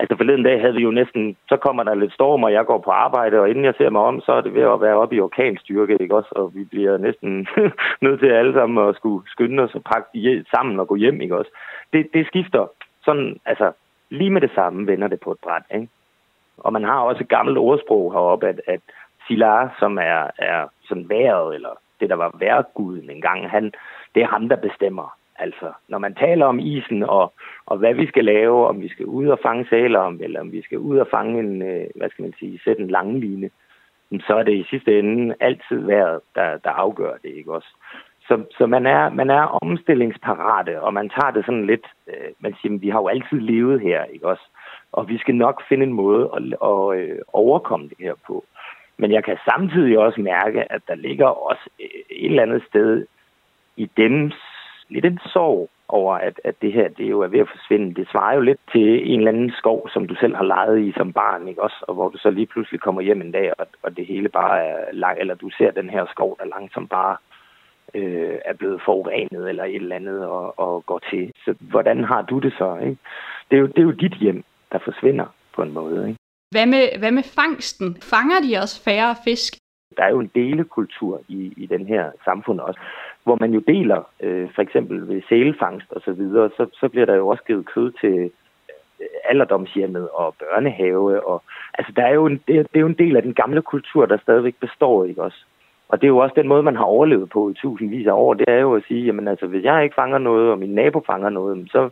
Altså 0.00 0.16
forleden 0.16 0.42
dag 0.42 0.60
havde 0.60 0.74
vi 0.74 0.82
jo 0.82 0.90
næsten... 0.90 1.36
Så 1.48 1.56
kommer 1.56 1.82
der 1.82 1.94
lidt 1.94 2.12
storm, 2.12 2.42
og 2.44 2.52
jeg 2.52 2.66
går 2.66 2.78
på 2.78 2.90
arbejde, 2.90 3.40
og 3.40 3.50
inden 3.50 3.64
jeg 3.64 3.74
ser 3.78 3.90
mig 3.90 4.02
om, 4.02 4.20
så 4.20 4.32
er 4.32 4.40
det 4.40 4.54
ved 4.54 4.62
at 4.62 4.80
være 4.80 4.96
oppe 4.96 5.16
i 5.16 5.20
orkanstyrke, 5.20 5.96
ikke 6.00 6.16
også? 6.16 6.32
Og 6.32 6.54
vi 6.54 6.64
bliver 6.64 6.96
næsten 6.96 7.48
nødt 8.04 8.20
til 8.20 8.26
alle 8.26 8.52
sammen 8.52 8.88
at 8.88 8.96
skulle 8.96 9.30
skynde 9.30 9.62
os 9.62 9.74
og 9.74 9.82
pakke 9.92 10.44
sammen 10.54 10.80
og 10.80 10.88
gå 10.88 10.94
hjem, 10.94 11.20
ikke 11.20 11.36
også? 11.36 11.50
Det, 11.92 12.08
det 12.14 12.26
skifter 12.26 12.66
sådan, 13.04 13.40
altså 13.46 13.72
lige 14.10 14.30
med 14.30 14.40
det 14.40 14.50
samme 14.54 14.86
vender 14.86 15.08
det 15.08 15.20
på 15.20 15.32
et 15.32 15.38
bræt, 15.42 15.62
ikke? 15.74 15.88
Og 16.58 16.72
man 16.72 16.84
har 16.84 17.00
også 17.00 17.22
et 17.22 17.28
gammelt 17.28 17.58
ordsprog 17.58 18.12
heroppe, 18.12 18.48
at, 18.48 18.60
at 18.66 18.80
Silar, 19.26 19.76
som 19.78 19.98
er, 19.98 20.30
er 20.38 20.68
sådan 20.88 21.08
været, 21.08 21.54
eller 21.54 21.70
det, 22.00 22.10
der 22.10 22.16
var 22.16 22.36
værguden 22.38 23.10
engang, 23.10 23.50
han, 23.50 23.72
det 24.14 24.22
er 24.22 24.26
ham, 24.26 24.48
der 24.48 24.56
bestemmer. 24.56 25.16
Altså, 25.40 25.72
når 25.88 25.98
man 25.98 26.14
taler 26.14 26.46
om 26.46 26.58
isen 26.58 27.02
og, 27.02 27.32
og 27.66 27.76
hvad 27.78 27.94
vi 27.94 28.06
skal 28.06 28.24
lave, 28.24 28.66
om 28.66 28.80
vi 28.80 28.88
skal 28.88 29.06
ud 29.06 29.26
og 29.28 29.38
fange 29.42 29.66
sæler, 29.70 30.16
eller 30.20 30.40
om 30.40 30.52
vi 30.52 30.62
skal 30.62 30.78
ud 30.78 30.98
og 30.98 31.08
fange 31.10 31.40
en, 31.40 31.62
øh, 31.62 31.86
hvad 31.96 32.10
skal 32.10 32.22
man 32.22 32.34
sige, 32.38 32.60
sætte 32.64 32.82
en 32.82 32.90
lang 32.90 33.20
line, 33.20 33.50
så 34.26 34.34
er 34.34 34.42
det 34.42 34.56
i 34.56 34.66
sidste 34.70 34.98
ende 34.98 35.34
altid 35.40 35.78
været, 35.78 36.20
der, 36.34 36.56
der 36.56 36.70
afgør 36.70 37.14
det, 37.22 37.30
ikke 37.30 37.52
også? 37.52 37.68
Så, 38.28 38.44
så 38.58 38.66
man, 38.66 38.86
er, 38.86 39.10
man 39.10 39.30
er 39.30 39.42
omstillingsparate, 39.62 40.82
og 40.82 40.94
man 40.94 41.08
tager 41.08 41.30
det 41.30 41.44
sådan 41.44 41.66
lidt, 41.66 41.86
øh, 42.08 42.30
man 42.40 42.54
siger, 42.62 42.78
vi 42.78 42.88
har 42.88 43.00
jo 43.00 43.08
altid 43.08 43.40
levet 43.40 43.80
her, 43.80 44.04
ikke 44.04 44.28
også? 44.28 44.42
Og 44.92 45.08
vi 45.08 45.18
skal 45.18 45.34
nok 45.34 45.62
finde 45.68 45.84
en 45.84 45.92
måde 45.92 46.30
at, 46.36 46.42
at, 46.70 46.98
øh, 46.98 47.18
overkomme 47.32 47.88
det 47.88 47.98
her 48.00 48.14
på. 48.26 48.44
Men 48.96 49.12
jeg 49.12 49.24
kan 49.24 49.38
samtidig 49.44 49.98
også 49.98 50.20
mærke, 50.20 50.72
at 50.72 50.82
der 50.88 50.94
ligger 50.94 51.26
også 51.26 51.68
øh, 51.80 51.86
et 52.10 52.30
eller 52.30 52.42
andet 52.42 52.62
sted 52.68 53.06
i 53.76 53.90
dems 53.96 54.34
lidt 54.90 55.04
en 55.04 55.18
sorg 55.32 55.70
over, 55.88 56.14
at, 56.14 56.40
at 56.44 56.54
det 56.62 56.72
her 56.72 56.88
det 56.88 57.10
jo 57.10 57.20
er 57.20 57.26
ved 57.26 57.40
at 57.40 57.48
forsvinde. 57.48 57.94
Det 57.94 58.08
svarer 58.10 58.34
jo 58.34 58.40
lidt 58.40 58.60
til 58.72 59.12
en 59.12 59.18
eller 59.18 59.32
anden 59.32 59.50
skov, 59.50 59.88
som 59.92 60.06
du 60.06 60.14
selv 60.14 60.36
har 60.36 60.44
leget 60.44 60.80
i 60.80 60.92
som 60.96 61.12
barn, 61.12 61.48
ikke 61.48 61.62
også? 61.62 61.84
Og 61.88 61.94
hvor 61.94 62.08
du 62.08 62.18
så 62.18 62.30
lige 62.30 62.46
pludselig 62.46 62.80
kommer 62.80 63.02
hjem 63.02 63.20
en 63.20 63.32
dag, 63.32 63.52
og, 63.58 63.66
og 63.82 63.96
det 63.96 64.06
hele 64.06 64.28
bare 64.28 64.64
er 64.64 64.92
lang, 64.92 65.18
eller 65.20 65.34
du 65.34 65.50
ser 65.58 65.70
den 65.70 65.90
her 65.90 66.06
skov, 66.06 66.36
der 66.38 66.46
langsomt 66.46 66.90
bare 66.90 67.16
øh, 67.94 68.38
er 68.44 68.54
blevet 68.54 68.82
forurenet 68.84 69.48
eller 69.48 69.64
et 69.64 69.74
eller 69.74 69.96
andet 69.96 70.26
og, 70.26 70.58
og 70.58 70.86
går 70.86 71.00
til. 71.10 71.32
Så 71.44 71.54
hvordan 71.60 72.04
har 72.04 72.22
du 72.22 72.38
det 72.38 72.52
så? 72.58 72.76
Ikke? 72.76 72.96
Det, 73.50 73.56
er 73.56 73.60
jo, 73.60 73.66
det 73.66 73.78
er 73.78 73.82
jo 73.82 73.90
dit 73.90 74.14
hjem, 74.14 74.44
der 74.72 74.78
forsvinder 74.84 75.26
på 75.54 75.62
en 75.62 75.72
måde. 75.72 76.08
Ikke? 76.08 76.18
Hvad 76.50 76.66
med, 76.66 76.98
hvad 76.98 77.10
med 77.10 77.22
fangsten? 77.22 77.96
Fanger 78.02 78.40
de 78.44 78.62
også 78.62 78.84
færre 78.84 79.16
fisk? 79.24 79.54
Der 79.96 80.02
er 80.02 80.10
jo 80.10 80.20
en 80.20 80.30
delekultur 80.34 81.20
i, 81.28 81.52
i 81.56 81.66
den 81.66 81.86
her 81.86 82.10
samfund 82.24 82.60
også, 82.60 82.80
hvor 83.24 83.36
man 83.40 83.52
jo 83.54 83.60
deler, 83.60 84.02
øh, 84.20 84.48
for 84.54 84.62
eksempel 84.62 85.08
ved 85.08 85.22
sælfangst 85.28 85.92
og 85.92 86.00
så 86.04 86.12
videre, 86.12 86.50
så, 86.56 86.66
så 86.72 86.88
bliver 86.88 87.06
der 87.06 87.14
jo 87.14 87.28
også 87.28 87.44
givet 87.44 87.66
kød 87.66 87.92
til 88.00 88.30
øh, 89.00 89.06
alderdomshjemmet 89.24 90.08
og 90.08 90.34
børnehave. 90.38 91.26
Og, 91.26 91.42
altså, 91.78 91.92
der 91.96 92.02
er 92.02 92.14
jo 92.14 92.26
en, 92.26 92.40
det, 92.48 92.56
er, 92.56 92.62
det 92.62 92.76
er 92.76 92.80
jo 92.80 92.86
en 92.86 93.02
del 93.04 93.16
af 93.16 93.22
den 93.22 93.34
gamle 93.34 93.62
kultur, 93.62 94.06
der 94.06 94.18
stadigvæk 94.18 94.54
består, 94.60 95.04
ikke 95.04 95.22
også? 95.22 95.44
Og 95.88 96.00
det 96.00 96.06
er 96.06 96.14
jo 96.14 96.18
også 96.18 96.34
den 96.36 96.48
måde, 96.48 96.62
man 96.62 96.76
har 96.76 96.84
overlevet 96.84 97.30
på 97.30 97.50
i 97.50 97.54
tusindvis 97.54 98.06
af 98.06 98.12
år. 98.12 98.34
Det 98.34 98.48
er 98.48 98.60
jo 98.60 98.74
at 98.74 98.82
sige, 98.88 99.04
jamen 99.04 99.28
altså, 99.28 99.46
hvis 99.46 99.64
jeg 99.64 99.84
ikke 99.84 99.94
fanger 99.94 100.18
noget, 100.18 100.50
og 100.50 100.58
min 100.58 100.74
nabo 100.74 101.02
fanger 101.06 101.28
noget, 101.28 101.68
så, 101.70 101.90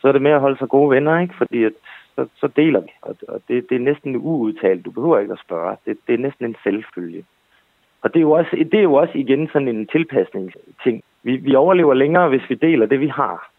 så 0.00 0.08
er 0.08 0.12
det 0.12 0.22
med 0.22 0.30
at 0.30 0.40
holde 0.40 0.58
sig 0.58 0.68
gode 0.68 0.90
venner, 0.90 1.20
ikke? 1.20 1.34
Fordi 1.38 1.64
at 1.64 1.72
så, 2.14 2.28
så 2.36 2.46
deler 2.56 2.80
vi. 2.80 2.90
Og, 3.02 3.16
og 3.28 3.40
det, 3.48 3.70
det 3.70 3.76
er 3.76 3.80
næsten 3.80 4.16
uudtalt. 4.16 4.84
Du 4.84 4.90
behøver 4.90 5.18
ikke 5.18 5.32
at 5.32 5.44
spørge. 5.44 5.76
Det, 5.86 5.98
det 6.06 6.14
er 6.14 6.18
næsten 6.18 6.46
en 6.46 6.56
selvfølge. 6.64 7.24
Og 8.04 8.14
det 8.14 8.18
er, 8.18 8.26
jo 8.28 8.30
også, 8.30 8.50
det 8.72 8.78
er 8.78 8.82
jo 8.82 8.94
også 8.94 9.12
igen 9.14 9.48
sådan 9.52 9.68
en 9.68 9.86
tilpasningsting. 9.86 11.02
Vi, 11.22 11.36
vi 11.36 11.54
overlever 11.54 11.94
længere, 11.94 12.28
hvis 12.28 12.50
vi 12.50 12.54
deler 12.54 12.86
det, 12.86 13.00
vi 13.00 13.08
har. 13.08 13.50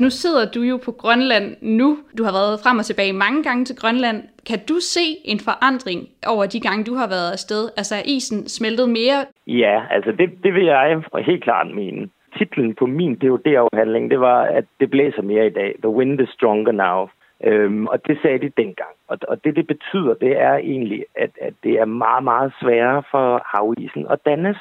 Nu 0.00 0.10
sidder 0.10 0.50
du 0.54 0.60
jo 0.60 0.76
på 0.84 0.92
Grønland 0.92 1.56
nu. 1.62 1.98
Du 2.18 2.24
har 2.24 2.32
været 2.32 2.60
frem 2.64 2.78
og 2.78 2.84
tilbage 2.84 3.12
mange 3.12 3.42
gange 3.42 3.64
til 3.64 3.76
Grønland. 3.76 4.22
Kan 4.48 4.58
du 4.68 4.76
se 4.80 5.06
en 5.24 5.40
forandring 5.48 6.00
over 6.26 6.46
de 6.46 6.60
gange, 6.60 6.84
du 6.84 6.94
har 6.94 7.08
været 7.08 7.32
afsted? 7.32 7.62
Altså 7.76 7.94
er 7.94 8.02
isen 8.16 8.48
smeltet 8.48 8.88
mere? 8.88 9.18
Ja, 9.46 9.76
altså 9.90 10.12
det, 10.12 10.28
det 10.44 10.54
vil 10.54 10.64
jeg 10.64 11.02
helt 11.26 11.44
klart 11.44 11.74
mene. 11.74 12.08
Titlen 12.38 12.74
på 12.74 12.86
min 12.86 13.14
DOD-afhandling, 13.14 14.10
det 14.10 14.20
var, 14.20 14.40
at 14.42 14.64
det 14.80 14.90
blæser 14.90 15.22
mere 15.22 15.46
i 15.46 15.50
dag. 15.50 15.74
The 15.82 15.94
wind 15.98 16.20
is 16.20 16.28
stronger 16.28 16.72
now. 16.72 17.08
Øhm, 17.44 17.86
og 17.86 18.06
det 18.06 18.18
sagde 18.22 18.38
de 18.38 18.52
dengang. 18.56 18.94
Og, 19.08 19.18
og 19.28 19.44
det, 19.44 19.56
det 19.56 19.66
betyder, 19.66 20.14
det 20.14 20.40
er 20.40 20.54
egentlig, 20.54 21.04
at, 21.14 21.30
at 21.40 21.54
det 21.62 21.72
er 21.72 21.84
meget, 21.84 22.24
meget 22.24 22.52
sværere 22.60 23.02
for 23.10 23.42
havisen 23.44 24.06
at 24.10 24.24
dannes. 24.26 24.58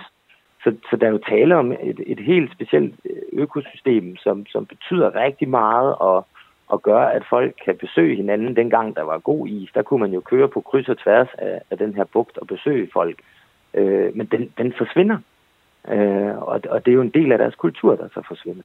Så, 0.63 0.75
så 0.89 0.95
der 0.95 1.07
er 1.07 1.11
jo 1.11 1.29
tale 1.29 1.55
om 1.55 1.71
et, 1.71 1.99
et 2.07 2.19
helt 2.19 2.51
specielt 2.51 2.95
øh, 3.09 3.41
økosystem, 3.41 4.15
som, 4.17 4.45
som 4.45 4.65
betyder 4.65 5.15
rigtig 5.15 5.49
meget, 5.49 5.95
og 5.95 6.27
og 6.67 6.81
gør, 6.81 6.99
at 6.99 7.23
folk 7.29 7.53
kan 7.65 7.77
besøge 7.77 8.15
hinanden. 8.15 8.55
Dengang 8.55 8.95
der 8.95 9.01
var 9.01 9.17
god 9.17 9.47
is, 9.47 9.69
der 9.73 9.81
kunne 9.81 9.99
man 9.99 10.13
jo 10.13 10.19
køre 10.19 10.47
på 10.47 10.61
kryds 10.61 10.89
og 10.89 10.97
tværs 10.97 11.27
af, 11.37 11.61
af 11.71 11.77
den 11.77 11.93
her 11.93 12.03
bugt 12.03 12.37
og 12.37 12.47
besøge 12.47 12.89
folk. 12.93 13.19
Øh, 13.73 14.17
men 14.17 14.25
den, 14.25 14.53
den 14.57 14.73
forsvinder. 14.77 15.17
Øh, 15.87 16.37
og, 16.37 16.61
og 16.69 16.85
det 16.85 16.91
er 16.91 16.95
jo 16.95 17.01
en 17.01 17.17
del 17.19 17.31
af 17.31 17.37
deres 17.37 17.55
kultur, 17.55 17.95
der 17.95 18.07
så 18.07 18.21
forsvinder. 18.27 18.63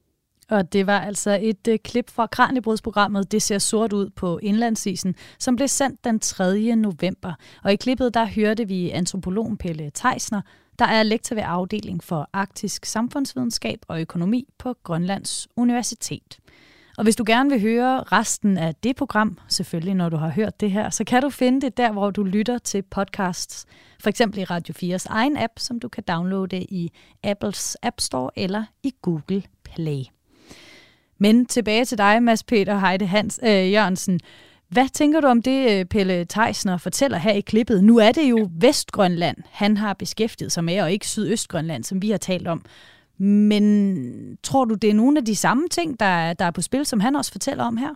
Og 0.51 0.73
det 0.73 0.87
var 0.87 0.99
altså 0.99 1.39
et 1.41 1.67
øh, 1.67 1.79
klip 1.79 2.09
fra 2.09 2.27
Kranjebrudsprogrammet 2.27 3.31
Det 3.31 3.41
ser 3.41 3.57
sort 3.57 3.93
ud 3.93 4.09
på 4.09 4.37
indlandsisen, 4.37 5.15
som 5.39 5.55
blev 5.55 5.67
sendt 5.67 6.03
den 6.03 6.19
3. 6.19 6.75
november. 6.75 7.33
Og 7.63 7.73
i 7.73 7.75
klippet 7.75 8.13
der 8.13 8.25
hørte 8.25 8.67
vi 8.67 8.89
antropologen 8.89 9.57
Pelle 9.57 9.91
Teisner, 9.93 10.41
der 10.79 10.85
er 10.85 11.03
lektor 11.03 11.35
ved 11.35 11.43
afdeling 11.45 12.03
for 12.03 12.29
arktisk 12.33 12.85
samfundsvidenskab 12.85 13.79
og 13.87 14.01
økonomi 14.01 14.47
på 14.57 14.75
Grønlands 14.83 15.47
Universitet. 15.55 16.37
Og 16.97 17.03
hvis 17.03 17.15
du 17.15 17.23
gerne 17.27 17.49
vil 17.49 17.61
høre 17.61 18.03
resten 18.03 18.57
af 18.57 18.75
det 18.75 18.95
program, 18.95 19.37
selvfølgelig 19.47 19.95
når 19.95 20.09
du 20.09 20.17
har 20.17 20.29
hørt 20.29 20.59
det 20.59 20.71
her, 20.71 20.89
så 20.89 21.03
kan 21.03 21.21
du 21.21 21.29
finde 21.29 21.61
det 21.61 21.77
der, 21.77 21.91
hvor 21.91 22.11
du 22.11 22.23
lytter 22.23 22.57
til 22.57 22.81
podcasts. 22.81 23.65
For 23.99 24.09
eksempel 24.09 24.39
i 24.39 24.43
Radio 24.43 24.95
4's 24.97 25.05
egen 25.09 25.37
app, 25.37 25.53
som 25.59 25.79
du 25.79 25.87
kan 25.89 26.03
downloade 26.07 26.61
i 26.61 26.91
Apples 27.23 27.77
App 27.83 27.99
Store 27.99 28.31
eller 28.35 28.63
i 28.83 28.93
Google 29.01 29.43
Play. 29.63 30.20
Men 31.21 31.45
tilbage 31.45 31.85
til 31.85 31.97
dig, 31.97 32.23
Mads 32.23 32.43
Peter 32.43 32.79
Heide 32.79 33.05
Hans 33.05 33.39
øh, 33.43 33.71
Jørgensen. 33.71 34.19
Hvad 34.69 34.89
tænker 34.93 35.21
du 35.21 35.27
om 35.27 35.41
det, 35.41 35.71
øh, 35.71 35.85
Pelle 35.85 36.25
Theisner 36.29 36.77
fortæller 36.77 37.17
her 37.17 37.31
i 37.31 37.41
klippet? 37.41 37.83
Nu 37.83 37.97
er 37.97 38.11
det 38.11 38.29
jo 38.29 38.49
Vestgrønland, 38.59 39.37
han 39.51 39.77
har 39.77 39.93
beskæftiget 39.93 40.51
sig 40.51 40.63
med, 40.63 40.81
og 40.81 40.91
ikke 40.91 41.07
Sydøstgrønland, 41.07 41.83
som 41.83 42.01
vi 42.01 42.09
har 42.09 42.17
talt 42.17 42.47
om. 42.47 42.65
Men 43.17 44.37
tror 44.43 44.65
du, 44.65 44.75
det 44.75 44.89
er 44.89 44.93
nogle 44.93 45.17
af 45.17 45.25
de 45.25 45.35
samme 45.35 45.67
ting, 45.67 45.99
der, 45.99 46.33
der 46.33 46.45
er 46.45 46.51
på 46.51 46.61
spil, 46.61 46.85
som 46.85 46.99
han 46.99 47.15
også 47.15 47.31
fortæller 47.31 47.63
om 47.63 47.77
her? 47.77 47.89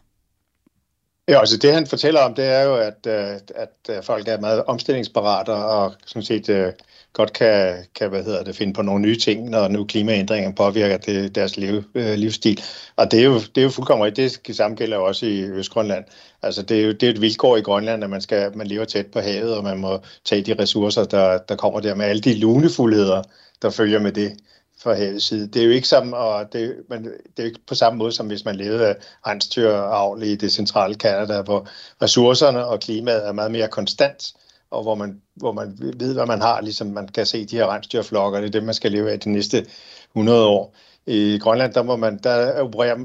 Ja, 1.27 1.39
altså 1.39 1.57
det 1.57 1.73
han 1.73 1.87
fortæller 1.87 2.21
om, 2.21 2.33
det 2.35 2.45
er 2.45 2.63
jo, 2.63 2.75
at, 2.75 3.07
øh, 3.07 3.39
at 3.55 3.69
øh, 3.89 4.03
folk 4.03 4.27
er 4.27 4.39
meget 4.39 4.63
omstillingsparate 4.65 5.49
og 5.49 5.93
sådan 6.05 6.23
set 6.23 6.49
øh, 6.49 6.73
godt 7.13 7.33
kan, 7.33 7.85
kan 7.95 8.09
hvad 8.09 8.23
hedder 8.23 8.43
det, 8.43 8.55
finde 8.55 8.73
på 8.73 8.81
nogle 8.81 9.01
nye 9.01 9.17
ting, 9.17 9.49
når 9.49 9.67
nu 9.67 9.85
klimaændringen 9.85 10.55
påvirker 10.55 10.97
det, 10.97 11.35
deres 11.35 11.57
liv, 11.57 11.83
øh, 11.95 12.13
livsstil. 12.13 12.61
Og 12.95 13.11
det 13.11 13.19
er 13.19 13.23
jo, 13.23 13.33
det 13.39 13.57
er 13.57 13.63
jo 13.63 13.69
fuldkommen 13.69 14.05
rigtigt. 14.05 14.41
Det 14.47 14.55
samme 14.55 14.77
gælder 14.77 14.97
også 14.97 15.25
i 15.25 15.43
Østgrønland. 15.43 16.05
Altså 16.41 16.61
det 16.61 16.79
er 16.79 16.85
jo 16.85 16.91
det 16.91 17.03
er 17.03 17.09
et 17.09 17.21
vilkår 17.21 17.57
i 17.57 17.61
Grønland, 17.61 18.03
at 18.03 18.09
man, 18.09 18.21
skal, 18.21 18.57
man 18.57 18.67
lever 18.67 18.85
tæt 18.85 19.07
på 19.07 19.19
havet, 19.19 19.57
og 19.57 19.63
man 19.63 19.77
må 19.77 19.99
tage 20.25 20.41
de 20.41 20.61
ressourcer, 20.61 21.03
der, 21.03 21.37
der 21.37 21.55
kommer 21.55 21.79
der 21.79 21.95
med 21.95 22.05
alle 22.05 22.21
de 22.21 22.39
lunefuldheder, 22.39 23.23
der 23.61 23.69
følger 23.69 23.99
med 23.99 24.11
det 24.11 24.37
for 24.81 24.93
havets 24.93 25.25
side. 25.25 25.47
Det 25.47 25.61
er 25.61 25.65
jo 25.65 25.71
ikke 25.71 25.87
som, 25.87 26.13
og 26.13 26.53
det, 26.53 26.75
men 26.89 27.03
det 27.03 27.13
er 27.37 27.43
jo 27.43 27.45
ikke 27.45 27.59
på 27.67 27.75
samme 27.75 27.97
måde, 27.97 28.11
som 28.11 28.27
hvis 28.27 28.45
man 28.45 28.55
levede 28.55 28.87
af 28.87 28.95
rensdyravl 29.27 30.23
i 30.23 30.35
det 30.35 30.51
centrale 30.51 30.95
Kanada, 30.95 31.41
hvor 31.41 31.67
ressourcerne 32.01 32.65
og 32.65 32.79
klimaet 32.79 33.27
er 33.27 33.31
meget 33.31 33.51
mere 33.51 33.67
konstant, 33.67 34.33
og 34.71 34.83
hvor 34.83 34.95
man, 34.95 35.21
hvor 35.35 35.51
man 35.51 35.77
ved, 35.79 36.13
hvad 36.13 36.25
man 36.25 36.41
har, 36.41 36.61
ligesom 36.61 36.87
man 36.87 37.07
kan 37.07 37.25
se 37.25 37.45
de 37.45 37.55
her 37.55 37.67
rensdyrflokker, 37.67 38.39
det 38.39 38.47
er 38.47 38.51
det, 38.51 38.63
man 38.63 38.73
skal 38.73 38.91
leve 38.91 39.11
af 39.11 39.19
de 39.19 39.31
næste 39.31 39.65
100 40.11 40.47
år. 40.47 40.75
I 41.07 41.39
Grønland, 41.41 41.73
der, 41.73 41.83
må 41.83 41.95
man, 41.95 42.19
der 42.23 42.61
opererer 42.61 42.97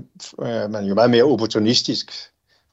øh, 0.43 0.71
man 0.71 0.85
jo 0.85 0.95
meget 0.95 1.11
mere 1.11 1.25
opportunistisk, 1.25 2.13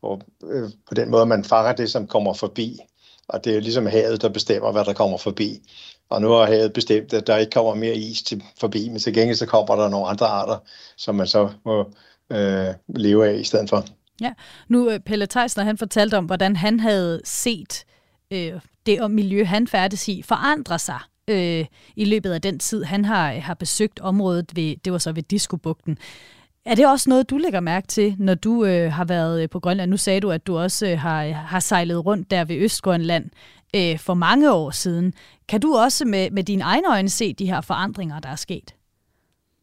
og 0.02 0.22
øh, 0.44 0.70
på 0.88 0.94
den 0.94 1.12
måde, 1.12 1.26
man 1.26 1.44
fanger 1.44 1.74
det, 1.74 1.92
som 1.92 2.08
kommer 2.08 2.34
forbi. 2.34 2.80
Og 3.28 3.46
det 3.46 3.56
er 3.56 3.60
ligesom 3.60 3.86
havet, 3.86 4.22
der 4.22 4.30
bestemmer, 4.30 4.72
hvad 4.72 4.86
der 4.86 4.94
kommer 4.94 5.18
forbi. 5.18 5.62
Og 6.10 6.22
nu 6.22 6.30
har 6.30 6.46
havet 6.46 6.74
bestemt, 6.74 7.14
at 7.14 7.28
der 7.28 7.38
ikke 7.38 7.52
kommer 7.52 7.76
mere 7.76 7.96
is 7.96 8.24
til, 8.24 8.44
forbi, 8.60 8.90
men 8.90 9.00
til 9.00 9.14
gengæld 9.14 9.38
så 9.38 9.46
kommer 9.46 9.76
der 9.76 9.90
nogle 9.90 10.08
andre 10.08 10.26
arter, 10.26 10.58
som 10.98 11.16
man 11.16 11.28
så 11.28 11.50
må 11.66 11.92
øh, 12.32 12.74
leve 12.88 13.28
af 13.28 13.40
i 13.40 13.44
stedet 13.44 13.70
for. 13.70 13.86
Ja, 14.22 14.34
nu 14.68 14.90
øh, 14.90 15.00
Pelle 15.00 15.28
Theisner, 15.28 15.64
han 15.64 15.78
fortalte 15.78 16.18
om, 16.18 16.26
hvordan 16.26 16.56
han 16.56 16.80
havde 16.80 17.22
set 17.26 17.86
øh, 18.32 18.54
det 18.86 19.02
om 19.02 19.12
miljø, 19.12 19.44
han 19.44 19.68
færdes 19.68 20.08
i, 20.08 20.22
forandre 20.22 20.80
sig 20.80 21.00
øh, 21.28 21.66
i 21.96 22.06
løbet 22.06 22.32
af 22.32 22.42
den 22.42 22.60
tid, 22.60 22.84
han 22.84 23.06
har, 23.06 23.32
har 23.32 23.54
besøgt 23.54 24.00
området, 24.00 24.56
ved, 24.56 24.76
det 24.86 24.94
var 24.94 25.00
så 25.00 25.12
ved 25.12 25.24
Diskobugten. 25.24 25.98
Er 26.66 26.76
det 26.76 26.88
også 26.88 27.10
noget, 27.10 27.30
du 27.30 27.38
lægger 27.38 27.60
mærke 27.60 27.88
til, 27.88 28.16
når 28.20 28.34
du 28.34 28.66
øh, 28.66 28.92
har 28.92 29.06
været 29.06 29.44
øh, 29.44 29.50
på 29.50 29.60
Grønland? 29.60 29.92
Nu 29.92 29.98
sagde 29.98 30.20
du, 30.20 30.32
at 30.32 30.48
du 30.48 30.58
også 30.58 30.88
øh, 30.88 31.00
har, 31.00 31.24
har 31.32 31.60
sejlet 31.60 32.06
rundt 32.06 32.32
der 32.32 32.46
ved 32.46 32.56
Østgrønland 32.56 33.30
øh, 33.76 34.00
for 34.00 34.14
mange 34.14 34.54
år 34.54 34.72
siden. 34.72 35.14
Kan 35.48 35.62
du 35.62 35.76
også 35.76 36.06
med, 36.06 36.32
med 36.32 36.44
dine 36.44 36.64
egne 36.64 36.92
øjne 36.92 37.10
se 37.10 37.34
de 37.34 37.46
her 37.46 37.62
forandringer, 37.62 38.20
der 38.20 38.30
er 38.30 38.36
sket? 38.36 38.74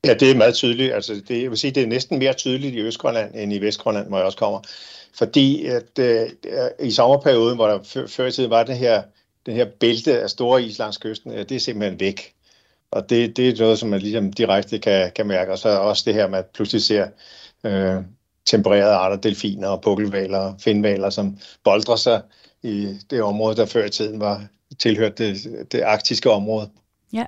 Ja, 0.05 0.15
det 0.15 0.31
er 0.31 0.35
meget 0.35 0.55
tydeligt. 0.55 0.95
Altså, 0.95 1.23
det, 1.29 1.43
jeg 1.43 1.51
vil 1.51 1.59
sige, 1.59 1.71
det 1.71 1.83
er 1.83 1.87
næsten 1.87 2.19
mere 2.19 2.33
tydeligt 2.33 2.75
i 2.75 2.81
Østgrønland 2.81 3.35
end 3.35 3.53
i 3.53 3.59
Vestgrønland, 3.59 4.09
hvor 4.09 4.17
jeg 4.17 4.27
også 4.27 4.39
kommer. 4.39 4.61
Fordi 5.19 5.67
at, 5.67 5.99
øh, 5.99 6.27
i 6.83 6.91
sommerperioden, 6.91 7.57
hvor 7.57 7.67
der 7.67 8.07
før 8.09 8.27
i 8.27 8.33
tiden 8.33 8.51
var 8.51 8.63
det 8.65 8.79
her, 8.79 9.03
den 9.47 9.55
her 9.55 9.67
bælte 9.81 10.23
af 10.23 10.31
store 10.31 10.63
is 10.63 10.79
langs 10.79 10.99
kysten, 10.99 11.33
øh, 11.33 11.39
det 11.39 11.53
er 11.53 11.61
simpelthen 11.61 12.01
væk. 12.01 12.35
Og 12.91 13.11
det, 13.11 13.37
det 13.37 13.49
er 13.49 13.59
noget, 13.59 13.79
som 13.79 13.89
man 13.89 14.01
ligesom 14.01 14.33
direkte 14.33 14.79
kan, 14.79 15.13
kan 15.17 15.27
mærke. 15.27 15.53
Og 15.53 15.59
så 15.59 15.69
også 15.69 16.03
det 16.07 16.15
her 16.15 16.29
med, 16.29 16.39
at 16.39 16.47
pludselig 16.47 16.83
ser 16.83 17.07
øh, 17.65 18.03
tempererede 18.47 18.95
arter, 18.95 19.17
delfiner 19.17 19.69
og 19.69 19.83
pukkelvaler 19.83 20.39
og 20.39 20.55
finvaler, 20.61 21.11
som 21.11 21.39
boldrer 21.65 21.97
sig 21.97 22.23
i 22.65 22.99
det 23.11 23.23
område, 23.23 23.57
der 23.57 23.67
før 23.67 23.85
i 23.85 23.91
tiden 23.91 24.21
var 24.21 24.47
tilhørt 24.79 25.19
det, 25.19 25.67
det 25.73 25.81
arktiske 25.81 26.31
område. 26.31 26.71
Ja, 27.13 27.25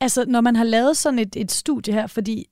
altså 0.00 0.24
når 0.28 0.40
man 0.40 0.56
har 0.56 0.64
lavet 0.64 0.96
sådan 0.96 1.18
et, 1.18 1.36
et 1.36 1.52
studie 1.52 1.94
her, 1.94 2.06
fordi 2.06 2.48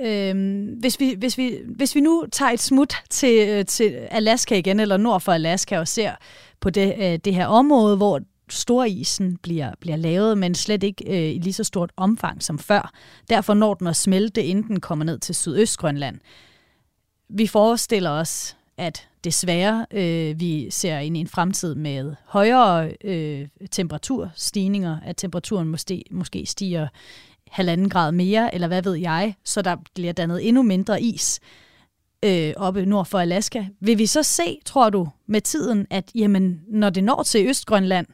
Øhm, 0.00 0.64
hvis, 0.80 1.00
vi, 1.00 1.14
hvis, 1.18 1.38
vi, 1.38 1.58
hvis 1.76 1.94
vi 1.94 2.00
nu 2.00 2.26
tager 2.32 2.50
et 2.50 2.60
smut 2.60 2.94
til, 3.10 3.48
øh, 3.48 3.64
til 3.64 3.84
Alaska 4.10 4.58
igen, 4.58 4.80
eller 4.80 4.96
nord 4.96 5.20
for 5.20 5.32
Alaska, 5.32 5.78
og 5.78 5.88
ser 5.88 6.12
på 6.60 6.70
det, 6.70 6.94
øh, 6.98 7.18
det 7.24 7.34
her 7.34 7.46
område, 7.46 7.96
hvor 7.96 8.20
storisen 8.50 9.36
bliver, 9.36 9.72
bliver 9.80 9.96
lavet, 9.96 10.38
men 10.38 10.54
slet 10.54 10.82
ikke 10.82 11.04
øh, 11.06 11.34
i 11.34 11.38
lige 11.38 11.52
så 11.52 11.64
stort 11.64 11.92
omfang 11.96 12.42
som 12.42 12.58
før. 12.58 12.92
Derfor 13.30 13.54
når 13.54 13.74
den 13.74 13.86
at 13.86 13.96
smelte, 13.96 14.44
inden 14.44 14.68
den 14.68 14.80
kommer 14.80 15.04
ned 15.04 15.18
til 15.18 15.34
Sydøstgrønland. 15.34 16.18
Vi 17.28 17.46
forestiller 17.46 18.10
os, 18.10 18.56
at 18.76 19.07
desværre 19.24 19.86
øh, 19.90 20.40
vi 20.40 20.70
ser 20.70 20.98
ind 20.98 21.16
i 21.16 21.20
en 21.20 21.28
fremtid 21.28 21.74
med 21.74 22.14
højere 22.26 22.92
øh, 23.04 23.48
temperaturstigninger, 23.70 24.98
at 25.04 25.16
temperaturen 25.16 25.68
måske, 25.68 26.04
måske 26.10 26.46
stiger 26.46 26.88
halvanden 27.50 27.88
grad 27.88 28.12
mere, 28.12 28.54
eller 28.54 28.68
hvad 28.68 28.82
ved 28.82 28.94
jeg, 28.94 29.34
så 29.44 29.62
der 29.62 29.76
bliver 29.94 30.12
dannet 30.12 30.48
endnu 30.48 30.62
mindre 30.62 31.02
is 31.02 31.40
øh, 32.24 32.52
oppe 32.56 32.86
nord 32.86 33.06
for 33.06 33.18
Alaska. 33.18 33.64
Vil 33.80 33.98
vi 33.98 34.06
så 34.06 34.22
se, 34.22 34.58
tror 34.64 34.90
du, 34.90 35.08
med 35.26 35.40
tiden, 35.40 35.86
at 35.90 36.10
jamen, 36.14 36.60
når 36.68 36.90
det 36.90 37.04
når 37.04 37.22
til 37.22 37.48
Østgrønland, 37.48 38.06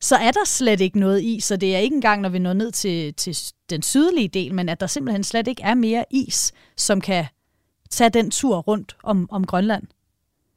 så 0.00 0.16
er 0.16 0.30
der 0.30 0.44
slet 0.46 0.80
ikke 0.80 1.00
noget 1.00 1.22
is, 1.22 1.44
så 1.44 1.56
det 1.56 1.74
er 1.74 1.78
ikke 1.78 1.94
engang, 1.96 2.22
når 2.22 2.28
vi 2.28 2.38
når 2.38 2.52
ned 2.52 2.72
til, 2.72 3.14
til 3.14 3.36
den 3.70 3.82
sydlige 3.82 4.28
del, 4.28 4.54
men 4.54 4.68
at 4.68 4.80
der 4.80 4.86
simpelthen 4.86 5.24
slet 5.24 5.48
ikke 5.48 5.62
er 5.62 5.74
mere 5.74 6.04
is, 6.10 6.52
som 6.76 7.00
kan 7.00 7.24
tage 7.90 8.10
den 8.10 8.30
tur 8.30 8.58
rundt 8.58 8.96
om, 9.02 9.28
om 9.30 9.46
Grønland? 9.46 9.82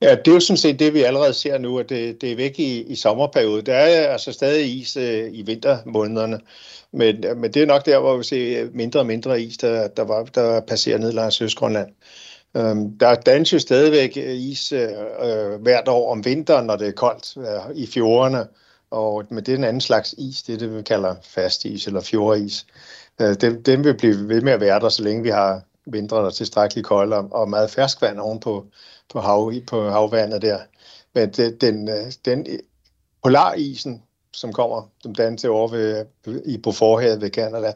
Ja, 0.01 0.15
det 0.15 0.27
er 0.27 0.33
jo 0.33 0.39
sådan 0.39 0.57
set 0.57 0.79
det, 0.79 0.93
vi 0.93 1.01
allerede 1.01 1.33
ser 1.33 1.57
nu, 1.57 1.79
at 1.79 1.89
det, 1.89 2.21
det 2.21 2.31
er 2.31 2.35
væk 2.35 2.59
i, 2.59 2.81
i 2.81 2.95
sommerperioden. 2.95 3.65
Der 3.65 3.73
er 3.73 4.07
altså 4.07 4.31
stadig 4.31 4.79
is 4.79 4.97
øh, 4.97 5.29
i 5.33 5.41
vintermånederne, 5.41 6.39
men, 6.91 7.25
men 7.35 7.53
det 7.53 7.61
er 7.61 7.65
nok 7.65 7.85
der, 7.85 7.99
hvor 7.99 8.17
vi 8.17 8.23
ser 8.23 8.69
mindre 8.73 8.99
og 8.99 9.05
mindre 9.05 9.41
is, 9.41 9.57
der, 9.57 9.87
der, 9.87 10.03
var, 10.03 10.23
der 10.23 10.61
passerer 10.61 10.97
ned 10.97 11.11
langs 11.11 11.41
Østgrønland. 11.41 11.89
Øhm, 12.57 12.97
der 12.97 13.15
dannes 13.15 13.53
jo 13.53 13.59
stadigvæk 13.59 14.17
øh, 14.17 14.35
is 14.35 14.71
øh, 14.71 14.89
øh, 15.23 15.61
hvert 15.61 15.87
år 15.87 16.11
om 16.11 16.25
vinteren, 16.25 16.65
når 16.65 16.75
det 16.75 16.87
er 16.87 16.91
koldt 16.91 17.37
øh, 17.37 17.75
i 17.75 17.87
fjorderne, 17.87 18.47
og, 18.91 19.25
men 19.29 19.43
det 19.43 19.53
er 19.53 19.57
en 19.57 19.63
anden 19.63 19.81
slags 19.81 20.15
is, 20.17 20.43
det 20.43 20.53
er 20.53 20.57
det, 20.57 20.77
vi 20.77 20.81
kalder 20.81 21.15
fast 21.23 21.65
is 21.65 21.87
eller 21.87 22.01
fjordis. 22.01 22.65
Øh, 23.21 23.35
den, 23.41 23.61
den 23.61 23.83
vil 23.83 23.97
blive 23.97 24.27
ved 24.29 24.41
med 24.41 24.53
at 24.53 24.59
være 24.61 24.79
der, 24.79 24.89
så 24.89 25.03
længe 25.03 25.23
vi 25.23 25.29
har 25.29 25.61
vintre, 25.85 26.17
der 26.17 26.25
er 26.25 26.29
tilstrækkeligt 26.29 26.87
kolde 26.87 27.15
og, 27.15 27.27
og 27.31 27.49
meget 27.49 27.71
ferskvand 27.71 28.19
ovenpå 28.19 28.65
på, 29.13 29.19
hav, 29.19 29.53
på 29.67 29.89
havvandet 29.89 30.41
der. 30.41 30.59
Men 31.15 31.29
det, 31.29 31.61
den, 31.61 31.89
øh, 31.89 32.11
den 32.25 32.47
polarisen, 33.23 34.03
som 34.33 34.53
kommer, 34.53 34.89
som 35.01 35.15
dannes 35.15 35.45
over 35.45 35.67
ved, 35.67 36.05
i 36.45 36.57
på 36.57 36.71
forhavet 36.71 37.21
ved 37.21 37.29
Canada, 37.29 37.73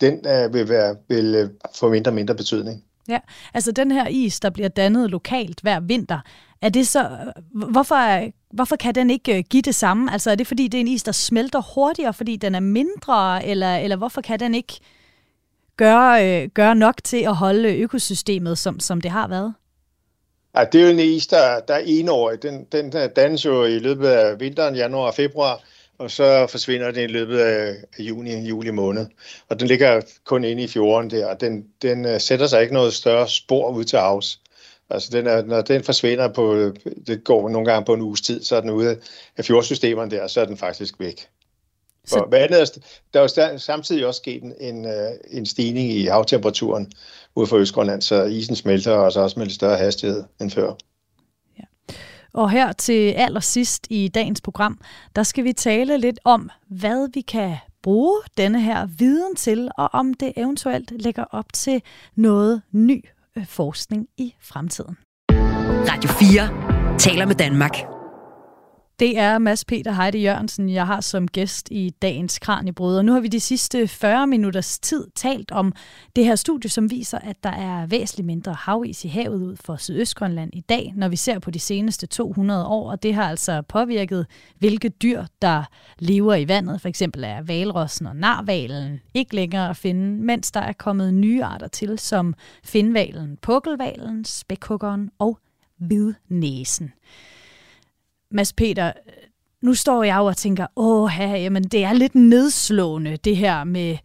den 0.00 0.14
uh, 0.14 0.54
vil, 0.54 0.68
være, 0.68 0.96
vil 1.08 1.44
uh, 1.44 1.70
få 1.74 1.90
mindre 1.90 2.10
og 2.10 2.14
mindre 2.14 2.34
betydning. 2.34 2.84
Ja, 3.08 3.18
altså 3.54 3.72
den 3.72 3.90
her 3.90 4.06
is, 4.08 4.40
der 4.40 4.50
bliver 4.50 4.68
dannet 4.68 5.10
lokalt 5.10 5.60
hver 5.60 5.80
vinter, 5.80 6.20
er 6.62 6.68
det 6.68 6.88
så, 6.88 7.32
hvorfor, 7.52 8.30
hvorfor 8.54 8.76
kan 8.76 8.94
den 8.94 9.10
ikke 9.10 9.42
give 9.42 9.62
det 9.62 9.74
samme? 9.74 10.12
Altså 10.12 10.30
er 10.30 10.34
det 10.34 10.46
fordi, 10.46 10.68
det 10.68 10.78
er 10.78 10.80
en 10.80 10.88
is, 10.88 11.02
der 11.02 11.12
smelter 11.12 11.74
hurtigere, 11.74 12.14
fordi 12.14 12.36
den 12.36 12.54
er 12.54 12.60
mindre, 12.60 13.46
eller, 13.46 13.76
eller 13.76 13.96
hvorfor 13.96 14.20
kan 14.20 14.40
den 14.40 14.54
ikke 14.54 14.80
gøre, 15.76 16.48
gøre 16.48 16.74
nok 16.74 16.94
til 17.04 17.22
at 17.22 17.36
holde 17.36 17.76
økosystemet, 17.76 18.58
som, 18.58 18.80
som 18.80 19.00
det 19.00 19.10
har 19.10 19.28
været? 19.28 19.54
Ja, 20.56 20.64
det 20.64 20.80
er 20.80 20.84
jo 20.84 20.90
en 20.90 20.98
is, 20.98 21.26
der, 21.26 21.60
der 21.60 21.74
er 21.74 21.82
enårig. 21.86 22.42
Den, 22.42 22.64
den 22.72 22.90
dannes 23.16 23.44
jo 23.44 23.64
i 23.64 23.78
løbet 23.78 24.08
af 24.08 24.40
vinteren, 24.40 24.74
januar 24.74 25.06
og 25.06 25.14
februar, 25.14 25.60
og 25.98 26.10
så 26.10 26.46
forsvinder 26.46 26.90
den 26.90 27.04
i 27.04 27.12
løbet 27.12 27.38
af 27.38 27.74
juni, 27.98 28.48
juli 28.48 28.70
måned. 28.70 29.06
Og 29.48 29.60
den 29.60 29.68
ligger 29.68 30.00
kun 30.24 30.44
inde 30.44 30.62
i 30.62 30.68
fjorden 30.68 31.10
der, 31.10 31.26
og 31.26 31.40
den, 31.40 31.66
den 31.82 32.04
uh, 32.04 32.18
sætter 32.18 32.46
sig 32.46 32.62
ikke 32.62 32.74
noget 32.74 32.94
større 32.94 33.28
spor 33.28 33.70
ud 33.70 33.84
til 33.84 33.98
havs. 33.98 34.40
Altså 34.90 35.10
den 35.12 35.26
er, 35.26 35.42
når 35.42 35.60
den 35.60 35.84
forsvinder 35.84 36.28
på, 36.28 36.72
det 37.06 37.24
går 37.24 37.48
nogle 37.48 37.70
gange 37.70 37.84
på 37.84 37.94
en 37.94 38.00
uges 38.00 38.20
tid, 38.20 38.42
så 38.42 38.56
er 38.56 38.60
den 38.60 38.70
ude 38.70 39.00
af 39.36 39.44
fjordsystemerne 39.44 40.10
der, 40.10 40.26
så 40.26 40.40
er 40.40 40.44
den 40.44 40.56
faktisk 40.56 41.00
væk. 41.00 41.28
Så... 42.06 42.18
Og 42.18 42.28
hvad 42.28 42.38
andet, 42.38 42.78
der 43.14 43.20
er 43.20 43.52
jo 43.52 43.58
samtidig 43.58 44.06
også 44.06 44.18
sket 44.18 44.42
en, 44.42 44.54
en, 44.60 44.84
øh, 44.84 45.10
en 45.30 45.46
stigning 45.46 45.90
i 45.90 46.04
havtemperaturen 46.04 46.92
ud 47.36 47.46
for 47.46 47.56
Østgrønland, 47.56 48.02
så 48.02 48.24
isen 48.24 48.56
smelter 48.56 48.92
og 48.92 49.12
så 49.12 49.20
også 49.20 49.38
med 49.38 49.46
lidt 49.46 49.54
større 49.54 49.76
hastighed 49.76 50.24
end 50.40 50.50
før. 50.50 50.72
Ja. 51.58 51.64
Og 52.32 52.50
her 52.50 52.72
til 52.72 53.10
allersidst 53.10 53.86
i 53.90 54.08
dagens 54.08 54.40
program, 54.40 54.78
der 55.16 55.22
skal 55.22 55.44
vi 55.44 55.52
tale 55.52 55.98
lidt 55.98 56.18
om, 56.24 56.50
hvad 56.68 57.08
vi 57.14 57.20
kan 57.20 57.56
bruge 57.82 58.20
denne 58.36 58.60
her 58.60 58.86
viden 58.98 59.36
til, 59.36 59.68
og 59.78 59.88
om 59.92 60.14
det 60.14 60.32
eventuelt 60.36 61.02
lægger 61.02 61.24
op 61.30 61.52
til 61.52 61.82
noget 62.16 62.62
ny 62.72 63.04
øh, 63.36 63.46
forskning 63.46 64.08
i 64.16 64.34
fremtiden. 64.40 64.96
Radio 65.90 66.10
4 66.10 66.98
taler 66.98 67.26
med 67.26 67.34
Danmark. 67.34 67.91
Det 69.02 69.18
er 69.18 69.38
Mads 69.38 69.64
Peter 69.64 69.92
Heide 69.92 70.18
Jørgensen, 70.18 70.68
jeg 70.68 70.86
har 70.86 71.00
som 71.00 71.28
gæst 71.28 71.68
i 71.70 71.90
dagens 72.02 72.38
Kranjebrød. 72.38 72.98
Og 72.98 73.04
nu 73.04 73.12
har 73.12 73.20
vi 73.20 73.28
de 73.28 73.40
sidste 73.40 73.88
40 73.88 74.26
minutters 74.26 74.78
tid 74.78 75.06
talt 75.14 75.50
om 75.50 75.72
det 76.16 76.24
her 76.24 76.34
studie, 76.34 76.70
som 76.70 76.90
viser, 76.90 77.18
at 77.18 77.36
der 77.44 77.50
er 77.50 77.86
væsentligt 77.86 78.26
mindre 78.26 78.52
havis 78.52 79.04
i 79.04 79.08
havet 79.08 79.42
ud 79.42 79.56
for 79.56 79.76
Sydøstgrønland 79.76 80.50
i 80.54 80.60
dag, 80.60 80.92
når 80.96 81.08
vi 81.08 81.16
ser 81.16 81.38
på 81.38 81.50
de 81.50 81.58
seneste 81.58 82.06
200 82.06 82.66
år. 82.66 82.90
Og 82.90 83.02
det 83.02 83.14
har 83.14 83.22
altså 83.24 83.62
påvirket, 83.62 84.26
hvilke 84.58 84.88
dyr, 84.88 85.24
der 85.42 85.64
lever 85.98 86.34
i 86.34 86.48
vandet. 86.48 86.80
For 86.80 86.88
eksempel 86.88 87.24
er 87.24 87.42
valrossen 87.42 88.06
og 88.06 88.16
narvalen 88.16 89.00
ikke 89.14 89.34
længere 89.34 89.70
at 89.70 89.76
finde, 89.76 90.22
mens 90.22 90.50
der 90.50 90.60
er 90.60 90.72
kommet 90.72 91.14
nye 91.14 91.44
arter 91.44 91.68
til, 91.68 91.98
som 91.98 92.34
finvalen, 92.64 93.38
pukkelvalen, 93.42 94.24
spækhuggeren 94.24 95.10
og 95.18 95.38
hvidnæsen. 95.78 96.92
Mads 98.32 98.52
Peter, 98.52 98.92
nu 99.62 99.74
står 99.74 100.02
jeg 100.02 100.16
jo 100.16 100.24
og 100.24 100.36
tænker, 100.36 100.66
åh, 100.76 101.10
jamen, 101.18 101.64
det 101.64 101.84
er 101.84 101.92
lidt 101.92 102.14
nedslående, 102.14 103.16
det 103.16 103.36
her 103.36 103.64
med, 103.64 103.96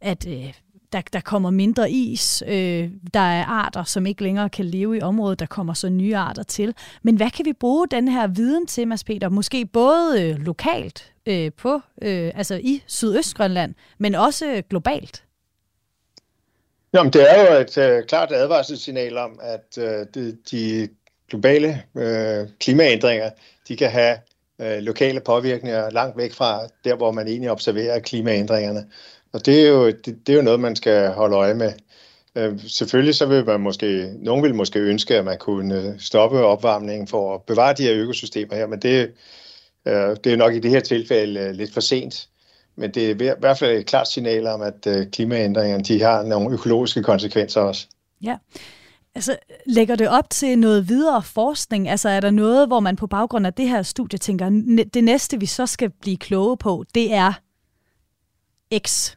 at 0.00 0.26
øh, 0.28 0.52
der, 0.92 1.00
der 1.12 1.20
kommer 1.20 1.50
mindre 1.50 1.90
is, 1.90 2.42
øh, 2.46 2.90
der 3.14 3.20
er 3.20 3.44
arter, 3.44 3.84
som 3.84 4.06
ikke 4.06 4.22
længere 4.22 4.48
kan 4.48 4.64
leve 4.64 4.96
i 4.96 5.00
området, 5.00 5.38
der 5.38 5.46
kommer 5.46 5.74
så 5.74 5.88
nye 5.88 6.16
arter 6.16 6.42
til. 6.42 6.74
Men 7.02 7.16
hvad 7.16 7.30
kan 7.30 7.44
vi 7.44 7.52
bruge 7.52 7.88
den 7.90 8.08
her 8.08 8.26
viden 8.26 8.66
til, 8.66 8.88
Mads 8.88 9.04
Peter? 9.04 9.28
Måske 9.28 9.66
både 9.66 10.22
øh, 10.22 10.38
lokalt 10.38 11.12
øh, 11.26 11.52
på, 11.52 11.74
øh, 12.02 12.32
altså 12.34 12.60
i 12.62 12.82
Sydøstgrønland, 12.86 13.74
men 13.98 14.14
også 14.14 14.62
globalt? 14.70 15.24
Jamen, 16.94 17.12
det 17.12 17.30
er 17.30 17.54
jo 17.54 17.60
et 17.60 17.78
øh, 17.78 18.04
klart 18.04 18.32
advarselssignal 18.32 19.18
om, 19.18 19.40
at 19.42 19.78
øh, 19.78 20.06
de, 20.14 20.36
de 20.50 20.88
globale 21.28 21.82
øh, 21.96 22.48
klimaændringer, 22.60 23.30
de 23.68 23.76
kan 23.76 23.90
have 23.90 24.16
øh, 24.60 24.78
lokale 24.78 25.20
påvirkninger 25.20 25.90
langt 25.90 26.16
væk 26.16 26.32
fra 26.32 26.60
der, 26.84 26.94
hvor 26.96 27.12
man 27.12 27.28
egentlig 27.28 27.50
observerer 27.50 27.98
klimaændringerne. 27.98 28.86
Og 29.32 29.46
det 29.46 29.66
er 29.66 29.68
jo, 29.68 29.86
det, 29.86 30.26
det 30.26 30.32
er 30.32 30.36
jo 30.36 30.42
noget, 30.42 30.60
man 30.60 30.76
skal 30.76 31.08
holde 31.08 31.36
øje 31.36 31.54
med. 31.54 31.72
Øh, 32.34 32.60
selvfølgelig 32.66 33.14
så 33.14 33.26
vil 33.26 33.46
man 33.46 33.60
måske, 33.60 34.12
nogen 34.18 34.42
vil 34.42 34.54
måske 34.54 34.78
ønske, 34.78 35.16
at 35.16 35.24
man 35.24 35.38
kunne 35.38 35.82
øh, 35.82 35.98
stoppe 35.98 36.44
opvarmningen 36.44 37.08
for 37.08 37.34
at 37.34 37.42
bevare 37.42 37.74
de 37.74 37.82
her 37.82 37.94
økosystemer 37.94 38.54
her, 38.54 38.66
men 38.66 38.82
det, 38.82 39.10
øh, 39.86 40.16
det 40.24 40.32
er 40.32 40.36
nok 40.36 40.54
i 40.54 40.58
det 40.58 40.70
her 40.70 40.80
tilfælde 40.80 41.40
øh, 41.40 41.50
lidt 41.50 41.72
for 41.72 41.80
sent. 41.80 42.28
Men 42.76 42.90
det 42.90 43.06
er 43.06 43.34
i 43.34 43.34
hvert 43.40 43.58
fald 43.58 43.78
et 43.78 43.86
klart 43.86 44.08
signal 44.08 44.46
om, 44.46 44.62
at 44.62 44.86
øh, 44.86 45.06
klimaændringerne 45.06 45.84
de 45.84 46.02
har 46.02 46.22
nogle 46.22 46.54
økologiske 46.54 47.02
konsekvenser 47.02 47.60
også. 47.60 47.86
Ja. 48.22 48.36
Altså, 49.14 49.36
lægger 49.66 49.96
det 49.96 50.08
op 50.08 50.30
til 50.30 50.58
noget 50.58 50.88
videre 50.88 51.22
forskning? 51.22 51.88
Altså, 51.88 52.08
er 52.08 52.20
der 52.20 52.30
noget, 52.30 52.66
hvor 52.66 52.80
man 52.80 52.96
på 52.96 53.06
baggrund 53.06 53.46
af 53.46 53.54
det 53.54 53.68
her 53.68 53.82
studie 53.82 54.18
tænker, 54.18 54.48
det 54.94 55.04
næste, 55.04 55.40
vi 55.40 55.46
så 55.46 55.66
skal 55.66 55.90
blive 55.90 56.16
kloge 56.16 56.56
på, 56.56 56.84
det 56.94 57.14
er 57.14 57.32
X? 58.78 59.16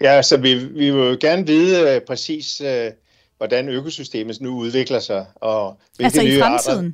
Ja, 0.00 0.10
altså, 0.10 0.36
vi, 0.36 0.54
vi 0.54 0.90
vil 0.90 1.08
jo 1.08 1.16
gerne 1.20 1.46
vide 1.46 1.96
uh, 1.96 2.02
præcis, 2.06 2.60
uh, 2.60 2.92
hvordan 3.36 3.68
økosystemet 3.68 4.40
nu 4.40 4.58
udvikler 4.58 5.00
sig. 5.00 5.26
Og 5.34 5.78
hvilke 5.96 6.04
altså 6.04 6.22
nye 6.22 6.36
i 6.36 6.40
fremtiden? 6.40 6.86
Arter. 6.86 6.92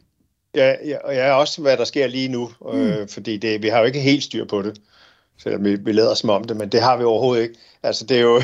Ja, 0.54 0.88
ja, 0.88 0.98
og 0.98 1.14
ja, 1.14 1.32
også 1.32 1.62
hvad 1.62 1.76
der 1.76 1.84
sker 1.84 2.06
lige 2.06 2.28
nu, 2.28 2.50
mm. 2.60 2.80
øh, 2.80 3.08
fordi 3.08 3.36
det, 3.36 3.62
vi 3.62 3.68
har 3.68 3.78
jo 3.78 3.84
ikke 3.84 4.00
helt 4.00 4.22
styr 4.22 4.44
på 4.44 4.62
det, 4.62 4.80
selvom 5.38 5.64
vi, 5.64 5.74
vi 5.74 5.92
lader 5.92 6.14
som 6.14 6.30
om 6.30 6.44
det, 6.44 6.56
men 6.56 6.68
det 6.68 6.80
har 6.80 6.96
vi 6.96 7.04
overhovedet 7.04 7.42
ikke. 7.42 7.54
Altså, 7.82 8.06
det 8.06 8.16
er 8.16 8.20
jo, 8.20 8.42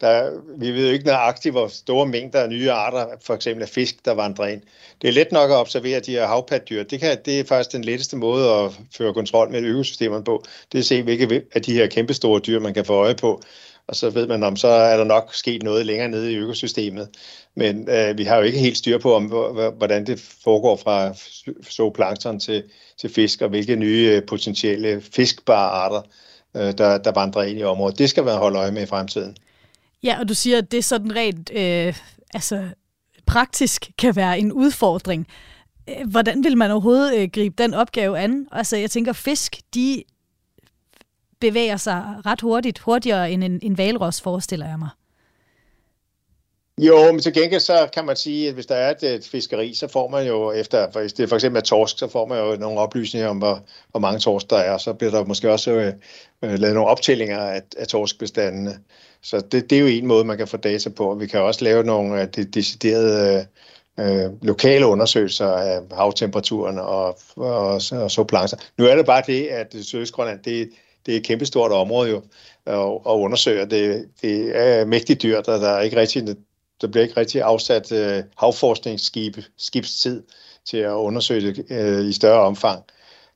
der, 0.00 0.30
vi 0.58 0.70
ved 0.70 0.86
jo 0.86 0.92
ikke 0.92 1.06
nøjagtigt, 1.06 1.52
hvor 1.52 1.68
store 1.68 2.06
mængder 2.06 2.40
af 2.40 2.48
nye 2.48 2.70
arter, 2.70 3.06
for 3.22 3.34
eksempel 3.34 3.62
af 3.62 3.68
fisk, 3.68 4.04
der 4.04 4.12
vandrer 4.12 4.46
ind. 4.46 4.62
Det 5.02 5.08
er 5.08 5.12
let 5.12 5.32
nok 5.32 5.50
at 5.50 5.56
observere 5.56 6.00
de 6.00 6.12
her 6.12 6.26
havpaddyr. 6.26 6.82
Det, 6.82 7.00
kan, 7.00 7.18
det 7.24 7.40
er 7.40 7.44
faktisk 7.44 7.72
den 7.72 7.84
letteste 7.84 8.16
måde 8.16 8.50
at 8.50 8.70
føre 8.96 9.14
kontrol 9.14 9.50
med 9.50 9.60
økosystemerne 9.62 10.24
på. 10.24 10.44
Det 10.72 10.78
er 10.78 10.82
at 10.82 10.86
se, 10.86 11.02
hvilke 11.02 11.42
af 11.54 11.62
de 11.62 11.72
her 11.72 11.86
kæmpestore 11.86 12.40
dyr, 12.40 12.60
man 12.60 12.74
kan 12.74 12.84
få 12.84 12.94
øje 12.94 13.14
på. 13.14 13.42
Og 13.86 13.96
så 13.96 14.10
ved 14.10 14.26
man, 14.26 14.42
om 14.42 14.56
så 14.56 14.68
er 14.68 14.96
der 14.96 15.04
nok 15.04 15.34
sket 15.34 15.62
noget 15.62 15.86
længere 15.86 16.08
nede 16.08 16.32
i 16.32 16.36
økosystemet. 16.36 17.08
Men 17.54 17.88
øh, 17.88 18.18
vi 18.18 18.24
har 18.24 18.36
jo 18.36 18.42
ikke 18.42 18.58
helt 18.58 18.76
styr 18.76 18.98
på, 18.98 19.14
om, 19.14 19.24
hvordan 19.76 20.06
det 20.06 20.20
foregår 20.44 20.76
fra 20.76 21.14
zooplankton 21.70 22.40
til, 22.40 22.62
til 23.00 23.10
fisk, 23.10 23.42
og 23.42 23.48
hvilke 23.48 23.76
nye 23.76 24.12
øh, 24.16 24.26
potentielle 24.26 25.00
fiskbare 25.00 25.70
arter, 25.70 26.02
øh, 26.56 26.78
der, 26.78 26.98
der 26.98 27.12
vandrer 27.12 27.42
ind 27.42 27.58
i 27.58 27.62
området. 27.62 27.98
Det 27.98 28.10
skal 28.10 28.24
man 28.24 28.34
holde 28.34 28.58
øje 28.58 28.70
med 28.70 28.82
i 28.82 28.86
fremtiden. 28.86 29.36
Ja, 30.02 30.20
og 30.20 30.28
du 30.28 30.34
siger, 30.34 30.58
at 30.58 30.72
det 30.72 30.84
sådan 30.84 31.16
rent 31.16 31.50
øh, 31.54 31.94
altså, 32.34 32.68
praktisk 33.26 33.90
kan 33.98 34.16
være 34.16 34.38
en 34.38 34.52
udfordring. 34.52 35.26
Øh, 35.88 36.10
hvordan 36.10 36.44
vil 36.44 36.56
man 36.56 36.70
overhovedet 36.70 37.18
øh, 37.18 37.28
gribe 37.32 37.62
den 37.62 37.74
opgave 37.74 38.18
an? 38.18 38.48
Altså, 38.52 38.76
jeg 38.76 38.90
tænker, 38.90 39.12
fisk, 39.12 39.60
de 39.74 40.02
bevæger 41.40 41.76
sig 41.76 42.04
ret 42.26 42.40
hurtigt, 42.40 42.78
hurtigere 42.78 43.30
end 43.32 43.44
en, 43.44 43.60
en 43.62 43.78
valros, 43.78 44.20
forestiller 44.20 44.68
jeg 44.68 44.78
mig. 44.78 44.88
Jo, 46.78 47.12
men 47.12 47.20
til 47.20 47.32
gengæld 47.32 47.60
så 47.60 47.88
kan 47.94 48.04
man 48.04 48.16
sige, 48.16 48.48
at 48.48 48.54
hvis 48.54 48.66
der 48.66 48.74
er 48.74 48.90
et, 48.90 49.02
et 49.02 49.24
fiskeri, 49.24 49.74
så 49.74 49.88
får 49.88 50.08
man 50.08 50.26
jo 50.26 50.52
efter, 50.52 51.00
hvis 51.00 51.12
det 51.12 51.28
for 51.28 51.36
eksempel 51.36 51.58
er 51.58 51.64
torsk, 51.64 51.98
så 51.98 52.08
får 52.08 52.26
man 52.26 52.38
jo 52.38 52.56
nogle 52.56 52.80
oplysninger 52.80 53.28
om, 53.28 53.38
hvor, 53.38 53.62
hvor 53.90 54.00
mange 54.00 54.20
torsk 54.20 54.50
der 54.50 54.56
er, 54.56 54.78
så 54.78 54.92
bliver 54.92 55.10
der 55.10 55.24
måske 55.24 55.52
også 55.52 55.70
øh, 55.70 55.92
øh 56.42 56.58
lavet 56.58 56.74
nogle 56.74 56.90
optællinger 56.90 57.38
af, 57.38 57.62
af 57.76 57.86
torskbestandene. 57.86 58.78
Så 59.22 59.40
det, 59.40 59.70
det 59.70 59.76
er 59.76 59.80
jo 59.80 59.86
en 59.86 60.06
måde, 60.06 60.24
man 60.24 60.38
kan 60.38 60.48
få 60.48 60.56
data 60.56 60.90
på. 60.90 61.14
Vi 61.14 61.26
kan 61.26 61.40
også 61.40 61.64
lave 61.64 61.84
nogle 61.84 62.20
af 62.20 62.28
de 62.28 62.44
deciderede 62.44 63.46
øh, 64.00 64.30
lokale 64.42 64.86
undersøgelser 64.86 65.46
af 65.46 65.80
havtemperaturen 65.92 66.78
og, 66.78 67.18
og, 67.36 67.64
og, 67.64 67.80
og 67.92 68.10
så 68.10 68.24
plancher. 68.28 68.58
Nu 68.78 68.84
er 68.84 68.96
det 68.96 69.06
bare 69.06 69.22
det, 69.26 69.46
at 69.46 69.76
Sydøstgrønland, 69.82 70.42
det, 70.44 70.70
det 71.06 71.14
er 71.14 71.18
et 71.18 71.24
kæmpestort 71.24 71.72
område 71.72 72.10
jo, 72.10 72.22
og, 72.66 73.06
og 73.06 73.20
undersøger. 73.20 73.64
Det, 73.64 74.08
det 74.22 74.56
er 74.56 74.84
mægtigt 74.84 75.22
dyrt, 75.22 75.48
og 75.48 75.60
der, 75.60 75.68
er 75.68 75.80
ikke 75.80 75.96
rigtig, 75.96 76.36
der 76.80 76.88
bliver 76.88 77.02
ikke 77.02 77.16
rigtig 77.16 77.42
afsat 77.42 77.92
øh, 77.92 78.22
havforskningsskib, 78.36 79.36
skibstid 79.58 80.22
til 80.64 80.76
at 80.76 80.92
undersøge 80.92 81.40
det 81.40 81.64
øh, 81.70 82.08
i 82.08 82.12
større 82.12 82.40
omfang. 82.40 82.82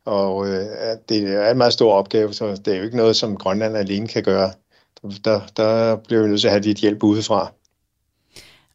Og 0.05 0.49
øh, 0.49 0.67
det 1.09 1.23
er 1.23 1.51
en 1.51 1.59
meget 1.59 1.73
stor 1.73 1.93
opgave, 1.93 2.35
så 2.35 2.51
det 2.65 2.69
er 2.69 2.77
jo 2.77 2.85
ikke 2.85 2.97
noget, 2.97 3.17
som 3.17 3.37
Grønland 3.37 3.77
alene 3.77 4.09
kan 4.09 4.23
gøre 4.23 4.53
der, 5.25 5.41
der 5.57 5.97
bliver 5.97 6.23
vi 6.23 6.29
nødt 6.29 6.41
til 6.41 6.49
at 6.49 6.53
have 6.53 6.63
dit 6.63 6.77
hjælp 6.77 7.03
udefra. 7.03 7.53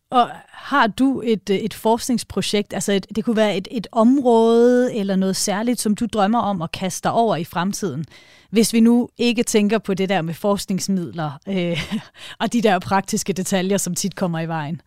Og 0.09 0.29
har 0.47 0.87
du 0.87 1.21
et, 1.25 1.49
et 1.49 1.73
forskningsprojekt, 1.73 2.73
altså 2.73 2.91
et, 2.91 3.07
det 3.15 3.25
kunne 3.25 3.35
være 3.35 3.57
et, 3.57 3.67
et 3.71 3.87
område 3.91 4.95
eller 4.95 5.15
noget 5.15 5.35
særligt, 5.35 5.79
som 5.79 5.95
du 5.95 6.05
drømmer 6.05 6.39
om 6.39 6.61
at 6.61 6.71
kaste 6.71 7.03
dig 7.03 7.11
over 7.11 7.35
i 7.35 7.43
fremtiden, 7.43 8.05
hvis 8.49 8.73
vi 8.73 8.79
nu 8.79 9.09
ikke 9.17 9.43
tænker 9.43 9.77
på 9.77 9.93
det 9.93 10.09
der 10.09 10.21
med 10.21 10.33
forskningsmidler 10.33 11.31
øh, 11.47 11.81
og 12.41 12.53
de 12.53 12.61
der 12.61 12.79
praktiske 12.79 13.33
detaljer, 13.33 13.77
som 13.77 13.95
tit 13.95 14.15
kommer 14.15 14.39
i 14.39 14.47
vejen? 14.47 14.81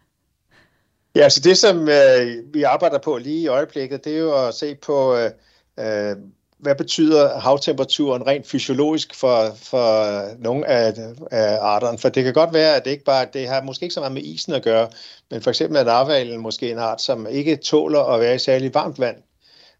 Ja, 1.14 1.20
altså 1.20 1.40
det, 1.40 1.59
som 1.59 1.88
øh, 1.88 2.55
vi 2.55 2.62
arbejder 2.62 2.99
på 2.99 3.18
lige 3.18 3.43
i 3.43 3.47
øjeblikket, 3.47 4.05
det 4.05 4.14
er 4.14 4.18
jo 4.18 4.47
at 4.47 4.55
se 4.55 4.74
på, 4.74 5.16
øh, 5.16 5.30
øh 5.78 6.16
hvad 6.63 6.75
betyder 6.75 7.39
havtemperaturen 7.39 8.27
rent 8.27 8.47
fysiologisk 8.47 9.15
for, 9.15 9.51
for 9.57 10.25
nogle 10.39 10.67
af, 10.67 10.95
af 11.31 11.59
arterne? 11.61 11.99
For 11.99 12.09
det 12.09 12.25
kan 12.25 12.33
godt 12.33 12.55
være, 12.55 12.77
at 12.77 12.85
det 12.85 12.91
ikke 12.91 13.05
bare 13.05 13.27
det 13.33 13.49
har 13.49 13.63
måske 13.63 13.83
ikke 13.83 13.95
så 13.95 14.01
meget 14.01 14.13
med 14.13 14.23
isen 14.23 14.53
at 14.53 14.63
gøre, 14.63 14.89
men 15.31 15.43
for 15.43 15.51
eksempel 15.51 15.79
er 15.79 15.85
narvalen 15.85 16.41
måske 16.41 16.71
en 16.71 16.79
art, 16.79 17.03
som 17.03 17.27
ikke 17.31 17.57
tåler 17.57 18.01
at 18.01 18.21
være 18.21 18.35
i 18.35 18.39
særlig 18.39 18.75
varmt 18.75 18.99
vand, 18.99 19.17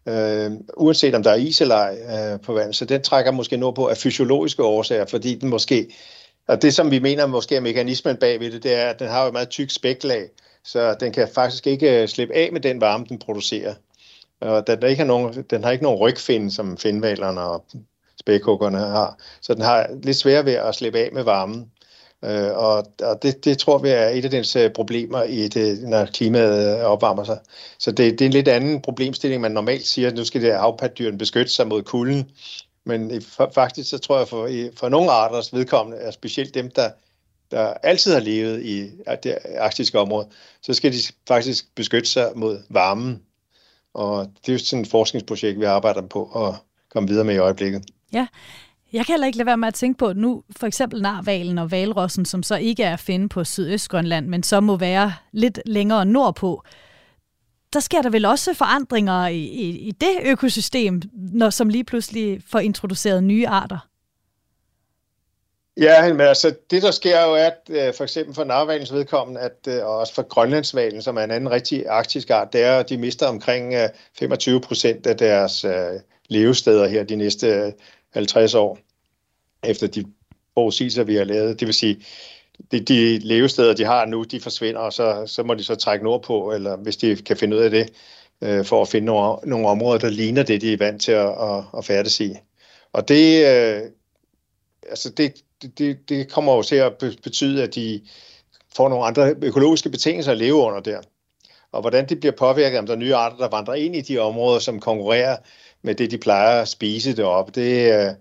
øh, 0.07 0.51
uanset 0.77 1.15
om 1.15 1.23
der 1.23 1.31
er 1.31 1.35
is 1.35 1.61
eller 1.61 1.75
ej 1.75 1.97
øh, 2.33 2.39
på 2.39 2.53
vandet. 2.53 2.75
Så 2.75 2.85
den 2.85 3.01
trækker 3.01 3.31
måske 3.31 3.57
nordpå 3.57 3.87
af 3.87 3.97
fysiologiske 3.97 4.63
årsager, 4.63 5.05
fordi 5.05 5.35
den 5.35 5.49
måske, 5.49 5.87
og 6.47 6.61
det 6.61 6.73
som 6.73 6.91
vi 6.91 6.99
mener 6.99 7.25
måske 7.25 7.55
er 7.55 7.61
mekanismen 7.61 8.17
bagved 8.17 8.51
det, 8.51 8.63
det 8.63 8.73
er, 8.73 8.85
at 8.85 8.99
den 8.99 9.07
har 9.07 9.21
jo 9.21 9.27
et 9.27 9.33
meget 9.33 9.49
tyk 9.49 9.69
spæklag, 9.69 10.29
så 10.63 10.95
den 10.99 11.11
kan 11.11 11.27
faktisk 11.35 11.67
ikke 11.67 12.01
øh, 12.01 12.07
slippe 12.07 12.33
af 12.33 12.49
med 12.51 12.61
den 12.61 12.81
varme, 12.81 13.05
den 13.09 13.19
producerer. 13.19 13.73
Og 14.43 14.67
den, 14.67 14.83
ikke 14.83 14.99
har 14.99 15.07
nogen, 15.07 15.43
den 15.49 15.63
har 15.63 15.71
ikke 15.71 15.83
nogen 15.83 15.99
rygfinde, 15.99 16.51
som 16.51 16.77
finvalerne 16.77 17.41
og 17.41 17.65
spækhuggerne 18.19 18.77
har. 18.77 19.17
Så 19.41 19.53
den 19.53 19.61
har 19.61 19.87
lidt 20.03 20.17
svært 20.17 20.45
ved 20.45 20.53
at 20.53 20.75
slippe 20.75 20.99
af 20.99 21.09
med 21.13 21.23
varmen. 21.23 21.71
Øh, 22.25 22.57
og 22.57 22.85
og 23.01 23.23
det, 23.23 23.45
det 23.45 23.57
tror 23.57 23.77
vi 23.77 23.89
er 23.89 24.07
et 24.07 24.25
af 24.25 24.31
dens 24.31 24.55
øh, 24.55 24.71
problemer, 24.71 25.23
i 25.23 25.47
det, 25.47 25.89
når 25.89 26.05
klimaet 26.05 26.79
øh, 26.79 26.85
opvarmer 26.85 27.23
sig. 27.23 27.39
Så 27.79 27.91
det, 27.91 28.19
det 28.19 28.21
er 28.21 28.25
en 28.25 28.33
lidt 28.33 28.47
anden 28.47 28.81
problemstilling, 28.81 29.41
man 29.41 29.51
normalt 29.51 29.87
siger, 29.87 30.07
at 30.07 30.15
nu 30.15 30.23
skal 30.23 30.41
det 30.41 30.53
havpaddyrene 30.53 31.17
beskytte 31.17 31.51
sig 31.51 31.67
mod 31.67 31.83
kulden. 31.83 32.31
Men 32.85 33.21
faktisk 33.53 33.89
så 33.89 33.97
tror 33.97 34.17
jeg, 34.17 34.27
for, 34.27 34.49
for 34.75 34.89
nogle 34.89 35.11
arters 35.11 35.53
vedkommende, 35.53 35.97
er 35.97 36.11
specielt 36.11 36.53
dem, 36.53 36.71
der, 36.71 36.89
der 37.51 37.73
altid 37.73 38.13
har 38.13 38.19
levet 38.19 38.65
i 38.65 38.89
det 39.23 39.37
arktiske 39.57 39.99
område, 39.99 40.27
så 40.61 40.73
skal 40.73 40.93
de 40.93 40.97
faktisk 41.27 41.75
beskytte 41.75 42.09
sig 42.09 42.31
mod 42.35 42.59
varmen. 42.69 43.21
Og 43.93 44.31
det 44.41 44.49
er 44.49 44.53
jo 44.53 44.59
sådan 44.59 44.81
et 44.81 44.89
forskningsprojekt, 44.89 45.59
vi 45.59 45.65
arbejder 45.65 46.01
på 46.01 46.23
at 46.23 46.55
komme 46.91 47.09
videre 47.09 47.25
med 47.25 47.35
i 47.35 47.37
øjeblikket. 47.37 47.85
Ja, 48.13 48.27
jeg 48.93 49.05
kan 49.05 49.13
heller 49.13 49.27
ikke 49.27 49.37
lade 49.37 49.45
være 49.45 49.57
med 49.57 49.67
at 49.67 49.73
tænke 49.73 49.97
på 49.97 50.13
nu, 50.13 50.43
for 50.57 50.67
eksempel 50.67 51.01
narvalen 51.01 51.57
og 51.57 51.71
valrossen, 51.71 52.25
som 52.25 52.43
så 52.43 52.55
ikke 52.55 52.83
er 52.83 52.93
at 52.93 52.99
finde 52.99 53.29
på 53.29 53.43
Sydøstgrønland, 53.43 54.27
men 54.27 54.43
så 54.43 54.59
må 54.59 54.77
være 54.77 55.13
lidt 55.31 55.59
længere 55.65 56.05
nordpå. 56.05 56.63
Der 57.73 57.79
sker 57.79 58.01
der 58.01 58.09
vel 58.09 58.25
også 58.25 58.53
forandringer 58.53 59.27
i, 59.27 59.37
i, 59.37 59.77
i 59.77 59.91
det 59.91 60.17
økosystem, 60.25 61.01
når, 61.13 61.49
som 61.49 61.69
lige 61.69 61.83
pludselig 61.83 62.41
får 62.47 62.59
introduceret 62.59 63.23
nye 63.23 63.47
arter? 63.47 63.87
Ja, 65.77 66.13
men 66.13 66.21
altså 66.21 66.55
det 66.71 66.81
der 66.81 66.91
sker 66.91 67.25
jo 67.25 67.33
er, 67.33 67.45
at 67.45 67.69
øh, 67.69 67.93
for 67.93 68.03
eksempel 68.03 68.35
for 68.35 68.43
narvalens 68.43 68.93
vedkommende, 68.93 69.41
at, 69.41 69.67
øh, 69.67 69.85
og 69.85 69.97
også 69.97 70.13
for 70.13 70.21
grønlandsvalen, 70.21 71.01
som 71.01 71.17
er 71.17 71.23
en 71.23 71.31
anden 71.31 71.51
rigtig 71.51 71.87
arktisk 71.87 72.29
art, 72.29 72.53
det 72.53 72.63
er, 72.63 72.79
at 72.79 72.89
de 72.89 72.97
mister 72.97 73.27
omkring 73.27 73.73
øh, 73.73 73.89
25 74.19 74.61
procent 74.61 75.07
af 75.07 75.17
deres 75.17 75.65
levesteder 76.29 76.87
her 76.87 77.03
de 77.03 77.15
næste 77.15 77.73
50 78.13 78.53
år, 78.53 78.79
efter 79.63 79.87
de 79.87 80.05
forudsigelser, 80.53 81.03
vi 81.03 81.15
har 81.15 81.23
lavet. 81.23 81.59
Det 81.59 81.65
vil 81.65 81.75
sige, 81.75 82.05
de, 82.71 82.79
de 82.79 83.19
levesteder, 83.19 83.73
de 83.73 83.85
har 83.85 84.05
nu, 84.05 84.23
de 84.23 84.39
forsvinder, 84.39 84.79
og 84.79 84.93
så, 84.93 85.23
så 85.25 85.43
må 85.43 85.53
de 85.53 85.63
så 85.63 85.75
trække 85.75 86.05
nordpå, 86.05 86.51
eller 86.51 86.77
hvis 86.77 86.97
de 86.97 87.15
kan 87.15 87.37
finde 87.37 87.57
ud 87.57 87.61
af 87.61 87.69
det, 87.69 87.93
øh, 88.41 88.65
for 88.65 88.81
at 88.81 88.87
finde 88.87 89.05
nogle, 89.05 89.37
nogle 89.43 89.67
områder, 89.67 89.99
der 89.99 90.09
ligner 90.09 90.43
det, 90.43 90.61
de 90.61 90.73
er 90.73 90.77
vant 90.77 91.01
til 91.01 91.11
at, 91.11 91.29
at, 91.29 91.63
at 91.77 91.85
færdes 91.85 92.19
i. 92.19 92.35
Og 92.93 93.07
det, 93.07 93.47
øh, 93.47 93.81
altså 94.89 95.09
det, 95.09 95.33
det, 95.77 96.09
det 96.09 96.31
kommer 96.31 96.55
jo 96.55 96.61
til 96.61 96.75
at 96.75 96.93
betyde, 97.23 97.63
at 97.63 97.75
de 97.75 98.01
får 98.75 98.89
nogle 98.89 99.05
andre 99.05 99.35
økologiske 99.41 99.89
betingelser 99.89 100.31
at 100.31 100.37
leve 100.37 100.55
under 100.55 100.79
der. 100.79 101.01
Og 101.71 101.81
hvordan 101.81 102.09
det 102.09 102.19
bliver 102.19 102.33
påvirket, 102.37 102.79
om 102.79 102.85
der 102.85 102.93
er 102.93 102.97
nye 102.97 103.15
arter, 103.15 103.37
der 103.37 103.47
vandrer 103.47 103.73
ind 103.73 103.95
i 103.95 104.01
de 104.01 104.19
områder, 104.19 104.59
som 104.59 104.79
konkurrerer 104.79 105.37
med 105.81 105.95
det, 105.95 106.11
de 106.11 106.17
plejer 106.17 106.61
at 106.61 106.67
spise 106.67 107.15
deroppe, 107.15 107.51
det 107.61 107.93
øh, 107.93 108.11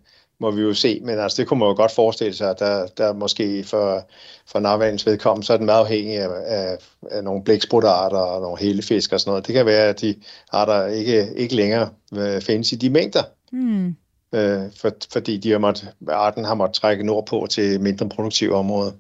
må 0.41 0.51
vi 0.51 0.63
jo 0.63 0.75
se. 0.75 1.01
Men 1.03 1.19
altså, 1.19 1.43
det 1.43 1.49
kunne 1.49 1.59
man 1.59 1.69
jo 1.69 1.75
godt 1.75 1.93
forestille 1.93 2.35
sig, 2.35 2.51
at 2.51 2.59
der, 2.59 2.87
der 2.87 3.13
måske 3.13 3.65
for, 3.65 4.09
for 4.47 4.61
narvalens 4.61 5.07
vedkommende, 5.07 5.47
så 5.47 5.53
er 5.53 5.57
den 5.57 5.67
meget 5.67 5.81
afhængig 5.81 6.19
af, 6.19 6.29
af, 6.47 6.79
af 7.11 7.25
nogle 7.25 7.45
blæksprutterarter 7.45 8.19
og 8.19 8.41
nogle 8.41 8.59
helefisk 8.59 9.13
og 9.13 9.21
sådan 9.21 9.31
noget. 9.31 9.47
Det 9.47 9.55
kan 9.55 9.67
være, 9.67 9.89
at 9.89 10.01
de 10.01 10.15
arter 10.53 10.87
ikke, 10.87 11.29
ikke 11.37 11.55
længere 11.55 11.91
øh, 12.17 12.41
findes 12.41 12.73
i 12.73 12.77
de 12.77 12.91
mængder. 12.91 13.23
Mm. 13.53 13.97
Øh, 14.35 14.63
for, 14.81 14.91
fordi 15.13 15.37
de 15.37 15.51
har 15.51 15.59
måttet, 15.59 15.89
arten 16.09 16.45
har 16.45 16.55
måttet 16.55 16.75
trække 16.75 17.07
nordpå 17.07 17.47
til 17.51 17.81
mindre 17.81 18.09
produktive 18.09 18.55
områder. 18.55 18.93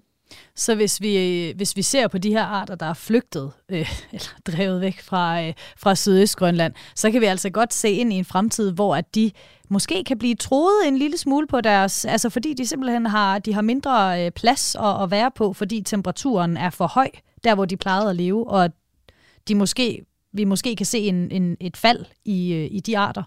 Så 0.55 0.75
hvis 0.75 1.01
vi, 1.01 1.53
hvis 1.57 1.77
vi 1.77 1.83
ser 1.83 2.09
på 2.09 2.19
de 2.19 2.31
her 2.31 2.43
arter, 2.43 2.75
der 2.75 2.87
er 2.87 2.95
flygtet 2.95 3.53
øh, 3.69 3.93
eller 4.13 4.29
drevet 4.47 4.81
væk 4.81 5.01
fra, 5.01 5.43
øh, 5.43 5.55
fra 5.77 5.95
Sydøstgrønland, 5.95 6.75
så 6.95 7.11
kan 7.11 7.21
vi 7.21 7.27
altså 7.27 7.51
godt 7.51 7.75
se 7.75 7.91
ind 7.91 8.13
i 8.13 8.17
en 8.17 8.25
fremtid, 8.25 8.73
hvor 8.73 8.97
at 8.97 9.15
de 9.15 9.31
måske 9.69 10.05
kan 10.05 10.19
blive 10.19 10.35
troet 10.35 10.87
en 10.87 10.99
lille 10.99 11.19
smule 11.19 11.47
på 11.47 11.61
deres, 11.61 12.05
altså 12.05 12.31
fordi 12.31 12.55
de 12.55 12.67
simpelthen 12.67 13.07
har, 13.07 13.39
de 13.39 13.55
har 13.55 13.63
mindre 13.63 14.25
øh, 14.25 14.31
plads 14.31 14.75
at, 14.75 15.03
at 15.03 15.11
være 15.11 15.31
på, 15.31 15.53
fordi 15.53 15.83
temperaturen 15.83 16.57
er 16.57 16.71
for 16.71 16.87
høj, 16.87 17.09
der 17.45 17.55
hvor 17.55 17.65
de 17.65 17.77
plejede 17.77 18.11
at 18.11 18.17
leve, 18.17 18.51
og 18.51 18.71
de 19.49 19.55
måske, 19.55 20.05
vi 20.33 20.45
måske 20.45 20.77
kan 20.77 20.87
se 20.87 20.99
en, 20.99 21.31
en, 21.31 21.57
et 21.61 21.77
fald 21.77 22.05
i, 22.25 22.53
øh, 22.53 22.69
i 22.71 22.81
de 22.81 22.99
arter. 22.99 23.23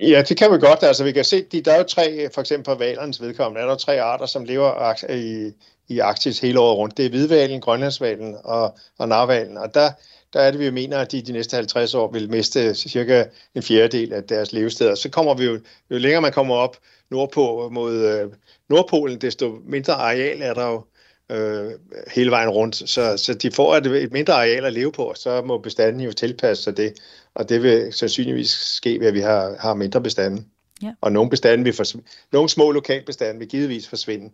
Ja, 0.00 0.22
det 0.28 0.36
kan 0.36 0.52
vi 0.52 0.58
godt. 0.58 0.82
Altså, 0.82 1.04
vi 1.04 1.12
kan 1.12 1.24
se, 1.24 1.42
de, 1.42 1.60
der 1.60 1.72
er 1.72 1.78
jo 1.78 1.84
tre, 1.84 2.30
for 2.34 2.40
eksempel 2.40 2.64
på 2.64 2.78
valernes 2.78 3.20
vedkommende, 3.20 3.60
er 3.60 3.66
der 3.66 3.76
tre 3.76 4.00
arter, 4.02 4.26
som 4.26 4.44
lever 4.44 5.10
i, 5.12 5.52
i 5.88 5.98
Arktis 5.98 6.40
hele 6.40 6.60
året 6.60 6.78
rundt. 6.78 6.96
Det 6.96 7.06
er 7.06 7.10
hvidvalen, 7.10 7.60
grønlandsvalen 7.60 8.36
og, 8.44 8.78
og 8.98 9.08
narvalen. 9.08 9.56
Og 9.58 9.74
der, 9.74 9.90
der 10.32 10.40
er 10.40 10.50
det, 10.50 10.60
vi 10.60 10.70
mener, 10.70 10.98
at 10.98 11.12
de 11.12 11.22
de 11.22 11.32
næste 11.32 11.56
50 11.56 11.94
år 11.94 12.12
vil 12.12 12.30
miste 12.30 12.74
cirka 12.74 13.24
en 13.54 13.62
fjerdedel 13.62 14.12
af 14.12 14.24
deres 14.24 14.52
levesteder. 14.52 14.94
Så 14.94 15.10
kommer 15.10 15.34
vi 15.34 15.44
jo, 15.44 15.60
jo 15.90 15.98
længere 15.98 16.20
man 16.20 16.32
kommer 16.32 16.54
op 16.54 16.76
nordpå 17.10 17.68
mod 17.72 17.94
øh, 17.94 18.30
Nordpolen, 18.68 19.20
desto 19.20 19.58
mindre 19.64 19.94
areal 19.94 20.42
er 20.42 20.54
der 20.54 20.66
jo 20.66 20.84
øh, 21.30 21.72
hele 22.14 22.30
vejen 22.30 22.48
rundt. 22.48 22.76
Så, 22.76 23.16
så 23.16 23.34
de 23.34 23.50
får 23.50 23.76
et, 23.76 23.86
et 23.86 24.12
mindre 24.12 24.34
areal 24.34 24.64
at 24.64 24.72
leve 24.72 24.92
på, 24.92 25.12
så 25.16 25.42
må 25.42 25.58
bestanden 25.58 26.00
jo 26.00 26.12
tilpasse 26.12 26.62
sig 26.62 26.76
det. 26.76 26.92
Og 27.38 27.48
det 27.48 27.62
vil 27.62 27.92
sandsynligvis 27.92 28.50
ske 28.50 29.00
ved, 29.00 29.06
at 29.06 29.14
vi 29.14 29.20
har, 29.20 29.56
har 29.58 29.74
mindre 29.74 30.02
bestanden. 30.02 30.46
Ja. 30.82 30.92
Og 31.00 31.12
nogle 31.12 31.30
bestande 31.30 31.64
vil 31.64 31.72
forsvinde. 31.72 32.06
Nogle 32.32 32.48
små 32.48 32.70
lokalbestande 32.70 33.38
vil 33.38 33.48
givetvis 33.48 33.88
forsvinde. 33.88 34.30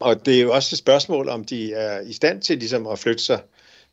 Og 0.00 0.26
det 0.26 0.36
er 0.36 0.42
jo 0.42 0.52
også 0.52 0.74
et 0.74 0.78
spørgsmål, 0.78 1.28
om 1.28 1.44
de 1.44 1.72
er 1.72 2.00
i 2.00 2.12
stand 2.12 2.42
til 2.42 2.58
ligesom 2.58 2.86
at 2.86 2.98
flytte 2.98 3.24
sig. 3.24 3.40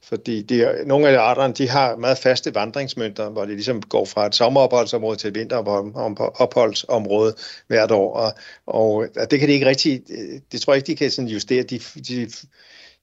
Fordi 0.04 0.42
de, 0.42 0.84
nogle 0.86 1.10
af 1.10 1.20
arterne 1.20 1.54
de 1.54 1.70
har 1.70 1.96
meget 1.96 2.18
faste 2.18 2.56
vandringsmønter, 2.56 3.30
hvor 3.30 3.46
de 3.46 3.52
ligesom 3.52 3.82
går 3.82 4.06
fra 4.06 4.26
et 4.26 4.36
sommeropholdsområde 4.36 5.18
til 5.18 5.28
et 5.28 5.36
vinteropholdsområde 5.36 7.36
hvert 7.68 7.92
år. 7.92 8.34
Og, 8.66 9.08
og 9.16 9.32
det 9.32 9.40
kan 9.40 9.48
de 9.48 9.54
ikke 9.54 9.66
rigtig, 9.66 10.04
det 10.52 10.62
tror 10.62 10.74
jeg 10.74 10.78
ikke, 10.78 10.88
de 10.88 10.96
kan 10.96 11.12
sådan 11.12 11.30
justere. 11.30 11.64
De, 11.64 11.80
de, 12.08 12.30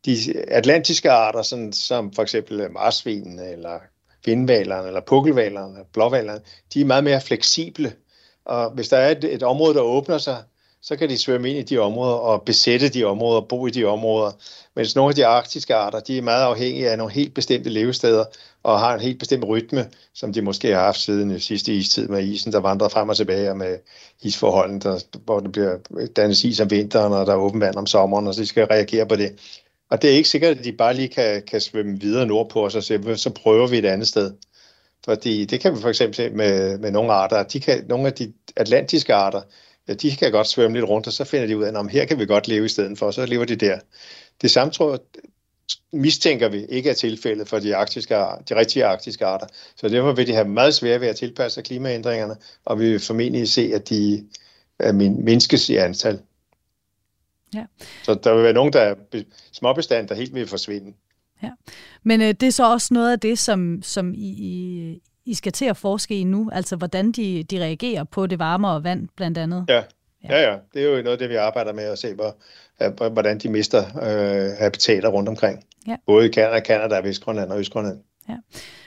de 0.05 0.45
atlantiske 0.49 1.11
arter, 1.11 1.43
sådan, 1.43 1.73
som 1.73 2.13
for 2.13 2.23
eksempel 2.23 2.71
marsvinen, 2.71 3.39
eller 3.39 3.79
vindvalerne, 4.25 4.87
eller 4.87 5.01
pukkelvalerne, 5.01 5.79
blåvalerne, 5.93 6.41
de 6.75 6.81
er 6.81 6.85
meget 6.85 7.05
mere 7.05 7.21
fleksible. 7.21 7.93
Og 8.45 8.71
hvis 8.71 8.89
der 8.89 8.97
er 8.97 9.11
et, 9.11 9.25
et 9.25 9.43
område, 9.43 9.75
der 9.75 9.81
åbner 9.81 10.19
sig, 10.19 10.43
så 10.83 10.97
kan 10.97 11.09
de 11.09 11.19
svømme 11.19 11.51
ind 11.51 11.59
i 11.59 11.63
de 11.63 11.79
områder 11.79 12.15
og 12.15 12.43
besætte 12.43 12.89
de 12.89 13.05
områder 13.05 13.41
og 13.41 13.49
bo 13.49 13.67
i 13.67 13.71
de 13.71 13.85
områder. 13.85 14.31
Mens 14.77 14.97
nogle 14.97 15.11
af 15.11 15.15
de 15.15 15.27
arktiske 15.27 15.75
arter, 15.75 16.01
de 16.01 16.19
er 16.19 16.23
meget 16.23 16.45
afhængige 16.45 16.91
af 16.91 16.99
nogle 16.99 17.13
helt 17.13 17.35
bestemte 17.35 17.71
levesteder 17.71 18.25
og 18.63 18.79
har 18.79 18.95
en 18.95 19.01
helt 19.01 19.19
bestemt 19.19 19.45
rytme, 19.45 19.89
som 20.15 20.33
de 20.33 20.43
måske 20.43 20.75
har 20.75 20.81
haft 20.81 21.01
siden 21.01 21.31
den 21.31 21.41
sidste 21.41 21.75
istid 21.75 22.09
med 22.09 22.25
isen, 22.25 22.53
der 22.53 22.61
vandrer 22.61 22.89
frem 22.89 23.09
og 23.09 23.17
tilbage 23.17 23.51
og 23.51 23.57
med 23.57 23.79
isforholdene, 24.23 24.81
der, 24.81 25.01
hvor 25.25 25.41
det 25.41 25.53
bliver 25.53 25.77
dannet 26.17 26.45
is 26.45 26.61
om 26.61 26.71
vinteren, 26.71 27.13
og 27.13 27.27
der 27.27 27.33
er 27.33 27.37
åben 27.37 27.61
vand 27.61 27.77
om 27.77 27.87
sommeren, 27.87 28.27
og 28.27 28.35
så 28.35 28.41
de 28.41 28.47
skal 28.47 28.67
reagere 28.67 29.07
på 29.07 29.17
det. 29.17 29.33
Og 29.95 30.03
det 30.03 30.11
er 30.11 30.15
ikke 30.15 30.29
sikkert, 30.29 30.59
at 30.59 30.65
de 30.65 30.73
bare 30.73 30.95
lige 30.95 31.09
kan, 31.09 31.43
kan 31.43 31.61
svømme 31.61 32.01
videre 32.01 32.27
nordpå, 32.27 32.65
og 32.65 32.73
så, 32.73 32.81
se, 32.81 33.17
så 33.17 33.31
prøver 33.31 33.67
vi 33.67 33.79
et 33.79 33.85
andet 33.85 34.09
sted. 34.09 34.33
Fordi 35.05 35.45
det 35.45 35.61
kan 35.61 35.77
vi 35.77 35.81
for 35.81 35.89
eksempel 35.89 36.15
se 36.15 36.31
med, 36.31 36.79
med 36.79 36.91
nogle 36.91 37.13
arter. 37.13 37.43
De 37.43 37.61
kan, 37.61 37.85
nogle 37.89 38.07
af 38.07 38.13
de 38.13 38.33
atlantiske 38.57 39.15
arter, 39.15 39.43
ja, 39.89 39.95
de 39.95 40.17
kan 40.17 40.33
godt 40.33 40.47
svømme 40.47 40.77
lidt 40.77 40.89
rundt, 40.89 41.07
og 41.07 41.13
så 41.13 41.25
finder 41.25 41.47
de 41.47 41.59
ud 41.59 41.65
af, 41.65 41.81
at 41.81 41.91
her 41.91 42.05
kan 42.05 42.19
vi 42.19 42.27
godt 42.27 42.49
leve 42.49 42.65
i 42.65 42.69
stedet 42.69 42.99
for, 42.99 43.07
og 43.07 43.15
så 43.15 43.27
lever 43.27 43.45
de 43.45 43.57
der. 43.57 43.79
Det 44.43 44.51
samme 44.51 44.73
tror 44.73 44.91
jeg, 44.91 44.99
mistænker 45.93 46.49
vi 46.49 46.65
ikke 46.65 46.91
er 46.91 46.95
tilfældet 46.95 47.49
for 47.49 47.59
de, 47.59 47.77
arktiske, 47.77 48.15
de 48.49 48.57
rigtige 48.57 48.85
arktiske 48.85 49.27
arter. 49.27 49.47
Så 49.77 49.89
derfor 49.89 50.13
vil 50.13 50.27
de 50.27 50.35
have 50.35 50.49
meget 50.49 50.75
svært 50.75 51.01
ved 51.01 51.09
at 51.09 51.17
tilpasse 51.17 51.55
sig 51.55 51.65
klimaændringerne, 51.65 52.37
og 52.65 52.81
vi 52.81 52.91
vil 52.91 53.01
formentlig 53.01 53.49
se, 53.49 53.71
at 53.75 53.89
de 53.89 54.25
mindskes 55.19 55.69
i 55.69 55.77
antal. 55.77 56.21
Ja. 57.55 57.65
Så 58.03 58.15
der 58.15 58.35
vil 58.35 58.45
være 58.45 58.53
nogen, 58.53 58.73
der 58.73 58.81
er 58.81 58.95
småbestand, 59.53 60.09
der 60.09 60.15
helt 60.15 60.35
vil 60.35 60.47
forsvinde. 60.47 60.93
Ja. 61.43 61.51
Men 62.03 62.21
øh, 62.21 62.29
det 62.29 62.43
er 62.43 62.51
så 62.51 62.73
også 62.73 62.95
noget 62.95 63.13
af 63.13 63.21
det, 63.21 63.39
som, 63.39 63.83
som 63.83 64.15
I, 64.15 64.29
I, 64.29 64.99
I 65.25 65.35
skal 65.35 65.53
til 65.53 65.65
at 65.65 65.77
forske 65.77 66.19
i 66.19 66.25
nu, 66.25 66.51
altså 66.53 66.77
hvordan 66.77 67.13
de, 67.13 67.43
de 67.43 67.61
reagerer 67.63 68.05
på 68.05 68.27
det 68.27 68.39
varmere 68.39 68.85
vand, 68.85 69.09
blandt 69.17 69.39
andet. 69.39 69.65
Ja. 69.69 69.83
Ja. 70.29 70.41
ja, 70.41 70.51
ja. 70.51 70.57
Det 70.75 70.83
er 70.83 70.97
jo 70.97 71.03
noget 71.03 71.13
af 71.13 71.19
det, 71.19 71.29
vi 71.29 71.35
arbejder 71.35 71.73
med 71.73 71.85
at 71.85 71.99
se, 71.99 72.15
hvor, 72.15 73.09
hvordan 73.09 73.39
de 73.39 73.49
mister 73.49 73.83
øh, 74.03 74.59
habitater 74.59 75.09
rundt 75.09 75.29
omkring. 75.29 75.65
Ja. 75.87 75.97
Både 76.07 76.27
i 76.27 76.33
Canada, 76.33 76.61
Canada, 76.61 77.01
Vestgrønland 77.01 77.51
og 77.51 77.59
Østgrønland. 77.59 77.99
Ja. 78.29 78.35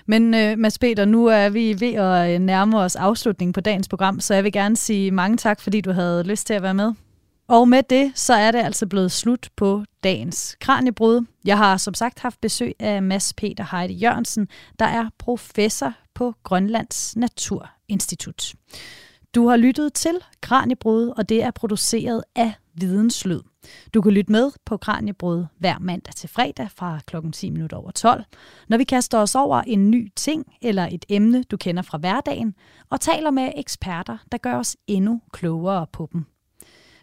Men 0.06 0.34
øh, 0.34 0.58
Mads 0.58 0.80
Peter, 0.80 1.06
nu 1.06 1.26
er 1.26 1.50
vi 1.50 1.76
ved 1.80 1.94
at 1.94 2.34
øh, 2.34 2.40
nærme 2.40 2.80
os 2.80 2.96
afslutningen 2.96 3.54
på 3.54 3.62
dagens 3.62 3.88
program, 3.88 4.20
så 4.20 4.34
jeg 4.34 4.44
vil 4.44 4.52
gerne 4.52 4.78
sige 4.78 5.12
mange 5.12 5.38
tak, 5.38 5.62
fordi 5.62 5.82
du 5.82 5.92
havde 5.92 6.24
lyst 6.24 6.48
til 6.48 6.54
at 6.54 6.62
være 6.62 6.74
med. 6.74 6.94
Og 7.50 7.68
med 7.68 7.84
det, 7.84 8.12
så 8.16 8.34
er 8.34 8.52
det 8.52 8.60
altså 8.60 8.88
blevet 8.88 9.12
slut 9.12 9.50
på 9.56 9.84
dagens 10.04 10.58
Kranjebrud. 10.60 11.26
Jeg 11.46 11.58
har 11.58 11.78
som 11.78 11.94
sagt 11.94 12.20
haft 12.20 12.42
besøg 12.42 12.74
af 12.80 13.04
Mads 13.04 13.34
Peter 13.34 13.66
Heide 13.72 13.94
Jørgensen, 13.94 14.48
der 14.80 14.86
er 14.86 15.10
professor 15.18 15.94
på 16.14 16.34
Grønlands 16.44 17.16
Naturinstitut. 17.16 18.54
Du 19.36 19.48
har 19.48 19.58
lyttet 19.58 19.94
til 19.94 20.20
Kranjebrud, 20.42 21.14
og 21.18 21.30
det 21.30 21.44
er 21.44 21.52
produceret 21.52 22.24
af 22.36 22.54
Videnslyd. 22.74 23.40
Du 23.94 24.02
kan 24.02 24.12
lytte 24.12 24.32
med 24.32 24.52
på 24.66 24.78
Kranjebrud 24.78 25.46
hver 25.60 25.80
mandag 25.80 26.14
til 26.16 26.30
fredag 26.30 26.72
fra 26.76 27.00
kl. 27.08 27.16
10 27.34 27.50
minutter 27.50 27.78
over 27.78 27.92
12, 27.92 28.24
når 28.70 28.78
vi 28.78 28.84
kaster 28.84 29.18
os 29.18 29.36
over 29.36 29.62
en 29.62 29.92
ny 29.92 30.12
ting 30.16 30.46
eller 30.62 30.88
et 30.92 31.06
emne, 31.10 31.44
du 31.44 31.58
kender 31.58 31.82
fra 31.82 31.98
hverdagen, 31.98 32.56
og 32.90 33.02
taler 33.02 33.32
med 33.32 33.52
eksperter, 33.56 34.18
der 34.32 34.38
gør 34.38 34.56
os 34.56 34.78
endnu 34.88 35.22
klogere 35.34 35.88
på 35.94 36.10
dem. 36.14 36.26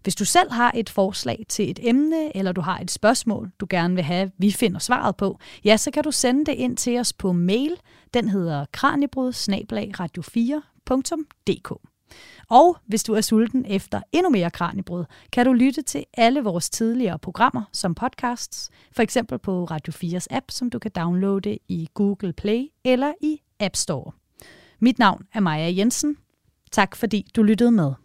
Hvis 0.04 0.14
du 0.14 0.24
selv 0.24 0.52
har 0.52 0.72
et 0.74 0.90
forslag 0.90 1.44
til 1.48 1.70
et 1.70 1.78
emne, 1.82 2.36
eller 2.36 2.52
du 2.52 2.60
har 2.60 2.78
et 2.78 2.90
spørgsmål, 2.90 3.50
du 3.60 3.66
gerne 3.70 3.94
vil 3.94 4.04
have, 4.04 4.30
vi 4.38 4.50
finder 4.50 4.78
svaret 4.78 5.16
på, 5.16 5.38
ja, 5.64 5.76
så 5.76 5.90
kan 5.90 6.04
du 6.04 6.10
sende 6.10 6.46
det 6.46 6.52
ind 6.52 6.76
til 6.76 6.98
os 6.98 7.12
på 7.12 7.32
mail. 7.32 7.76
Den 8.14 8.28
hedder 8.28 8.64
kranjebrud 8.72 9.32
radio 10.00 10.22
4dk 10.22 11.90
Og 12.50 12.76
hvis 12.86 13.04
du 13.04 13.14
er 13.14 13.20
sulten 13.20 13.64
efter 13.68 14.00
endnu 14.12 14.30
mere 14.30 14.50
kranjebrud, 14.50 15.04
kan 15.32 15.46
du 15.46 15.52
lytte 15.52 15.82
til 15.82 16.04
alle 16.14 16.40
vores 16.40 16.70
tidligere 16.70 17.18
programmer 17.18 17.62
som 17.72 17.94
podcasts, 17.94 18.70
for 18.92 19.02
eksempel 19.02 19.38
på 19.38 19.64
Radio 19.64 19.92
4's 19.92 20.26
app, 20.30 20.50
som 20.50 20.70
du 20.70 20.78
kan 20.78 20.90
downloade 20.90 21.58
i 21.68 21.88
Google 21.94 22.32
Play 22.32 22.66
eller 22.84 23.12
i 23.20 23.40
App 23.60 23.76
Store. 23.76 24.12
Mit 24.80 24.98
navn 24.98 25.22
er 25.34 25.40
Maja 25.40 25.72
Jensen. 25.76 26.16
Tak 26.72 26.96
fordi 26.96 27.26
du 27.36 27.42
lyttede 27.42 27.70
med. 27.70 28.03